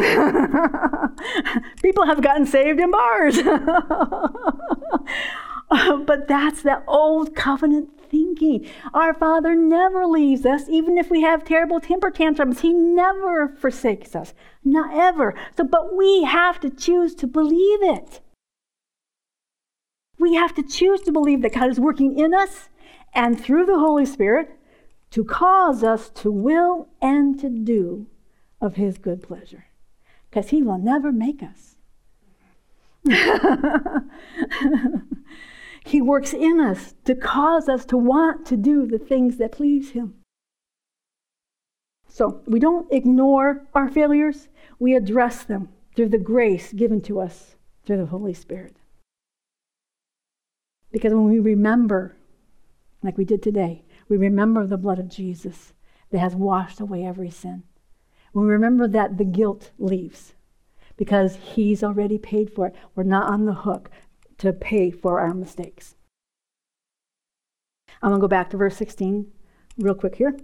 People 1.83 2.07
have 2.07 2.21
gotten 2.21 2.47
saved 2.47 2.81
in 2.81 2.91
bars. 2.91 3.41
but 5.71 6.27
that's 6.27 6.62
that 6.62 6.83
old 6.89 7.37
covenant 7.37 7.91
thinking. 8.11 8.66
Our 8.93 9.14
Father 9.14 9.55
never 9.55 10.07
leaves 10.07 10.45
us, 10.45 10.68
even 10.68 10.99
if 10.99 11.11
we 11.11 11.23
have 11.23 11.45
terrible 11.45 11.81
temper 11.81 12.11
tantrums. 12.11 12.61
He 12.61 12.73
never 12.73 13.49
forsakes 13.49 14.16
us. 14.16 14.35
Not 14.64 14.93
ever. 14.93 15.35
So, 15.57 15.64
but 15.64 15.97
we 15.97 16.25
have 16.25 16.61
to 16.61 16.71
choose 16.71 17.14
to 17.16 17.27
believe 17.27 17.83
it. 17.83 18.21
We 20.21 20.35
have 20.35 20.55
to 20.57 20.62
choose 20.62 21.01
to 21.03 21.12
believe 21.12 21.41
that 21.43 21.55
God 21.55 21.71
is 21.71 21.81
working 21.81 22.18
in 22.18 22.35
us 22.35 22.68
and 23.14 23.41
through 23.41 23.64
the 23.64 23.79
Holy 23.79 24.05
Spirit 24.05 24.51
to 25.12 25.25
cause 25.25 25.83
us 25.83 26.11
to 26.11 26.31
will 26.31 26.89
and 27.01 27.41
to 27.41 27.49
do 27.49 28.07
of 28.61 28.77
His 28.77 28.99
good 28.99 29.23
pleasure. 29.23 29.64
Because 30.29 30.51
He 30.51 30.62
will 30.62 30.77
never 30.77 31.11
make 31.11 31.43
us. 31.43 31.77
he 35.87 36.03
works 36.03 36.35
in 36.35 36.61
us 36.61 36.95
to 37.07 37.14
cause 37.14 37.66
us 37.66 37.87
to 37.87 37.97
want 37.97 38.45
to 38.45 38.59
do 38.59 38.87
the 38.87 38.99
things 38.99 39.39
that 39.39 39.53
please 39.53 39.93
Him. 39.93 40.16
So 42.09 42.43
we 42.47 42.61
don't 42.61 42.93
ignore 42.93 43.66
our 43.75 43.89
failures, 43.89 44.49
we 44.79 44.95
address 44.95 45.45
them 45.45 45.71
through 45.97 46.11
the 46.11 46.18
grace 46.18 46.75
given 46.75 47.01
to 47.03 47.21
us 47.21 47.57
through 47.87 47.97
the 47.99 48.07
Holy 48.07 48.35
Spirit. 48.35 48.80
Because 50.93 51.12
when 51.12 51.24
we 51.24 51.38
remember, 51.38 52.16
like 53.03 53.16
we 53.16 53.24
did 53.24 53.43
today, 53.43 53.84
we 54.09 54.16
remember 54.16 54.66
the 54.66 54.76
blood 54.76 54.99
of 54.99 55.09
Jesus 55.09 55.72
that 56.11 56.18
has 56.18 56.34
washed 56.34 56.80
away 56.80 57.05
every 57.05 57.30
sin. 57.30 57.62
When 58.32 58.47
we 58.47 58.53
remember 58.53 58.88
that, 58.88 59.18
the 59.18 59.24
guilt 59.24 59.70
leaves 59.78 60.34
because 60.97 61.36
He's 61.36 61.82
already 61.82 62.18
paid 62.18 62.53
for 62.53 62.66
it. 62.66 62.74
We're 62.95 63.05
not 63.05 63.30
on 63.30 63.47
the 63.47 63.55
hook 63.55 63.91
to 64.38 64.53
pay 64.53 64.91
for 64.91 65.20
our 65.20 65.34
mistakes. 65.34 65.95
I'm 68.03 68.11
going 68.11 68.20
to 68.20 68.24
go 68.24 68.28
back 68.28 68.51
to 68.51 68.57
verse 68.57 68.76
16 68.76 69.30
real 69.78 69.95
quick 69.95 70.16
here. 70.16 70.36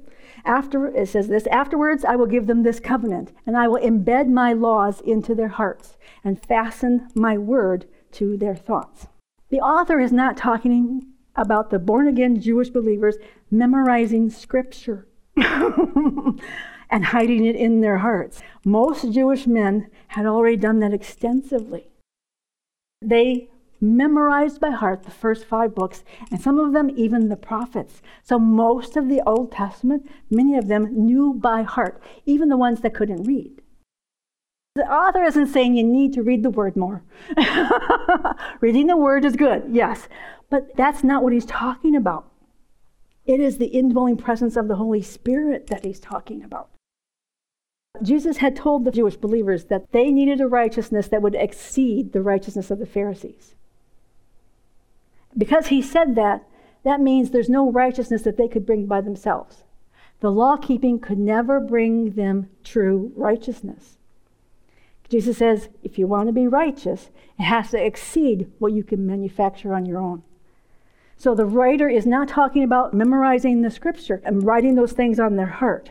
After 0.45 0.87
it 0.87 1.09
says 1.09 1.29
this, 1.29 1.47
afterwards 1.49 2.05
I 2.05 2.17
will 2.17 2.27
give 2.27 2.47
them 2.47 2.63
this 2.63 2.81
covenant, 2.81 3.33
and 3.47 3.57
I 3.57 3.69
will 3.69 3.81
embed 3.81 4.29
my 4.29 4.53
laws 4.53 5.01
into 5.01 5.35
their 5.35 5.49
hearts 5.49 5.97
and 6.25 6.43
fasten 6.43 7.09
my 7.15 7.39
word 7.39 7.87
to 8.13 8.37
their 8.37 8.55
thoughts. 8.55 9.07
The 9.51 9.61
author 9.61 10.01
is 10.01 10.13
not 10.13 10.37
talking 10.37 11.07
about 11.37 11.71
the 11.71 11.79
born 11.79 12.09
again 12.09 12.41
Jewish 12.41 12.71
believers 12.71 13.17
memorizing 13.51 14.31
scripture 14.31 15.07
and 15.37 17.05
hiding 17.07 17.45
it 17.45 17.57
in 17.57 17.81
their 17.81 17.99
hearts. 17.99 18.43
Most 18.65 19.13
Jewish 19.13 19.47
men 19.47 19.89
had 20.09 20.27
already 20.27 20.57
done 20.57 20.81
that 20.81 20.93
extensively. 20.93 21.89
They 23.01 23.51
memorized 23.81 24.61
by 24.61 24.71
heart 24.71 25.03
the 25.03 25.11
first 25.11 25.45
five 25.45 25.75
books, 25.75 26.03
and 26.31 26.41
some 26.41 26.59
of 26.59 26.73
them 26.73 26.91
even 26.97 27.29
the 27.29 27.37
prophets. 27.37 28.01
So 28.23 28.39
most 28.39 28.97
of 28.97 29.09
the 29.09 29.23
Old 29.27 29.53
Testament, 29.53 30.11
many 30.31 30.57
of 30.57 30.69
them 30.69 31.07
knew 31.07 31.35
by 31.35 31.63
heart, 31.63 32.03
even 32.25 32.49
the 32.49 32.57
ones 32.57 32.81
that 32.81 32.95
couldn't 32.95 33.25
read. 33.25 33.56
The 34.77 34.93
author 34.93 35.25
isn't 35.25 35.47
saying 35.47 35.75
you 35.75 35.85
need 35.85 36.13
to 36.13 36.23
read 36.23 36.43
the 36.43 36.51
word 36.51 36.77
more. 36.77 37.03
Reading 38.61 38.89
the 38.89 38.97
word 38.99 39.25
is 39.25 39.35
good, 39.35 39.65
yes, 39.71 40.07
but 40.51 40.77
that's 40.77 41.03
not 41.03 41.23
what 41.23 41.33
he's 41.33 41.47
talking 41.47 41.97
about. 41.97 42.31
It 43.25 43.41
is 43.41 43.57
the 43.57 43.69
indwelling 43.69 44.19
presence 44.19 44.55
of 44.55 44.69
the 44.69 44.77
Holy 44.77 45.01
Spirit 45.01 45.69
that 45.69 45.87
he's 45.87 45.99
talking 45.99 46.45
about. 46.45 46.69
Jesus 48.03 48.37
had 48.37 48.55
told 48.55 48.85
the 48.85 48.91
Jewish 48.91 49.17
believers 49.17 49.65
that 49.65 49.91
they 49.93 50.11
needed 50.11 50.43
a 50.43 50.47
righteousness 50.47 51.09
that 51.09 51.23
would 51.23 51.35
exceed 51.35 52.13
the 52.13 52.21
righteousness 52.21 52.71
of 52.71 52.79
the 52.79 52.85
Pharisees. 52.85 53.55
Because 55.39 55.69
he 55.69 55.81
said 55.81 56.17
that, 56.17 56.47
that 56.85 57.01
means 57.01 57.31
there's 57.31 57.49
no 57.49 57.73
righteousness 57.73 58.21
that 58.23 58.37
they 58.37 58.47
could 58.47 58.67
bring 58.67 58.85
by 58.85 59.01
themselves. 59.01 59.65
The 60.21 60.31
law 60.31 60.59
keeping 60.59 60.99
could 60.99 61.19
never 61.19 61.61
bring 61.61 62.11
them 62.11 62.51
true 62.63 63.15
righteousness. 63.17 63.97
Jesus 65.09 65.39
says 65.39 65.69
if 65.83 65.99
you 65.99 66.07
want 66.07 66.29
to 66.29 66.33
be 66.33 66.49
righteous, 66.49 67.11
it 67.39 67.45
has 67.45 67.71
to 67.71 67.85
exceed 67.85 68.51
what 68.59 68.73
you 68.73 68.83
can 68.83 69.07
manufacture 69.07 69.75
on 69.75 69.87
your 69.87 69.99
own. 69.99 70.23
So 71.17 71.35
the 71.35 71.47
writer 71.47 71.89
is 71.89 72.07
not 72.07 72.29
talking 72.29 72.63
about 72.63 72.93
memorizing 72.93 73.63
the 73.63 73.71
scripture 73.71 74.21
and 74.25 74.45
writing 74.45 74.75
those 74.75 74.93
things 74.93 75.19
on 75.19 75.37
their 75.37 75.47
heart. 75.47 75.91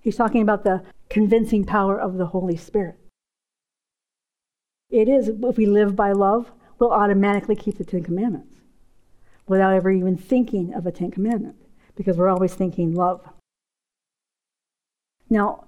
He's 0.00 0.16
talking 0.16 0.42
about 0.42 0.64
the 0.64 0.82
convincing 1.08 1.64
power 1.64 1.98
of 1.98 2.16
the 2.16 2.26
Holy 2.26 2.56
Spirit. 2.56 2.96
It 4.90 5.08
is, 5.08 5.28
if 5.28 5.56
we 5.56 5.66
live 5.66 5.96
by 5.96 6.12
love, 6.12 6.50
we'll 6.78 6.92
automatically 6.92 7.56
keep 7.56 7.78
the 7.78 7.84
Ten 7.84 8.02
Commandments 8.02 8.56
without 9.46 9.72
ever 9.72 9.90
even 9.90 10.16
thinking 10.16 10.74
of 10.74 10.86
a 10.86 10.92
Ten 10.92 11.10
Commandment 11.10 11.56
because 11.96 12.16
we're 12.16 12.28
always 12.28 12.54
thinking 12.54 12.94
love. 12.94 13.26
Now, 15.30 15.64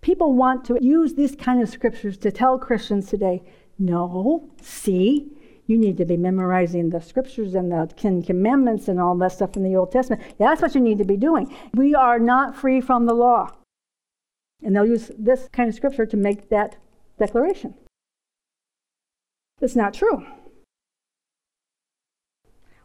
people 0.00 0.32
want 0.34 0.64
to 0.66 0.78
use 0.80 1.14
these 1.14 1.34
kind 1.34 1.62
of 1.62 1.68
scriptures 1.68 2.16
to 2.18 2.30
tell 2.30 2.58
Christians 2.58 3.08
today, 3.08 3.42
no, 3.78 4.50
see, 4.60 5.30
you 5.66 5.76
need 5.76 5.98
to 5.98 6.04
be 6.04 6.16
memorizing 6.16 6.90
the 6.90 7.00
scriptures 7.00 7.54
and 7.54 7.70
the 7.70 7.90
Ten 7.96 8.22
Commandments 8.22 8.88
and 8.88 8.98
all 8.98 9.14
that 9.16 9.32
stuff 9.32 9.56
in 9.56 9.62
the 9.62 9.76
Old 9.76 9.92
Testament. 9.92 10.22
Yeah, 10.38 10.48
That's 10.48 10.62
what 10.62 10.74
you 10.74 10.80
need 10.80 10.98
to 10.98 11.04
be 11.04 11.16
doing. 11.16 11.54
We 11.74 11.94
are 11.94 12.18
not 12.18 12.56
free 12.56 12.80
from 12.80 13.06
the 13.06 13.14
law. 13.14 13.52
And 14.62 14.74
they'll 14.74 14.86
use 14.86 15.12
this 15.18 15.48
kind 15.52 15.68
of 15.68 15.74
scripture 15.74 16.06
to 16.06 16.16
make 16.16 16.48
that 16.48 16.76
declaration. 17.18 17.74
It's 19.60 19.76
not 19.76 19.94
true. 19.94 20.26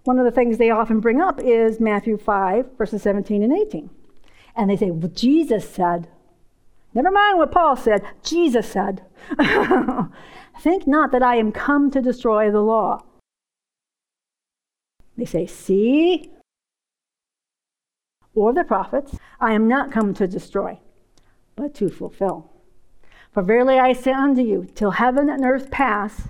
One 0.03 0.20
of 0.20 0.26
the 0.26 0.32
things 0.32 0.57
they 0.57 0.70
often 0.70 0.99
bring 0.99 1.22
up 1.22 1.39
is 1.41 1.80
Matthew 1.80 2.18
5, 2.18 2.78
verses 2.78 3.01
17 3.03 3.41
and 3.41 3.53
18. 3.53 3.89
And 4.55 4.70
they 4.70 4.76
say, 4.76 4.91
well, 4.91 5.09
Jesus 5.09 5.68
said, 5.68 6.09
Never 6.94 7.12
mind 7.12 7.39
what 7.39 7.52
Paul 7.52 7.76
said, 7.76 8.04
Jesus 8.24 8.70
said. 8.70 9.04
Think 10.60 10.86
not 10.86 11.12
that 11.12 11.24
I 11.24 11.38
am 11.38 11.52
come 11.52 11.89
to 11.91 12.02
destroy 12.02 12.52
the 12.52 12.62
law. 12.62 13.04
They 15.18 15.26
say, 15.26 15.46
See, 15.46 16.32
or 18.36 18.54
the 18.54 18.64
prophets, 18.64 19.18
I 19.39 19.54
am 19.54 19.68
not 19.68 19.91
come 19.91 20.14
to 20.16 20.28
destroy, 20.28 20.80
but 21.56 21.74
to 21.76 21.89
fulfill. 21.89 22.52
For 23.32 23.41
verily 23.41 23.80
I 23.80 23.94
say 23.94 24.12
unto 24.12 24.41
you, 24.41 24.68
till 24.76 24.91
heaven 24.91 25.30
and 25.30 25.44
earth 25.44 25.72
pass, 25.72 26.30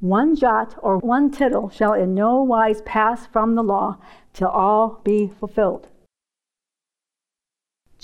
one 0.00 0.36
jot 0.36 0.76
or 0.82 0.98
one 0.98 1.30
tittle 1.30 1.70
shall 1.70 1.94
in 1.94 2.14
no 2.14 2.42
wise 2.42 2.82
pass 2.82 3.26
from 3.26 3.54
the 3.54 3.62
law 3.62 3.98
till 4.34 4.48
all 4.48 5.00
be 5.04 5.28
fulfilled. 5.28 5.88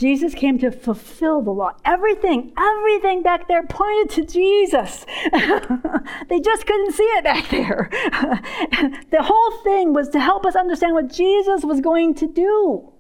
Jesus 0.01 0.33
came 0.35 0.59
to 0.61 0.71
fulfill 0.71 1.43
the 1.43 1.51
law. 1.51 1.73
Everything, 1.85 2.55
everything 2.57 3.23
back 3.23 3.47
there 3.49 3.63
pointed 3.63 4.09
to 4.15 4.25
Jesus. 4.25 5.05
they 6.31 6.41
just 6.41 6.67
couldn't 6.67 6.93
see 6.93 7.03
it 7.03 7.23
back 7.23 7.51
there. 7.51 7.91
the 9.11 9.23
whole 9.23 9.51
thing 9.63 9.93
was 9.93 10.09
to 10.09 10.19
help 10.19 10.47
us 10.47 10.57
understand 10.57 10.95
what 10.95 11.13
Jesus 11.13 11.67
was 11.67 11.83
going 11.83 12.15
to 12.15 12.27
do. 12.27 12.95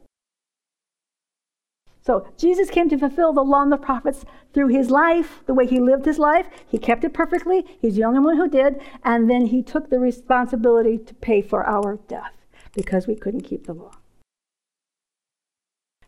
So 2.02 2.28
Jesus 2.36 2.68
came 2.68 2.90
to 2.90 2.98
fulfill 2.98 3.32
the 3.32 3.40
law 3.40 3.62
and 3.62 3.72
the 3.72 3.78
prophets 3.78 4.26
through 4.52 4.68
his 4.68 4.90
life, 4.90 5.40
the 5.46 5.54
way 5.54 5.66
he 5.66 5.80
lived 5.80 6.04
his 6.04 6.18
life. 6.18 6.48
He 6.68 6.76
kept 6.76 7.04
it 7.04 7.14
perfectly. 7.14 7.64
He's 7.80 7.96
the 7.96 8.04
only 8.04 8.20
one 8.20 8.36
who 8.36 8.46
did. 8.46 8.78
And 9.04 9.30
then 9.30 9.46
he 9.46 9.62
took 9.62 9.88
the 9.88 10.00
responsibility 10.00 10.98
to 10.98 11.14
pay 11.14 11.40
for 11.40 11.66
our 11.66 11.96
death 12.08 12.34
because 12.74 13.06
we 13.06 13.16
couldn't 13.16 13.44
keep 13.44 13.64
the 13.64 13.72
law. 13.72 13.99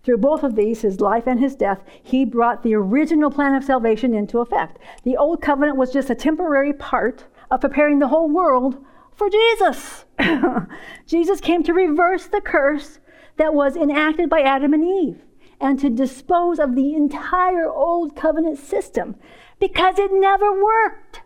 Through 0.05 0.19
both 0.19 0.43
of 0.43 0.57
these, 0.57 0.83
his 0.83 1.01
life 1.01 1.27
and 1.27 1.39
his 1.39 1.55
death, 1.55 1.81
he 2.03 2.25
brought 2.25 2.63
the 2.63 2.75
original 2.75 3.31
plan 3.31 3.55
of 3.55 3.65
salvation 3.65 4.15
into 4.15 4.41
effect. 4.41 4.79
The 5.05 5.17
old 5.17 5.41
covenant 5.41 5.77
was 5.77 5.93
just 5.93 6.11
a 6.11 6.15
temporary 6.15 6.73
part 6.73 7.25
of 7.51 7.61
preparing 7.61 8.01
the 8.01 8.09
whole 8.09 8.29
world 8.29 8.85
for 9.13 9.31
Jesus. 9.31 10.05
Jesus 11.07 11.41
came 11.41 11.63
to 11.63 11.73
reverse 11.73 12.27
the 12.27 12.41
curse 12.41 12.99
that 13.37 13.55
was 13.55 13.77
enacted 13.77 14.29
by 14.29 14.41
Adam 14.41 14.75
and 14.75 14.85
Eve 14.85 15.23
and 15.61 15.79
to 15.79 15.89
dispose 15.89 16.59
of 16.59 16.75
the 16.75 16.95
entire 16.95 17.71
old 17.71 18.17
covenant 18.17 18.59
system 18.59 19.15
because 19.61 19.99
it 19.99 20.11
never 20.13 20.53
worked. 20.53 21.23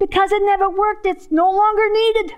Because 0.00 0.32
it 0.32 0.42
never 0.42 0.68
worked, 0.68 1.06
it's 1.06 1.30
no 1.30 1.48
longer 1.48 1.88
needed. 1.92 2.34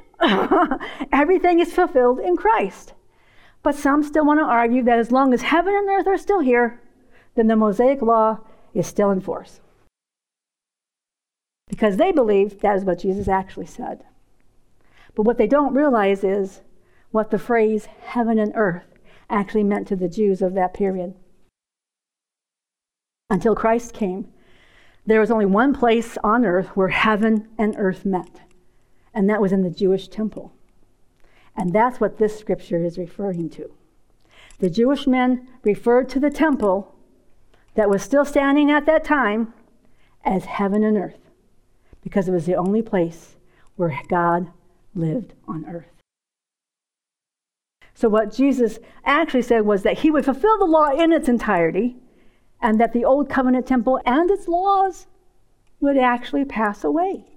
Everything 1.12 1.60
is 1.60 1.72
fulfilled 1.72 2.20
in 2.20 2.36
Christ. 2.36 2.92
But 3.66 3.74
some 3.74 4.04
still 4.04 4.24
want 4.24 4.38
to 4.38 4.44
argue 4.44 4.84
that 4.84 5.00
as 5.00 5.10
long 5.10 5.34
as 5.34 5.42
heaven 5.42 5.74
and 5.74 5.88
earth 5.88 6.06
are 6.06 6.16
still 6.16 6.38
here, 6.38 6.80
then 7.34 7.48
the 7.48 7.56
Mosaic 7.56 8.00
law 8.00 8.38
is 8.72 8.86
still 8.86 9.10
in 9.10 9.20
force. 9.20 9.60
Because 11.68 11.96
they 11.96 12.12
believe 12.12 12.60
that 12.60 12.76
is 12.76 12.84
what 12.84 13.00
Jesus 13.00 13.26
actually 13.26 13.66
said. 13.66 14.04
But 15.16 15.24
what 15.24 15.36
they 15.36 15.48
don't 15.48 15.74
realize 15.74 16.22
is 16.22 16.60
what 17.10 17.32
the 17.32 17.40
phrase 17.40 17.86
heaven 17.86 18.38
and 18.38 18.52
earth 18.54 18.86
actually 19.28 19.64
meant 19.64 19.88
to 19.88 19.96
the 19.96 20.08
Jews 20.08 20.42
of 20.42 20.54
that 20.54 20.72
period. 20.72 21.14
Until 23.30 23.56
Christ 23.56 23.92
came, 23.92 24.32
there 25.06 25.18
was 25.18 25.32
only 25.32 25.44
one 25.44 25.74
place 25.74 26.16
on 26.22 26.46
earth 26.46 26.68
where 26.76 26.90
heaven 26.90 27.48
and 27.58 27.74
earth 27.76 28.04
met, 28.04 28.42
and 29.12 29.28
that 29.28 29.40
was 29.40 29.50
in 29.50 29.62
the 29.62 29.70
Jewish 29.70 30.06
temple. 30.06 30.55
And 31.56 31.72
that's 31.72 32.00
what 32.00 32.18
this 32.18 32.38
scripture 32.38 32.84
is 32.84 32.98
referring 32.98 33.50
to. 33.50 33.70
The 34.58 34.70
Jewish 34.70 35.06
men 35.06 35.48
referred 35.62 36.08
to 36.10 36.20
the 36.20 36.30
temple 36.30 36.94
that 37.74 37.90
was 37.90 38.02
still 38.02 38.24
standing 38.24 38.70
at 38.70 38.86
that 38.86 39.04
time 39.04 39.52
as 40.24 40.44
heaven 40.44 40.82
and 40.82 40.96
earth 40.96 41.30
because 42.02 42.28
it 42.28 42.32
was 42.32 42.46
the 42.46 42.54
only 42.54 42.82
place 42.82 43.36
where 43.76 44.00
God 44.08 44.50
lived 44.94 45.34
on 45.46 45.66
earth. 45.66 45.96
So, 47.94 48.08
what 48.08 48.32
Jesus 48.32 48.78
actually 49.04 49.42
said 49.42 49.64
was 49.64 49.82
that 49.82 49.98
he 49.98 50.10
would 50.10 50.24
fulfill 50.24 50.58
the 50.58 50.66
law 50.66 50.90
in 50.90 51.12
its 51.12 51.28
entirety, 51.28 51.96
and 52.60 52.78
that 52.78 52.92
the 52.92 53.04
Old 53.04 53.30
Covenant 53.30 53.66
temple 53.66 54.00
and 54.04 54.30
its 54.30 54.48
laws 54.48 55.06
would 55.80 55.96
actually 55.96 56.44
pass 56.44 56.84
away. 56.84 57.35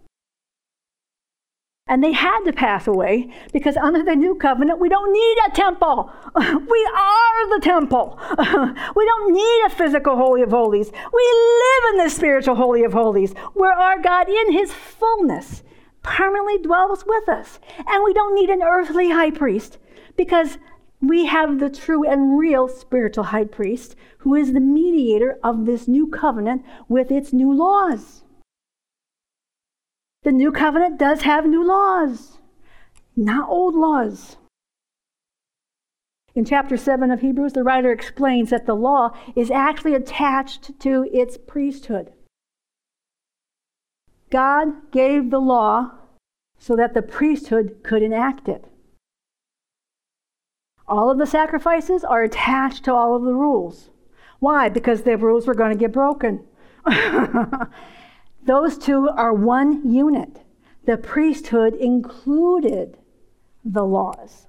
And 1.89 2.03
they 2.03 2.11
had 2.11 2.41
to 2.45 2.53
pass 2.53 2.87
away 2.87 3.33
because 3.51 3.75
under 3.75 4.03
the 4.03 4.15
new 4.15 4.35
covenant, 4.35 4.79
we 4.79 4.89
don't 4.89 5.11
need 5.11 5.37
a 5.47 5.51
temple. 5.55 6.11
We 6.35 6.89
are 6.95 7.59
the 7.59 7.61
temple. 7.61 8.19
We 8.95 9.05
don't 9.05 9.33
need 9.33 9.61
a 9.65 9.69
physical 9.71 10.15
Holy 10.15 10.43
of 10.43 10.51
Holies. 10.51 10.91
We 10.91 11.25
live 11.63 11.93
in 11.93 11.97
the 12.03 12.09
spiritual 12.09 12.55
Holy 12.55 12.83
of 12.83 12.93
Holies 12.93 13.33
where 13.53 13.73
our 13.73 13.99
God, 13.99 14.29
in 14.29 14.53
his 14.53 14.71
fullness, 14.71 15.63
permanently 16.03 16.59
dwells 16.59 17.03
with 17.05 17.27
us. 17.27 17.59
And 17.87 18.03
we 18.03 18.13
don't 18.13 18.35
need 18.35 18.51
an 18.51 18.61
earthly 18.61 19.09
high 19.09 19.31
priest 19.31 19.79
because 20.15 20.59
we 21.01 21.25
have 21.25 21.59
the 21.59 21.69
true 21.69 22.07
and 22.07 22.37
real 22.37 22.67
spiritual 22.67 23.25
high 23.25 23.45
priest 23.45 23.95
who 24.19 24.35
is 24.35 24.53
the 24.53 24.59
mediator 24.59 25.39
of 25.43 25.65
this 25.65 25.87
new 25.87 26.07
covenant 26.07 26.63
with 26.87 27.09
its 27.09 27.33
new 27.33 27.51
laws. 27.51 28.23
The 30.23 30.31
new 30.33 30.51
covenant 30.51 30.97
does 30.97 31.21
have 31.21 31.45
new 31.45 31.63
laws, 31.63 32.39
not 33.15 33.49
old 33.49 33.73
laws. 33.73 34.35
In 36.35 36.43
chapter 36.43 36.75
7 36.75 37.09
of 37.09 37.21
Hebrews, 37.21 37.53
the 37.53 37.63
writer 37.63 37.91
explains 37.91 38.49
that 38.49 38.65
the 38.65 38.75
law 38.75 39.11
is 39.35 39.49
actually 39.49 39.95
attached 39.95 40.77
to 40.81 41.09
its 41.11 41.37
priesthood. 41.37 42.11
God 44.29 44.91
gave 44.91 45.31
the 45.31 45.39
law 45.39 45.91
so 46.59 46.75
that 46.75 46.93
the 46.93 47.01
priesthood 47.01 47.77
could 47.83 48.03
enact 48.03 48.47
it. 48.49 48.65
All 50.87 51.09
of 51.09 51.17
the 51.17 51.25
sacrifices 51.25 52.03
are 52.03 52.23
attached 52.23 52.83
to 52.85 52.93
all 52.93 53.15
of 53.15 53.23
the 53.23 53.33
rules. 53.33 53.89
Why? 54.39 54.69
Because 54.69 55.03
the 55.03 55.17
rules 55.17 55.47
were 55.47 55.53
going 55.53 55.71
to 55.71 55.77
get 55.77 55.93
broken. 55.93 56.43
Those 58.49 58.79
two 58.79 59.07
are 59.07 59.31
one 59.31 59.87
unit. 59.87 60.41
The 60.85 60.97
priesthood 60.97 61.75
included 61.75 62.97
the 63.63 63.83
laws. 63.83 64.47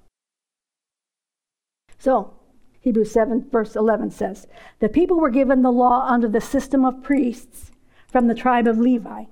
So, 1.99 2.33
Hebrews 2.79 3.11
7, 3.11 3.47
verse 3.51 3.75
11 3.75 4.09
says, 4.09 4.47
The 4.79 4.89
people 4.89 5.19
were 5.19 5.29
given 5.29 5.61
the 5.61 5.71
law 5.71 6.07
under 6.07 6.27
the 6.27 6.41
system 6.41 6.83
of 6.83 7.03
priests 7.03 7.69
from 8.07 8.25
the 8.25 8.33
tribe 8.33 8.65
of 8.65 8.79
Levi, 8.79 9.25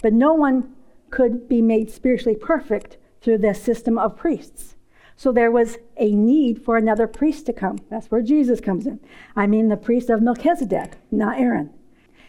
but 0.00 0.14
no 0.14 0.32
one 0.32 0.74
could 1.10 1.46
be 1.46 1.60
made 1.60 1.90
spiritually 1.90 2.34
perfect 2.34 2.96
through 3.20 3.36
the 3.36 3.52
system 3.52 3.98
of 3.98 4.16
priests. 4.16 4.76
So 5.16 5.32
there 5.32 5.50
was 5.50 5.76
a 5.98 6.12
need 6.12 6.62
for 6.62 6.78
another 6.78 7.06
priest 7.06 7.44
to 7.44 7.52
come. 7.52 7.76
That's 7.90 8.10
where 8.10 8.22
Jesus 8.22 8.62
comes 8.62 8.86
in. 8.86 9.00
I 9.36 9.46
mean, 9.46 9.68
the 9.68 9.76
priest 9.76 10.08
of 10.08 10.22
Melchizedek, 10.22 10.96
not 11.10 11.38
Aaron. 11.38 11.74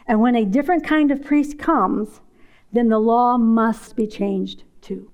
And 0.07 0.21
when 0.21 0.35
a 0.35 0.45
different 0.45 0.85
kind 0.85 1.11
of 1.11 1.23
priest 1.23 1.57
comes, 1.57 2.21
then 2.71 2.89
the 2.89 2.99
law 2.99 3.37
must 3.37 3.95
be 3.95 4.07
changed 4.07 4.63
too. 4.81 5.11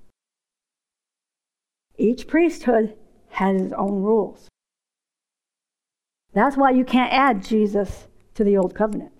Each 1.98 2.28
priesthood 2.28 2.96
has 3.30 3.62
its 3.62 3.74
own 3.74 4.02
rules. 4.02 4.48
That's 6.34 6.58
why 6.58 6.72
you 6.72 6.84
can't 6.84 7.14
add 7.14 7.44
Jesus 7.44 8.08
to 8.36 8.44
the 8.44 8.58
old 8.58 8.74
covenant. 8.74 9.12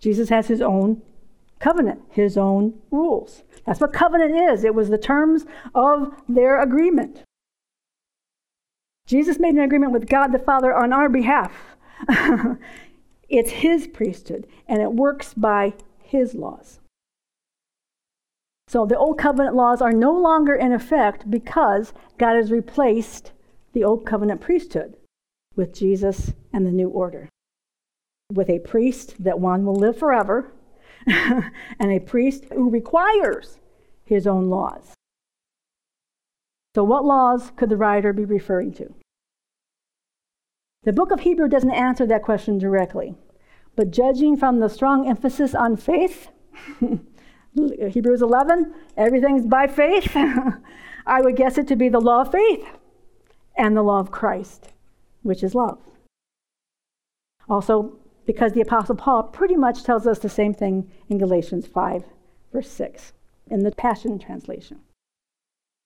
Jesus 0.00 0.28
has 0.28 0.48
his 0.48 0.60
own 0.60 1.02
covenant, 1.58 2.00
his 2.10 2.36
own 2.36 2.74
rules. 2.90 3.42
That's 3.66 3.80
what 3.80 3.92
covenant 3.92 4.34
is. 4.50 4.64
It 4.64 4.74
was 4.74 4.88
the 4.88 4.98
terms 4.98 5.46
of 5.74 6.12
their 6.28 6.60
agreement. 6.60 7.22
Jesus 9.06 9.38
made 9.38 9.54
an 9.54 9.60
agreement 9.60 9.92
with 9.92 10.08
God 10.08 10.28
the 10.32 10.38
Father 10.38 10.74
on 10.74 10.92
our 10.92 11.08
behalf. 11.08 11.52
it's 13.28 13.50
his 13.50 13.86
priesthood, 13.86 14.46
and 14.68 14.80
it 14.80 14.92
works 14.92 15.34
by 15.34 15.74
his 16.02 16.34
laws. 16.34 16.80
So 18.68 18.84
the 18.84 18.98
old 18.98 19.18
covenant 19.18 19.54
laws 19.54 19.80
are 19.80 19.92
no 19.92 20.12
longer 20.12 20.54
in 20.54 20.72
effect 20.72 21.30
because 21.30 21.92
God 22.18 22.34
has 22.34 22.50
replaced 22.50 23.32
the 23.72 23.84
old 23.84 24.04
covenant 24.04 24.40
priesthood 24.40 24.96
with 25.54 25.74
Jesus 25.74 26.32
and 26.52 26.66
the 26.66 26.72
new 26.72 26.88
order. 26.88 27.28
With 28.32 28.50
a 28.50 28.58
priest 28.58 29.22
that 29.22 29.38
one 29.38 29.64
will 29.64 29.76
live 29.76 29.98
forever, 29.98 30.52
and 31.06 31.92
a 31.92 32.00
priest 32.00 32.46
who 32.52 32.68
requires 32.68 33.60
his 34.04 34.26
own 34.26 34.48
laws. 34.48 34.94
So, 36.74 36.82
what 36.84 37.04
laws 37.04 37.52
could 37.56 37.68
the 37.68 37.76
writer 37.76 38.12
be 38.12 38.24
referring 38.24 38.72
to? 38.74 38.92
The 40.86 40.92
book 40.92 41.10
of 41.10 41.18
Hebrew 41.18 41.48
doesn't 41.48 41.72
answer 41.72 42.06
that 42.06 42.22
question 42.22 42.58
directly, 42.58 43.16
but 43.74 43.90
judging 43.90 44.36
from 44.36 44.60
the 44.60 44.68
strong 44.68 45.08
emphasis 45.08 45.52
on 45.52 45.76
faith, 45.76 46.28
Hebrews 47.56 48.22
11, 48.22 48.72
everything's 48.96 49.46
by 49.46 49.66
faith, 49.66 50.12
I 51.06 51.20
would 51.22 51.34
guess 51.34 51.58
it 51.58 51.66
to 51.66 51.76
be 51.76 51.88
the 51.88 52.00
law 52.00 52.20
of 52.20 52.30
faith 52.30 52.64
and 53.58 53.76
the 53.76 53.82
law 53.82 53.98
of 53.98 54.12
Christ, 54.12 54.68
which 55.24 55.42
is 55.42 55.56
love. 55.56 55.80
Also, 57.48 57.98
because 58.24 58.52
the 58.52 58.60
Apostle 58.60 58.94
Paul 58.94 59.24
pretty 59.24 59.56
much 59.56 59.82
tells 59.82 60.06
us 60.06 60.20
the 60.20 60.28
same 60.28 60.54
thing 60.54 60.88
in 61.08 61.18
Galatians 61.18 61.66
5, 61.66 62.04
verse 62.52 62.70
6, 62.70 63.12
in 63.50 63.64
the 63.64 63.72
Passion 63.72 64.20
Translation. 64.20 64.78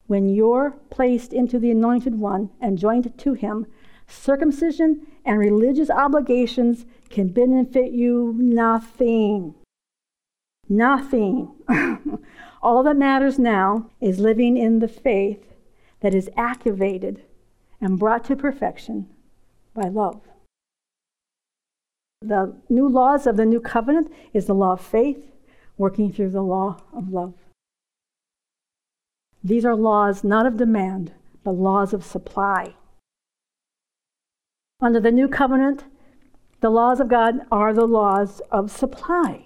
when 0.08 0.28
you're 0.28 0.74
placed 0.90 1.32
into 1.32 1.58
the 1.58 1.70
Anointed 1.70 2.18
One 2.18 2.50
and 2.60 2.76
joined 2.76 3.16
to 3.16 3.32
Him, 3.32 3.66
circumcision 4.10 5.06
and 5.24 5.38
religious 5.38 5.90
obligations 5.90 6.86
can 7.08 7.28
benefit 7.28 7.92
you 7.92 8.34
nothing. 8.38 9.54
Nothing. 10.68 11.50
All 12.62 12.82
that 12.82 12.96
matters 12.96 13.38
now 13.38 13.90
is 14.00 14.20
living 14.20 14.56
in 14.56 14.78
the 14.78 14.88
faith 14.88 15.54
that 16.00 16.14
is 16.14 16.30
activated 16.36 17.22
and 17.80 17.98
brought 17.98 18.24
to 18.24 18.36
perfection 18.36 19.08
by 19.74 19.88
love. 19.88 20.20
The 22.22 22.54
new 22.68 22.86
laws 22.86 23.26
of 23.26 23.36
the 23.36 23.46
new 23.46 23.60
covenant 23.60 24.12
is 24.34 24.46
the 24.46 24.54
law 24.54 24.72
of 24.72 24.80
faith 24.80 25.24
working 25.78 26.12
through 26.12 26.30
the 26.30 26.42
law 26.42 26.82
of 26.92 27.08
love. 27.08 27.34
These 29.42 29.64
are 29.64 29.74
laws 29.74 30.22
not 30.22 30.44
of 30.44 30.58
demand, 30.58 31.12
but 31.42 31.52
laws 31.52 31.94
of 31.94 32.04
supply. 32.04 32.74
Under 34.82 35.00
the 35.00 35.12
new 35.12 35.28
covenant, 35.28 35.84
the 36.60 36.70
laws 36.70 37.00
of 37.00 37.08
God 37.08 37.40
are 37.50 37.72
the 37.72 37.86
laws 37.86 38.40
of 38.50 38.70
supply. 38.70 39.44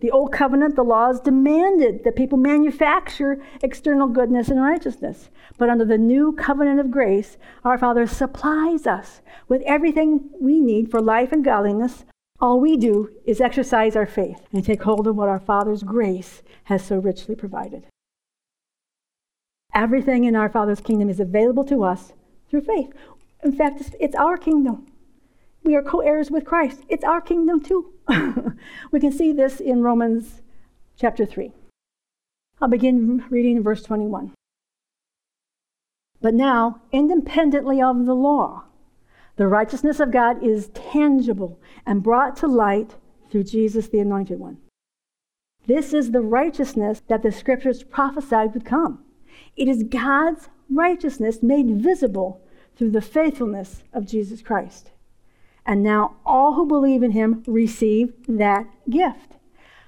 The 0.00 0.10
old 0.10 0.32
covenant, 0.32 0.74
the 0.74 0.82
laws 0.82 1.20
demanded 1.20 2.02
that 2.02 2.16
people 2.16 2.36
manufacture 2.36 3.40
external 3.62 4.08
goodness 4.08 4.48
and 4.48 4.60
righteousness. 4.60 5.30
But 5.58 5.70
under 5.70 5.84
the 5.84 5.98
new 5.98 6.32
covenant 6.32 6.80
of 6.80 6.90
grace, 6.90 7.36
our 7.64 7.78
Father 7.78 8.06
supplies 8.08 8.84
us 8.84 9.20
with 9.46 9.62
everything 9.62 10.28
we 10.40 10.58
need 10.58 10.90
for 10.90 11.00
life 11.00 11.30
and 11.30 11.44
godliness. 11.44 12.04
All 12.40 12.58
we 12.58 12.76
do 12.76 13.10
is 13.24 13.40
exercise 13.40 13.94
our 13.94 14.06
faith 14.06 14.40
and 14.52 14.64
take 14.64 14.82
hold 14.82 15.06
of 15.06 15.14
what 15.14 15.28
our 15.28 15.38
Father's 15.38 15.84
grace 15.84 16.42
has 16.64 16.84
so 16.84 16.98
richly 16.98 17.36
provided. 17.36 17.84
Everything 19.72 20.24
in 20.24 20.34
our 20.34 20.48
Father's 20.48 20.80
kingdom 20.80 21.08
is 21.08 21.20
available 21.20 21.64
to 21.66 21.84
us 21.84 22.12
through 22.50 22.62
faith. 22.62 22.92
In 23.42 23.52
fact, 23.52 23.82
it's 23.98 24.14
our 24.14 24.36
kingdom. 24.36 24.86
We 25.64 25.74
are 25.74 25.82
co 25.82 26.00
heirs 26.00 26.30
with 26.30 26.44
Christ. 26.44 26.80
It's 26.88 27.04
our 27.04 27.20
kingdom 27.20 27.60
too. 27.60 27.92
we 28.90 29.00
can 29.00 29.12
see 29.12 29.32
this 29.32 29.60
in 29.60 29.82
Romans 29.82 30.42
chapter 30.96 31.24
3. 31.24 31.52
I'll 32.60 32.68
begin 32.68 33.24
reading 33.30 33.62
verse 33.62 33.82
21. 33.82 34.32
But 36.20 36.34
now, 36.34 36.82
independently 36.92 37.82
of 37.82 38.06
the 38.06 38.14
law, 38.14 38.64
the 39.36 39.48
righteousness 39.48 39.98
of 39.98 40.12
God 40.12 40.42
is 40.42 40.68
tangible 40.68 41.58
and 41.84 42.02
brought 42.02 42.36
to 42.36 42.46
light 42.46 42.96
through 43.30 43.44
Jesus, 43.44 43.88
the 43.88 43.98
Anointed 43.98 44.38
One. 44.38 44.58
This 45.66 45.92
is 45.92 46.10
the 46.10 46.20
righteousness 46.20 47.02
that 47.08 47.22
the 47.22 47.32
scriptures 47.32 47.82
prophesied 47.82 48.54
would 48.54 48.64
come. 48.64 49.04
It 49.56 49.68
is 49.68 49.84
God's 49.84 50.48
righteousness 50.70 51.42
made 51.42 51.70
visible 51.70 52.40
through 52.76 52.90
the 52.90 53.00
faithfulness 53.00 53.82
of 53.92 54.06
Jesus 54.06 54.42
Christ. 54.42 54.90
And 55.64 55.82
now 55.82 56.16
all 56.26 56.54
who 56.54 56.66
believe 56.66 57.02
in 57.02 57.12
him 57.12 57.42
receive 57.46 58.12
that 58.26 58.66
gift. 58.90 59.36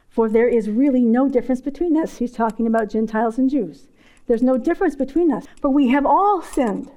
For 0.08 0.28
there 0.28 0.48
is 0.48 0.70
really 0.70 1.02
no 1.02 1.28
difference 1.28 1.60
between 1.60 1.96
us. 1.96 2.18
He's 2.18 2.32
talking 2.32 2.66
about 2.66 2.90
Gentiles 2.90 3.38
and 3.38 3.50
Jews. 3.50 3.88
There's 4.26 4.42
no 4.42 4.56
difference 4.56 4.94
between 4.94 5.32
us, 5.32 5.46
for 5.60 5.70
we 5.70 5.88
have 5.88 6.06
all 6.06 6.40
sinned 6.40 6.90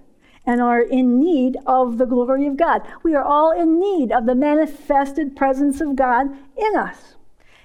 and 0.46 0.62
are 0.62 0.82
in 0.82 1.20
need 1.20 1.58
of 1.66 1.98
the 1.98 2.06
glory 2.06 2.46
of 2.48 2.56
God. 2.56 2.82
We 3.04 3.16
are 3.16 3.24
all 3.24 3.52
in 3.52 3.80
need 3.80 4.12
of 4.12 4.26
the 4.26 4.36
manifested 4.36 5.36
presence 5.36 5.82
of 5.82 5.96
God 5.96 6.28
in 6.56 6.78
us. 6.78 7.16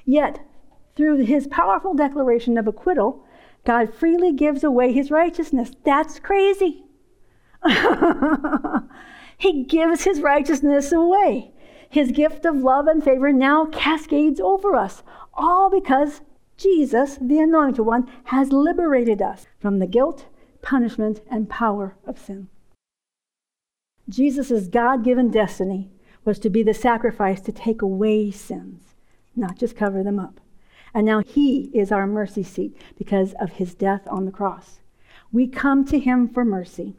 Yet, 0.05 0.41
through 0.97 1.19
his 1.19 1.47
powerful 1.47 1.95
declaration 1.95 2.59
of 2.59 2.67
acquittal, 2.67 3.25
God 3.65 3.95
freely 3.95 4.33
gives 4.33 4.65
away 4.65 4.93
his 4.93 5.11
righteousness. 5.11 5.71
That's 5.85 6.19
crazy. 6.19 6.82
he 9.39 9.65
gives 9.65 10.05
his 10.05 10.21
righteousness 10.21 10.93
away. 10.93 11.53
His 11.89 12.11
gift 12.11 12.45
of 12.45 12.57
love 12.57 12.87
and 12.87 13.05
favor 13.05 13.33
now 13.33 13.67
cascades 13.67 14.41
over 14.41 14.75
us, 14.75 15.03
all 15.35 15.71
because 15.71 16.23
Jesus, 16.57 17.19
the 17.21 17.39
Anointed 17.39 17.85
One, 17.85 18.11
has 18.25 18.53
liberated 18.53 19.21
us 19.21 19.47
from 19.59 19.79
the 19.79 19.87
guilt, 19.87 20.27
punishment, 20.63 21.21
and 21.31 21.51
power 21.51 21.97
of 22.07 22.19
sin. 22.19 22.49
Jesus' 24.09 24.69
God 24.69 25.05
given 25.05 25.31
destiny 25.31 25.91
was 26.25 26.39
to 26.41 26.51
be 26.51 26.63
the 26.63 26.75
sacrifice 26.75 27.41
to 27.43 27.53
take 27.53 27.83
away 27.83 28.31
sins, 28.31 28.95
not 29.35 29.59
just 29.59 29.77
cover 29.77 30.03
them 30.03 30.19
up. 30.19 30.41
And 30.95 31.07
now 31.07 31.21
he 31.21 31.71
is 31.73 31.91
our 31.91 32.07
mercy 32.07 32.43
seat 32.43 32.77
because 32.99 33.35
of 33.41 33.53
his 33.53 33.75
death 33.75 34.07
on 34.07 34.25
the 34.25 34.33
cross. 34.33 34.81
We 35.33 35.47
come 35.47 35.85
to 35.87 35.99
him 35.99 36.29
for 36.29 36.45
mercy. 36.45 36.95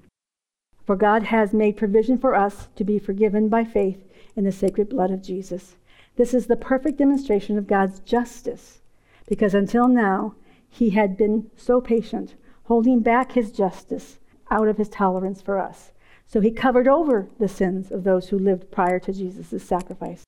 For 0.85 0.95
God 0.95 1.23
has 1.23 1.53
made 1.53 1.77
provision 1.77 2.17
for 2.17 2.35
us 2.35 2.67
to 2.75 2.83
be 2.83 2.99
forgiven 2.99 3.47
by 3.47 3.63
faith 3.63 4.03
in 4.35 4.43
the 4.43 4.51
sacred 4.51 4.89
blood 4.89 5.11
of 5.11 5.23
Jesus. 5.23 5.75
This 6.15 6.33
is 6.33 6.47
the 6.47 6.55
perfect 6.55 6.97
demonstration 6.97 7.57
of 7.57 7.67
God's 7.67 7.99
justice, 7.99 8.81
because 9.27 9.53
until 9.53 9.87
now, 9.87 10.35
he 10.69 10.91
had 10.91 11.15
been 11.15 11.49
so 11.55 11.79
patient, 11.79 12.35
holding 12.63 12.99
back 12.99 13.31
his 13.31 13.51
justice 13.51 14.19
out 14.51 14.67
of 14.67 14.77
his 14.77 14.89
tolerance 14.89 15.41
for 15.41 15.57
us. 15.57 15.91
So 16.27 16.41
he 16.41 16.51
covered 16.51 16.87
over 16.87 17.27
the 17.39 17.47
sins 17.47 17.91
of 17.91 18.03
those 18.03 18.29
who 18.29 18.39
lived 18.39 18.71
prior 18.71 18.99
to 18.99 19.13
Jesus' 19.13 19.63
sacrifice. 19.63 20.23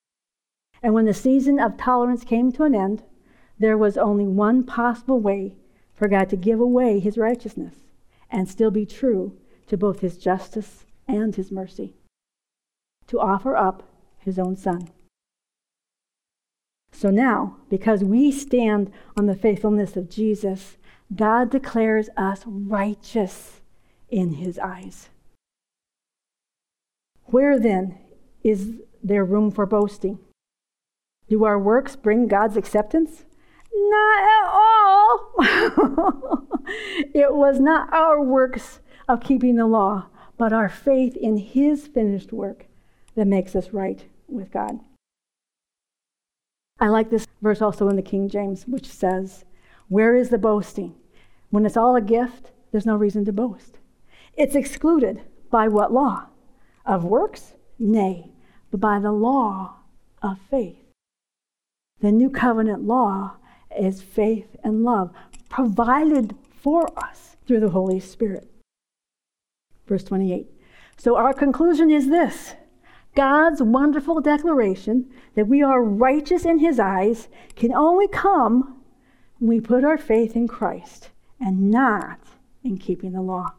And 0.82 0.94
when 0.94 1.04
the 1.04 1.14
season 1.14 1.58
of 1.58 1.76
tolerance 1.76 2.24
came 2.24 2.52
to 2.52 2.64
an 2.64 2.74
end, 2.74 3.02
there 3.58 3.78
was 3.78 3.96
only 3.96 4.26
one 4.26 4.64
possible 4.64 5.20
way 5.20 5.56
for 5.94 6.08
God 6.08 6.28
to 6.30 6.36
give 6.36 6.60
away 6.60 7.00
his 7.00 7.18
righteousness 7.18 7.74
and 8.30 8.48
still 8.48 8.70
be 8.70 8.86
true 8.86 9.36
to 9.66 9.76
both 9.76 10.00
his 10.00 10.16
justice 10.16 10.84
and 11.08 11.34
his 11.36 11.50
mercy 11.50 11.94
to 13.06 13.20
offer 13.20 13.56
up 13.56 13.82
his 14.18 14.38
own 14.38 14.56
son. 14.56 14.88
So 16.92 17.10
now, 17.10 17.58
because 17.68 18.02
we 18.02 18.32
stand 18.32 18.90
on 19.16 19.26
the 19.26 19.34
faithfulness 19.34 19.96
of 19.96 20.08
Jesus, 20.08 20.76
God 21.14 21.50
declares 21.50 22.08
us 22.16 22.42
righteous 22.46 23.60
in 24.08 24.34
his 24.34 24.58
eyes. 24.58 25.10
Where 27.26 27.58
then 27.58 27.98
is 28.42 28.76
there 29.02 29.24
room 29.24 29.50
for 29.50 29.66
boasting? 29.66 30.18
Do 31.28 31.44
our 31.44 31.58
works 31.58 31.96
bring 31.96 32.28
God's 32.28 32.56
acceptance? 32.56 33.24
Not 33.74 34.22
at 34.22 34.48
all. 34.48 35.34
it 37.14 37.34
was 37.34 37.60
not 37.60 37.92
our 37.92 38.22
works 38.22 38.80
of 39.08 39.22
keeping 39.22 39.56
the 39.56 39.66
law, 39.66 40.06
but 40.36 40.52
our 40.52 40.68
faith 40.68 41.16
in 41.16 41.36
His 41.38 41.86
finished 41.86 42.32
work 42.32 42.66
that 43.14 43.26
makes 43.26 43.54
us 43.54 43.70
right 43.70 44.04
with 44.28 44.50
God. 44.50 44.80
I 46.78 46.88
like 46.88 47.10
this 47.10 47.26
verse 47.40 47.62
also 47.62 47.88
in 47.88 47.96
the 47.96 48.02
King 48.02 48.28
James, 48.28 48.66
which 48.66 48.86
says, 48.86 49.44
Where 49.88 50.14
is 50.14 50.28
the 50.28 50.38
boasting? 50.38 50.94
When 51.50 51.64
it's 51.64 51.76
all 51.76 51.96
a 51.96 52.02
gift, 52.02 52.50
there's 52.70 52.86
no 52.86 52.96
reason 52.96 53.24
to 53.24 53.32
boast. 53.32 53.78
It's 54.36 54.54
excluded 54.54 55.22
by 55.50 55.68
what 55.68 55.92
law? 55.92 56.26
Of 56.84 57.04
works? 57.04 57.54
Nay, 57.78 58.32
but 58.70 58.80
by 58.80 58.98
the 58.98 59.12
law 59.12 59.76
of 60.22 60.38
faith. 60.50 60.78
The 62.00 62.12
new 62.12 62.28
covenant 62.28 62.84
law 62.84 63.36
is 63.76 64.02
faith 64.02 64.56
and 64.62 64.84
love 64.84 65.12
provided 65.48 66.34
for 66.60 66.86
us 66.98 67.36
through 67.46 67.60
the 67.60 67.70
Holy 67.70 68.00
Spirit. 68.00 68.50
Verse 69.86 70.04
28. 70.04 70.50
So 70.96 71.16
our 71.16 71.32
conclusion 71.32 71.90
is 71.90 72.08
this 72.08 72.54
God's 73.14 73.62
wonderful 73.62 74.20
declaration 74.20 75.10
that 75.34 75.48
we 75.48 75.62
are 75.62 75.82
righteous 75.82 76.44
in 76.44 76.58
His 76.58 76.78
eyes 76.78 77.28
can 77.54 77.72
only 77.72 78.08
come 78.08 78.82
when 79.38 79.48
we 79.48 79.60
put 79.60 79.84
our 79.84 79.98
faith 79.98 80.36
in 80.36 80.48
Christ 80.48 81.10
and 81.40 81.70
not 81.70 82.18
in 82.64 82.78
keeping 82.78 83.12
the 83.12 83.22
law. 83.22 83.54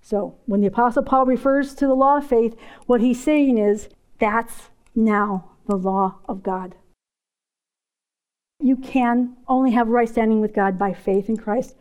So, 0.00 0.36
when 0.46 0.62
the 0.62 0.68
Apostle 0.68 1.02
Paul 1.02 1.26
refers 1.26 1.74
to 1.74 1.86
the 1.86 1.94
law 1.94 2.16
of 2.16 2.26
faith, 2.26 2.56
what 2.86 3.02
he's 3.02 3.22
saying 3.22 3.58
is 3.58 3.90
that's 4.18 4.70
now 4.94 5.50
the 5.66 5.76
law 5.76 6.16
of 6.26 6.42
God. 6.42 6.76
You 8.60 8.76
can 8.76 9.36
only 9.46 9.72
have 9.72 9.88
right 9.88 10.08
standing 10.08 10.40
with 10.40 10.54
God 10.54 10.78
by 10.78 10.94
faith 10.94 11.28
in 11.28 11.36
Christ. 11.36 11.76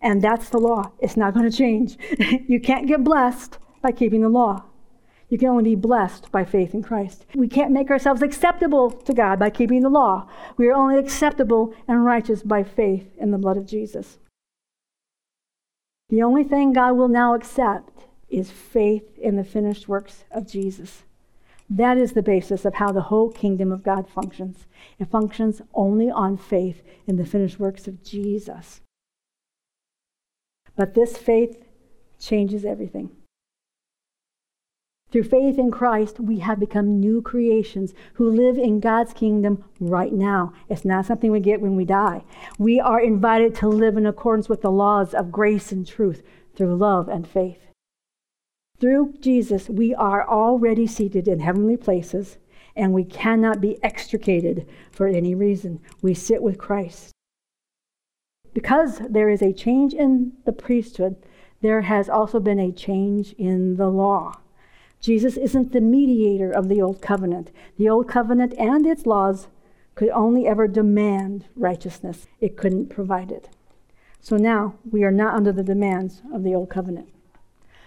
And 0.00 0.22
that's 0.22 0.48
the 0.48 0.58
law. 0.58 0.92
It's 0.98 1.16
not 1.16 1.34
going 1.34 1.50
to 1.50 1.56
change. 1.56 1.98
you 2.48 2.60
can't 2.60 2.86
get 2.86 3.04
blessed 3.04 3.58
by 3.82 3.92
keeping 3.92 4.22
the 4.22 4.28
law. 4.28 4.64
You 5.28 5.38
can 5.38 5.48
only 5.48 5.62
be 5.62 5.74
blessed 5.76 6.32
by 6.32 6.44
faith 6.44 6.74
in 6.74 6.82
Christ. 6.82 7.24
We 7.34 7.46
can't 7.46 7.70
make 7.70 7.88
ourselves 7.88 8.20
acceptable 8.20 8.90
to 8.90 9.14
God 9.14 9.38
by 9.38 9.50
keeping 9.50 9.82
the 9.82 9.88
law. 9.88 10.28
We 10.56 10.68
are 10.68 10.74
only 10.74 10.98
acceptable 10.98 11.72
and 11.86 12.04
righteous 12.04 12.42
by 12.42 12.64
faith 12.64 13.06
in 13.16 13.30
the 13.30 13.38
blood 13.38 13.56
of 13.56 13.66
Jesus. 13.66 14.18
The 16.08 16.22
only 16.22 16.42
thing 16.42 16.72
God 16.72 16.96
will 16.96 17.08
now 17.08 17.34
accept 17.34 18.06
is 18.28 18.50
faith 18.50 19.16
in 19.18 19.36
the 19.36 19.44
finished 19.44 19.86
works 19.86 20.24
of 20.32 20.48
Jesus. 20.48 21.04
That 21.68 21.96
is 21.96 22.12
the 22.12 22.22
basis 22.22 22.64
of 22.64 22.74
how 22.74 22.90
the 22.90 23.02
whole 23.02 23.30
kingdom 23.30 23.70
of 23.70 23.84
God 23.84 24.08
functions. 24.08 24.66
It 24.98 25.08
functions 25.08 25.62
only 25.72 26.10
on 26.10 26.36
faith 26.36 26.82
in 27.06 27.16
the 27.16 27.24
finished 27.24 27.60
works 27.60 27.86
of 27.86 28.02
Jesus. 28.02 28.80
But 30.80 30.94
this 30.94 31.18
faith 31.18 31.62
changes 32.18 32.64
everything. 32.64 33.10
Through 35.12 35.24
faith 35.24 35.58
in 35.58 35.70
Christ, 35.70 36.18
we 36.18 36.38
have 36.38 36.58
become 36.58 36.98
new 36.98 37.20
creations 37.20 37.92
who 38.14 38.30
live 38.30 38.56
in 38.56 38.80
God's 38.80 39.12
kingdom 39.12 39.62
right 39.78 40.10
now. 40.10 40.54
It's 40.70 40.86
not 40.86 41.04
something 41.04 41.30
we 41.30 41.40
get 41.40 41.60
when 41.60 41.76
we 41.76 41.84
die. 41.84 42.24
We 42.58 42.80
are 42.80 42.98
invited 42.98 43.54
to 43.56 43.68
live 43.68 43.98
in 43.98 44.06
accordance 44.06 44.48
with 44.48 44.62
the 44.62 44.70
laws 44.70 45.12
of 45.12 45.30
grace 45.30 45.70
and 45.70 45.86
truth 45.86 46.22
through 46.56 46.76
love 46.76 47.10
and 47.10 47.28
faith. 47.28 47.60
Through 48.78 49.16
Jesus, 49.20 49.68
we 49.68 49.94
are 49.94 50.26
already 50.26 50.86
seated 50.86 51.28
in 51.28 51.40
heavenly 51.40 51.76
places, 51.76 52.38
and 52.74 52.94
we 52.94 53.04
cannot 53.04 53.60
be 53.60 53.76
extricated 53.84 54.66
for 54.90 55.08
any 55.08 55.34
reason. 55.34 55.80
We 56.00 56.14
sit 56.14 56.42
with 56.42 56.56
Christ. 56.56 57.12
Because 58.52 58.98
there 58.98 59.28
is 59.28 59.42
a 59.42 59.52
change 59.52 59.94
in 59.94 60.32
the 60.44 60.52
priesthood, 60.52 61.16
there 61.60 61.82
has 61.82 62.08
also 62.08 62.40
been 62.40 62.58
a 62.58 62.72
change 62.72 63.32
in 63.34 63.76
the 63.76 63.88
law. 63.88 64.38
Jesus 65.00 65.36
isn't 65.36 65.72
the 65.72 65.80
mediator 65.80 66.50
of 66.50 66.68
the 66.68 66.82
Old 66.82 67.00
Covenant. 67.00 67.50
The 67.78 67.88
Old 67.88 68.08
Covenant 68.08 68.54
and 68.58 68.86
its 68.86 69.06
laws 69.06 69.48
could 69.94 70.10
only 70.10 70.46
ever 70.46 70.68
demand 70.68 71.46
righteousness, 71.56 72.26
it 72.40 72.56
couldn't 72.56 72.88
provide 72.88 73.30
it. 73.30 73.48
So 74.20 74.36
now 74.36 74.74
we 74.90 75.04
are 75.04 75.10
not 75.10 75.34
under 75.34 75.52
the 75.52 75.62
demands 75.62 76.22
of 76.32 76.42
the 76.42 76.54
Old 76.54 76.70
Covenant 76.70 77.08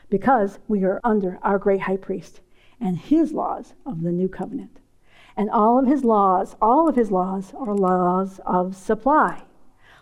because 0.09 0.59
we 0.67 0.83
are 0.83 0.99
under 1.03 1.39
our 1.41 1.57
great 1.57 1.81
high 1.81 1.97
priest 1.97 2.39
and 2.79 2.97
his 2.97 3.31
laws 3.31 3.73
of 3.85 4.01
the 4.03 4.11
New 4.11 4.27
Covenant. 4.27 4.79
And 5.35 5.49
all 5.49 5.79
of 5.79 5.87
his 5.87 6.03
laws, 6.03 6.55
all 6.61 6.87
of 6.87 6.95
his 6.95 7.09
laws 7.09 7.53
are 7.55 7.73
laws 7.73 8.39
of 8.45 8.75
supply, 8.75 9.41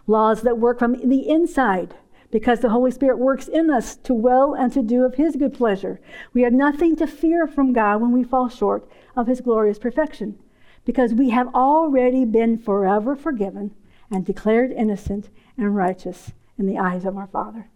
laws 0.07 0.41
that 0.41 0.57
work 0.57 0.79
from 0.79 0.93
the 1.07 1.27
inside 1.27 1.95
because 2.31 2.61
the 2.61 2.69
Holy 2.69 2.91
Spirit 2.91 3.19
works 3.19 3.47
in 3.47 3.69
us 3.69 3.97
to 3.97 4.13
will 4.13 4.53
and 4.53 4.71
to 4.73 4.81
do 4.81 5.03
of 5.03 5.15
His 5.15 5.35
good 5.35 5.53
pleasure. 5.53 5.99
We 6.33 6.43
have 6.43 6.53
nothing 6.53 6.95
to 6.95 7.07
fear 7.07 7.45
from 7.45 7.73
God 7.73 8.01
when 8.01 8.11
we 8.11 8.23
fall 8.23 8.49
short 8.49 8.89
of 9.15 9.27
His 9.27 9.41
glorious 9.41 9.77
perfection, 9.77 10.39
because 10.85 11.13
we 11.13 11.29
have 11.31 11.53
already 11.53 12.25
been 12.25 12.57
forever 12.57 13.15
forgiven 13.15 13.71
and 14.09 14.25
declared 14.25 14.71
innocent 14.71 15.29
and 15.57 15.75
righteous 15.75 16.31
in 16.57 16.65
the 16.65 16.77
eyes 16.77 17.05
of 17.05 17.17
our 17.17 17.27
Father. 17.27 17.69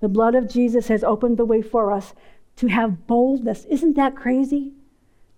The 0.00 0.08
blood 0.08 0.34
of 0.34 0.48
Jesus 0.48 0.88
has 0.88 1.04
opened 1.04 1.36
the 1.36 1.44
way 1.44 1.60
for 1.60 1.92
us 1.92 2.14
to 2.56 2.68
have 2.68 3.06
boldness. 3.06 3.64
Isn't 3.66 3.96
that 3.96 4.16
crazy? 4.16 4.72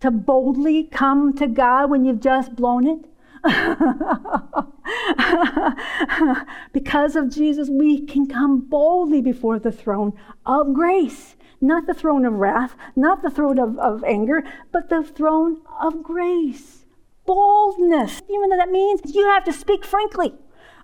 To 0.01 0.11
boldly 0.11 0.85
come 0.85 1.35
to 1.35 1.47
God 1.47 1.91
when 1.91 2.05
you've 2.05 2.21
just 2.21 2.55
blown 2.55 2.87
it? 2.87 3.05
because 6.73 7.17
of 7.17 7.31
Jesus, 7.31 7.69
we 7.69 8.05
can 8.05 8.27
come 8.27 8.61
boldly 8.61 9.21
before 9.21 9.59
the 9.59 9.73
throne 9.73 10.13
of 10.47 10.75
grace. 10.75 11.37
Not 11.61 11.87
the 11.87 11.95
throne 11.95 12.25
of 12.25 12.35
wrath, 12.35 12.77
not 12.97 13.23
the 13.23 13.31
throne 13.31 13.59
of, 13.59 13.79
of 13.79 14.03
anger, 14.05 14.43
but 14.73 14.89
the 14.89 15.03
throne 15.03 15.61
of 15.81 16.03
grace. 16.03 16.85
Boldness. 17.25 18.21
Even 18.29 18.51
what 18.51 18.57
that 18.57 18.71
means? 18.71 19.01
You 19.15 19.27
have 19.27 19.45
to 19.45 19.53
speak 19.53 19.85
frankly. 19.85 20.35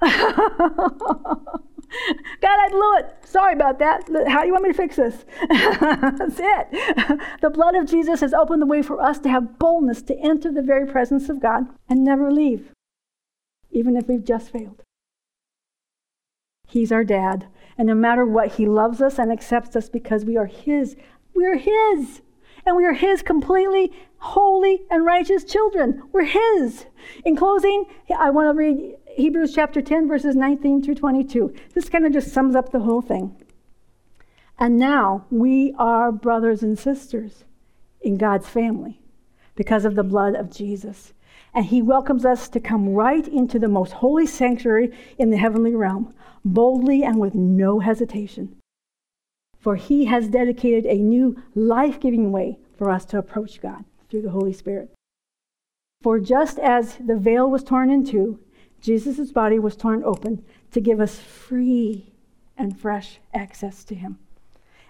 God, 2.41 2.59
I 2.61 2.69
blew 2.71 2.97
it. 2.97 3.17
Sorry 3.25 3.53
about 3.53 3.79
that. 3.79 4.09
How 4.29 4.43
do 4.43 4.47
you 4.47 4.53
want 4.53 4.65
me 4.65 4.71
to 4.71 4.77
fix 4.77 4.97
this? 4.97 5.25
That's 5.49 6.39
it. 6.39 7.21
The 7.41 7.51
blood 7.51 7.75
of 7.75 7.87
Jesus 7.89 8.21
has 8.21 8.35
opened 8.35 8.61
the 8.61 8.67
way 8.67 8.83
for 8.83 9.01
us 9.01 9.19
to 9.21 9.29
have 9.29 9.59
boldness 9.59 10.03
to 10.03 10.19
enter 10.19 10.53
the 10.53 10.63
very 10.63 10.87
presence 10.87 11.29
of 11.29 11.41
God 11.41 11.67
and 11.89 12.05
never 12.05 12.31
leave, 12.31 12.73
even 13.71 13.97
if 13.97 14.09
we've 14.09 14.25
just 14.25 14.51
failed. 14.51 14.83
He's 16.67 16.93
our 16.93 17.05
dad, 17.05 17.47
and 17.79 17.89
no 17.89 17.95
matter 17.95 18.27
what, 18.27 18.53
He 18.53 18.67
loves 18.67 19.01
us 19.01 19.19
and 19.19 19.33
accepts 19.33 19.75
us 19.77 19.89
because 19.89 20.25
we 20.25 20.37
are 20.37 20.47
His. 20.47 20.97
We're 21.35 21.57
His. 21.57 22.21
And 22.67 22.77
we 22.77 22.85
are 22.85 22.93
His 22.93 23.23
completely 23.23 23.93
holy 24.19 24.83
and 24.91 25.07
righteous 25.07 25.45
children. 25.45 26.03
We're 26.13 26.25
His. 26.25 26.87
In 27.25 27.37
closing, 27.37 27.87
I 28.17 28.31
want 28.31 28.49
to 28.49 28.59
read 28.59 28.97
Hebrews 29.19 29.53
chapter 29.53 29.83
10, 29.83 30.07
verses 30.07 30.37
19 30.37 30.81
through 30.81 30.95
22. 30.95 31.53
This 31.75 31.89
kind 31.89 32.07
of 32.07 32.13
just 32.13 32.33
sums 32.33 32.55
up 32.55 32.71
the 32.71 32.79
whole 32.79 33.03
thing. 33.03 33.35
And 34.61 34.79
now 34.79 35.27
we 35.29 35.75
are 35.77 36.13
brothers 36.13 36.63
and 36.63 36.79
sisters 36.79 37.43
in 38.01 38.17
God's 38.17 38.49
family 38.49 39.01
because 39.57 39.85
of 39.85 39.97
the 39.97 40.05
blood 40.05 40.37
of 40.37 40.53
Jesus. 40.53 41.15
And 41.53 41.65
he 41.65 41.83
welcomes 41.83 42.25
us 42.25 42.49
to 42.51 42.61
come 42.61 42.91
right 42.91 43.27
into 43.27 43.59
the 43.59 43.67
most 43.67 43.95
holy 43.95 44.25
sanctuary 44.25 44.97
in 45.19 45.31
the 45.31 45.37
heavenly 45.37 45.75
realm, 45.75 46.15
boldly 46.45 47.03
and 47.03 47.19
with 47.19 47.35
no 47.35 47.81
hesitation. 47.81 48.55
For 49.59 49.75
he 49.75 50.05
has 50.05 50.29
dedicated 50.29 50.87
a 50.87 51.03
new 51.03 51.43
life 51.57 51.99
giving 51.99 52.31
way 52.31 52.61
for 52.77 52.89
us 52.89 53.05
to 53.07 53.19
approach 53.19 53.61
God 53.61 53.85
through 54.09 54.23
the 54.23 54.31
Holy 54.31 54.53
Spirit. 54.53 54.95
For 56.03 56.21
just 56.21 56.61
as 56.61 56.99
the 57.05 57.17
veil 57.17 57.51
was 57.51 57.65
torn 57.65 57.91
in 57.91 58.07
two, 58.07 58.39
Jesus' 58.81 59.33
body 59.33 59.59
was 59.59 59.77
torn 59.77 60.03
open 60.05 60.45
to 60.71 60.81
give 60.81 61.01
us 61.01 61.19
free 61.19 62.13
and 62.57 62.79
fresh 62.79 63.21
access 63.35 63.85
to 63.85 63.95
him. 63.95 64.19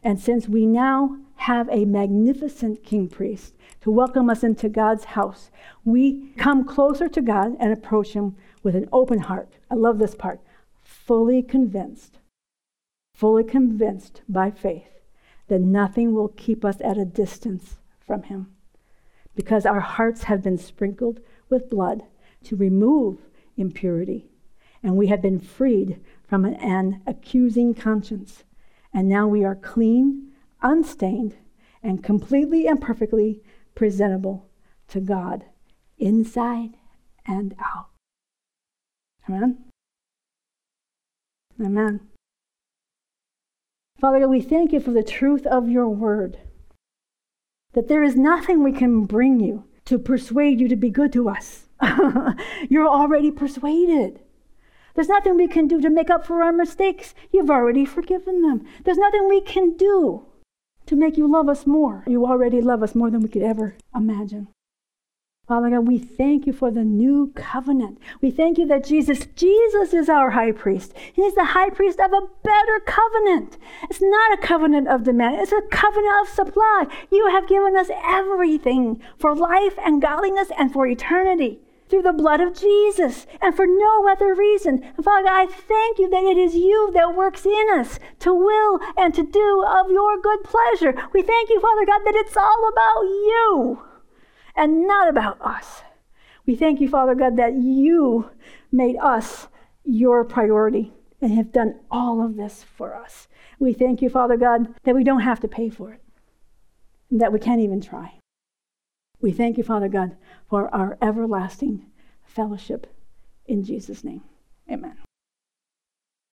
And 0.03 0.21
since 0.21 0.49
we 0.49 0.67
now 0.67 1.19
have 1.37 1.69
a 1.71 1.85
magnificent 1.85 2.85
king 2.85 3.09
priest 3.09 3.55
to 3.81 3.91
welcome 3.91 4.31
us 4.31 4.43
into 4.43 4.69
God's 4.69 5.05
house, 5.05 5.51
we 5.85 6.33
come 6.37 6.65
closer 6.65 7.09
to 7.09 7.21
God 7.21 7.57
and 7.59 7.73
approach 7.73 8.13
him 8.13 8.37
with 8.63 8.77
an 8.77 8.89
open 8.93 9.21
heart. 9.21 9.49
I 9.71 9.75
love 9.75 9.99
this 9.99 10.15
part. 10.15 10.41
Fully 10.83 11.43
convinced, 11.43 12.19
fully 13.15 13.45
convinced 13.45 14.23
by 14.29 14.51
faith 14.51 15.01
that 15.49 15.61
nothing 15.61 16.15
will 16.15 16.29
keep 16.29 16.65
us 16.65 16.81
at 16.81 16.99
a 16.99 17.05
distance 17.05 17.77
from 18.07 18.25
him. 18.25 18.49
Because 19.35 19.67
our 19.67 19.81
hearts 19.81 20.25
have 20.25 20.43
been 20.43 20.59
sprinkled 20.59 21.21
with 21.49 21.71
blood 21.71 22.03
to 22.45 22.57
remove 22.57 23.19
impurity. 23.59 24.31
And 24.83 24.97
we 24.97 25.09
have 25.09 25.21
been 25.21 25.41
freed 25.41 26.01
from 26.27 26.45
an, 26.45 26.55
an 26.55 27.03
accusing 27.07 27.75
conscience. 27.75 28.45
And 28.95 29.09
now 29.09 29.27
we 29.27 29.45
are 29.45 29.57
clean, 29.57 30.33
unstained, 30.63 31.37
and 31.83 32.03
completely 32.03 32.67
and 32.67 32.81
perfectly 32.81 33.43
presentable 33.75 34.49
to 34.89 35.01
God, 35.01 35.45
inside 35.99 36.77
and 37.27 37.55
out. 37.59 37.91
Amen? 39.29 39.65
Amen. 41.61 42.01
Father 44.01 44.21
God, 44.21 44.31
we 44.31 44.41
thank 44.41 44.73
you 44.73 44.81
for 44.81 44.93
the 44.93 45.03
truth 45.03 45.45
of 45.47 45.69
your 45.69 45.89
word. 45.89 46.39
That 47.75 47.89
there 47.89 48.03
is 48.03 48.17
nothing 48.17 48.63
we 48.63 48.73
can 48.73 49.05
bring 49.05 49.41
you 49.41 49.65
to 49.89 49.99
persuade 49.99 50.61
you 50.61 50.69
to 50.69 50.77
be 50.77 50.91
good 50.91 51.11
to 51.15 51.31
us. 51.31 51.65
You're 52.69 52.87
already 52.87 53.31
persuaded. 53.31 54.21
There's 54.95 55.09
nothing 55.09 55.35
we 55.35 55.49
can 55.49 55.67
do 55.67 55.81
to 55.81 55.89
make 55.89 56.11
up 56.11 56.27
for 56.27 56.43
our 56.43 56.53
mistakes. 56.53 57.15
You've 57.33 57.49
already 57.49 57.87
forgiven 57.87 58.43
them. 58.43 58.67
There's 58.85 58.99
nothing 58.99 59.27
we 59.27 59.41
can 59.41 59.79
do 59.79 60.27
to 60.85 60.95
make 60.95 61.17
you 61.17 61.27
love 61.27 61.49
us 61.49 61.67
more. 61.67 62.05
You 62.07 62.27
already 62.27 62.61
love 62.61 62.83
us 62.83 62.95
more 62.95 63.11
than 63.11 63.23
we 63.23 63.31
could 63.31 63.43
ever 63.43 63.77
imagine. 63.95 64.49
Father 65.49 65.71
God, 65.71 65.89
we 65.89 65.99
thank 65.99 66.47
you 66.47 66.53
for 66.53 66.71
the 66.71 66.85
new 66.85 67.33
covenant. 67.35 67.99
We 68.21 68.31
thank 68.31 68.59
you 68.59 68.67
that 68.67 68.85
Jesus, 68.85 69.25
Jesus 69.35 69.95
is 69.95 70.11
our 70.11 70.33
high 70.33 70.53
priest. 70.53 70.93
He's 71.15 71.35
the 71.35 71.57
high 71.57 71.71
priest 71.71 71.99
of 71.99 72.13
a 72.13 72.29
better 72.43 72.81
covenant. 72.85 73.57
It's 73.85 74.03
not 74.03 74.39
a 74.39 74.43
covenant 74.43 74.89
of 74.89 75.05
demand, 75.05 75.41
it's 75.41 75.53
a 75.53 75.63
covenant 75.71 76.13
of 76.21 76.29
supply. 76.29 76.85
You 77.11 77.29
have 77.29 77.49
given 77.49 77.79
us 77.79 77.89
everything 78.05 79.01
for 79.19 79.35
life 79.35 79.79
and 79.83 80.03
godliness 80.03 80.49
and 80.59 80.71
for 80.71 80.87
eternity 80.87 81.61
through 81.89 82.03
the 82.03 82.13
blood 82.13 82.43
of 82.43 82.55
Jesus 82.55 83.27
and 83.41 83.57
for 83.57 83.67
no 83.67 84.07
other 84.07 84.35
reason. 84.35 84.83
Father 85.03 85.25
God, 85.25 85.33
I 85.33 85.47
thank 85.47 85.99
you 85.99 86.11
that 86.11 86.25
it 86.25 86.37
is 86.37 86.57
you 86.57 86.91
that 86.93 87.17
works 87.17 87.47
in 87.47 87.69
us 87.73 87.99
to 88.19 88.35
will 88.35 88.81
and 88.99 89.15
to 89.15 89.23
do 89.23 89.65
of 89.67 89.91
your 89.91 90.21
good 90.21 90.45
pleasure. 90.45 90.95
We 91.15 91.23
thank 91.23 91.49
you, 91.49 91.59
Father 91.59 91.87
God, 91.87 92.03
that 92.05 92.17
it's 92.17 92.37
all 92.37 92.69
about 92.71 93.05
you 93.05 93.88
and 94.59 94.87
not 94.87 95.09
about 95.09 95.41
us. 95.41 95.83
We 96.45 96.57
thank 96.57 96.81
you, 96.81 96.89
Father 96.89 97.15
God, 97.15 97.37
that 97.37 97.55
you 97.55 98.31
made 98.73 98.97
us 98.97 99.49
your 99.85 100.25
priority 100.25 100.93
and 101.23 101.33
have 101.33 101.53
done 101.53 101.79
all 101.91 102.25
of 102.25 102.37
this 102.37 102.65
for 102.77 102.95
us. 102.95 103.29
We 103.59 103.73
thank 103.73 104.03
you, 104.03 104.11
Father 104.11 104.37
God, 104.37 104.75
that 104.83 104.95
we 104.95 105.05
don't 105.05 105.21
have 105.21 105.41
to 105.41 105.49
pay 105.49 105.71
for 105.71 105.93
it 105.93 106.03
and 107.11 107.21
that 107.21 107.33
we 107.33 107.39
can't 107.39 107.61
even 107.61 107.81
try. 107.81 108.19
We 109.21 109.33
thank 109.33 109.59
you, 109.59 109.65
Father 109.65 109.89
God, 109.89 110.17
for 110.49 110.73
our 110.75 110.99
everlasting 111.01 111.87
fellowship 112.25 112.87
in 113.47 113.65
Jesus' 113.65 114.05
name. 114.05 114.23
Amen. 114.71 114.97